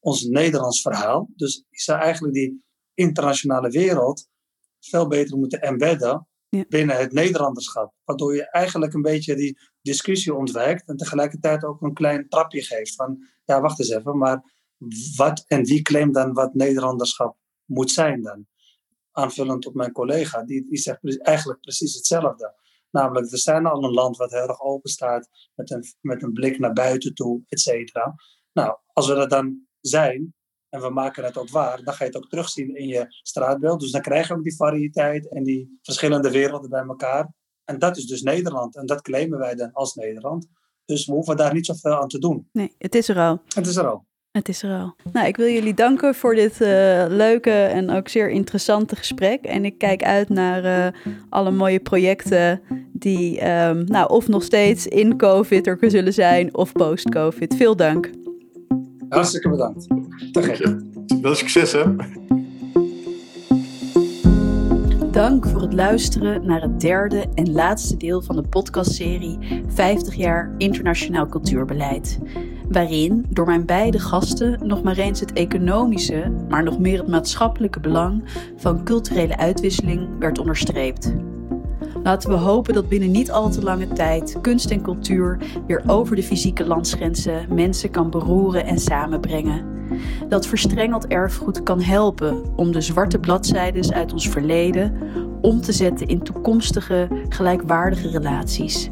ons 0.00 0.22
Nederlands 0.22 0.80
verhaal. 0.80 1.28
Dus 1.36 1.64
je 1.68 1.80
zou 1.80 2.00
eigenlijk 2.00 2.34
die 2.34 2.64
internationale 2.94 3.70
wereld 3.70 4.28
veel 4.80 5.06
beter 5.06 5.38
moeten 5.38 5.60
embedden 5.60 6.28
ja. 6.48 6.64
binnen 6.68 6.96
het 6.96 7.12
Nederlanderschap. 7.12 7.94
Waardoor 8.04 8.34
je 8.34 8.50
eigenlijk 8.50 8.94
een 8.94 9.02
beetje 9.02 9.36
die 9.36 9.58
discussie 9.82 10.34
ontwijkt 10.34 10.88
en 10.88 10.96
tegelijkertijd 10.96 11.64
ook 11.64 11.82
een 11.82 11.94
klein 11.94 12.28
trapje 12.28 12.62
geeft 12.62 12.94
van, 12.94 13.26
ja 13.54 13.60
wacht 13.60 13.78
eens 13.78 13.88
even, 13.88 14.18
maar 14.18 14.42
wat 15.16 15.44
en 15.46 15.64
wie 15.64 15.82
claimt 15.82 16.14
dan 16.14 16.32
wat 16.32 16.54
Nederlanderschap 16.54 17.36
moet 17.64 17.90
zijn 17.90 18.22
dan? 18.22 18.46
Aanvullend 19.10 19.66
op 19.66 19.74
mijn 19.74 19.92
collega, 19.92 20.42
die, 20.44 20.66
die 20.68 20.78
zegt 20.78 21.22
eigenlijk 21.22 21.60
precies 21.60 21.94
hetzelfde. 21.94 22.54
Namelijk, 22.90 23.32
er 23.32 23.38
zijn 23.38 23.66
al 23.66 23.84
een 23.84 23.92
land 23.92 24.16
wat 24.16 24.30
heel 24.30 24.48
erg 24.48 24.60
open 24.60 24.90
staat 24.90 25.28
met 25.54 25.70
een, 25.70 25.84
met 26.00 26.22
een 26.22 26.32
blik 26.32 26.58
naar 26.58 26.72
buiten 26.72 27.14
toe, 27.14 27.42
et 27.48 27.60
cetera. 27.60 28.14
Nou, 28.52 28.78
als 28.92 29.08
we 29.08 29.14
dat 29.14 29.30
dan 29.30 29.66
zijn, 29.80 30.34
en 30.68 30.80
we 30.80 30.90
maken 30.90 31.24
het 31.24 31.38
ook 31.38 31.50
waar, 31.50 31.82
dan 31.82 31.94
ga 31.94 32.04
je 32.04 32.10
het 32.10 32.22
ook 32.22 32.28
terugzien 32.28 32.76
in 32.76 32.86
je 32.86 33.06
straatbeeld. 33.08 33.80
Dus 33.80 33.90
dan 33.90 34.00
krijg 34.00 34.28
je 34.28 34.34
ook 34.34 34.42
die 34.42 34.56
variëteit 34.56 35.28
en 35.28 35.42
die 35.44 35.78
verschillende 35.82 36.30
werelden 36.30 36.70
bij 36.70 36.84
elkaar. 36.84 37.32
En 37.64 37.78
dat 37.78 37.96
is 37.96 38.06
dus 38.06 38.22
Nederland. 38.22 38.76
En 38.76 38.86
dat 38.86 39.02
claimen 39.02 39.38
wij 39.38 39.54
dan 39.54 39.72
als 39.72 39.94
Nederland. 39.94 40.48
Dus 40.90 41.06
we 41.06 41.12
hoeven 41.12 41.36
daar 41.36 41.54
niet 41.54 41.66
zoveel 41.66 42.00
aan 42.00 42.08
te 42.08 42.18
doen. 42.18 42.48
Nee, 42.52 42.74
het 42.78 42.94
is 42.94 43.08
er 43.08 43.18
al. 43.18 43.40
Het 43.54 43.66
is 43.66 43.76
er 43.76 43.86
al. 43.86 44.04
Het 44.30 44.48
is 44.48 44.62
er 44.62 44.78
al. 44.78 44.94
Nou, 45.12 45.26
ik 45.26 45.36
wil 45.36 45.46
jullie 45.46 45.74
danken 45.74 46.14
voor 46.14 46.34
dit 46.34 46.52
uh, 46.52 46.68
leuke 47.08 47.50
en 47.50 47.90
ook 47.90 48.08
zeer 48.08 48.30
interessante 48.30 48.96
gesprek. 48.96 49.44
En 49.44 49.64
ik 49.64 49.78
kijk 49.78 50.02
uit 50.02 50.28
naar 50.28 50.64
uh, 50.64 51.00
alle 51.28 51.50
mooie 51.50 51.80
projecten 51.80 52.60
die 52.92 53.48
um, 53.50 53.84
nou, 53.84 54.10
of 54.10 54.28
nog 54.28 54.42
steeds 54.42 54.86
in 54.86 55.16
COVID 55.16 55.66
er 55.66 55.78
zullen 55.80 56.12
zijn 56.12 56.54
of 56.54 56.72
post-COVID. 56.72 57.56
Veel 57.56 57.76
dank. 57.76 58.10
Hartstikke 59.08 59.48
bedankt. 59.48 59.86
Te 60.32 60.42
gek. 60.42 60.74
Veel 61.22 61.34
succes 61.34 61.72
hè. 61.72 61.84
Dank 65.20 65.46
voor 65.46 65.60
het 65.60 65.72
luisteren 65.72 66.46
naar 66.46 66.60
het 66.60 66.80
derde 66.80 67.26
en 67.34 67.52
laatste 67.52 67.96
deel 67.96 68.22
van 68.22 68.36
de 68.36 68.42
podcastserie 68.42 69.38
50 69.66 70.14
jaar 70.14 70.54
internationaal 70.58 71.26
cultuurbeleid. 71.26 72.18
Waarin 72.68 73.26
door 73.28 73.46
mijn 73.46 73.66
beide 73.66 73.98
gasten 73.98 74.66
nog 74.66 74.82
maar 74.82 74.98
eens 74.98 75.20
het 75.20 75.32
economische, 75.32 76.32
maar 76.48 76.62
nog 76.62 76.78
meer 76.78 76.98
het 76.98 77.08
maatschappelijke 77.08 77.80
belang 77.80 78.24
van 78.56 78.84
culturele 78.84 79.36
uitwisseling 79.36 80.08
werd 80.18 80.38
onderstreept. 80.38 81.14
Laten 82.02 82.30
we 82.30 82.36
hopen 82.36 82.74
dat 82.74 82.88
binnen 82.88 83.10
niet 83.10 83.30
al 83.30 83.50
te 83.50 83.62
lange 83.62 83.88
tijd 83.88 84.38
kunst 84.40 84.70
en 84.70 84.82
cultuur 84.82 85.38
weer 85.66 85.82
over 85.86 86.16
de 86.16 86.22
fysieke 86.22 86.66
landsgrenzen 86.66 87.54
mensen 87.54 87.90
kan 87.90 88.10
beroeren 88.10 88.66
en 88.66 88.78
samenbrengen. 88.78 89.78
Dat 90.28 90.46
verstrengeld 90.46 91.06
erfgoed 91.06 91.62
kan 91.62 91.80
helpen 91.80 92.42
om 92.56 92.72
de 92.72 92.80
zwarte 92.80 93.18
bladzijden 93.18 93.94
uit 93.94 94.12
ons 94.12 94.28
verleden 94.28 94.92
om 95.40 95.60
te 95.60 95.72
zetten 95.72 96.06
in 96.06 96.22
toekomstige 96.22 97.08
gelijkwaardige 97.28 98.08
relaties. 98.08 98.90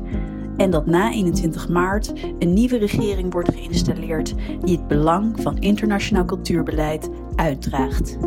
En 0.57 0.71
dat 0.71 0.87
na 0.87 1.13
21 1.13 1.69
maart 1.69 2.13
een 2.39 2.53
nieuwe 2.53 2.79
regering 2.79 3.33
wordt 3.33 3.53
geïnstalleerd 3.53 4.35
die 4.65 4.77
het 4.77 4.89
belang 4.89 5.41
van 5.41 5.59
internationaal 5.59 6.25
cultuurbeleid 6.25 7.09
uitdraagt. 7.35 8.19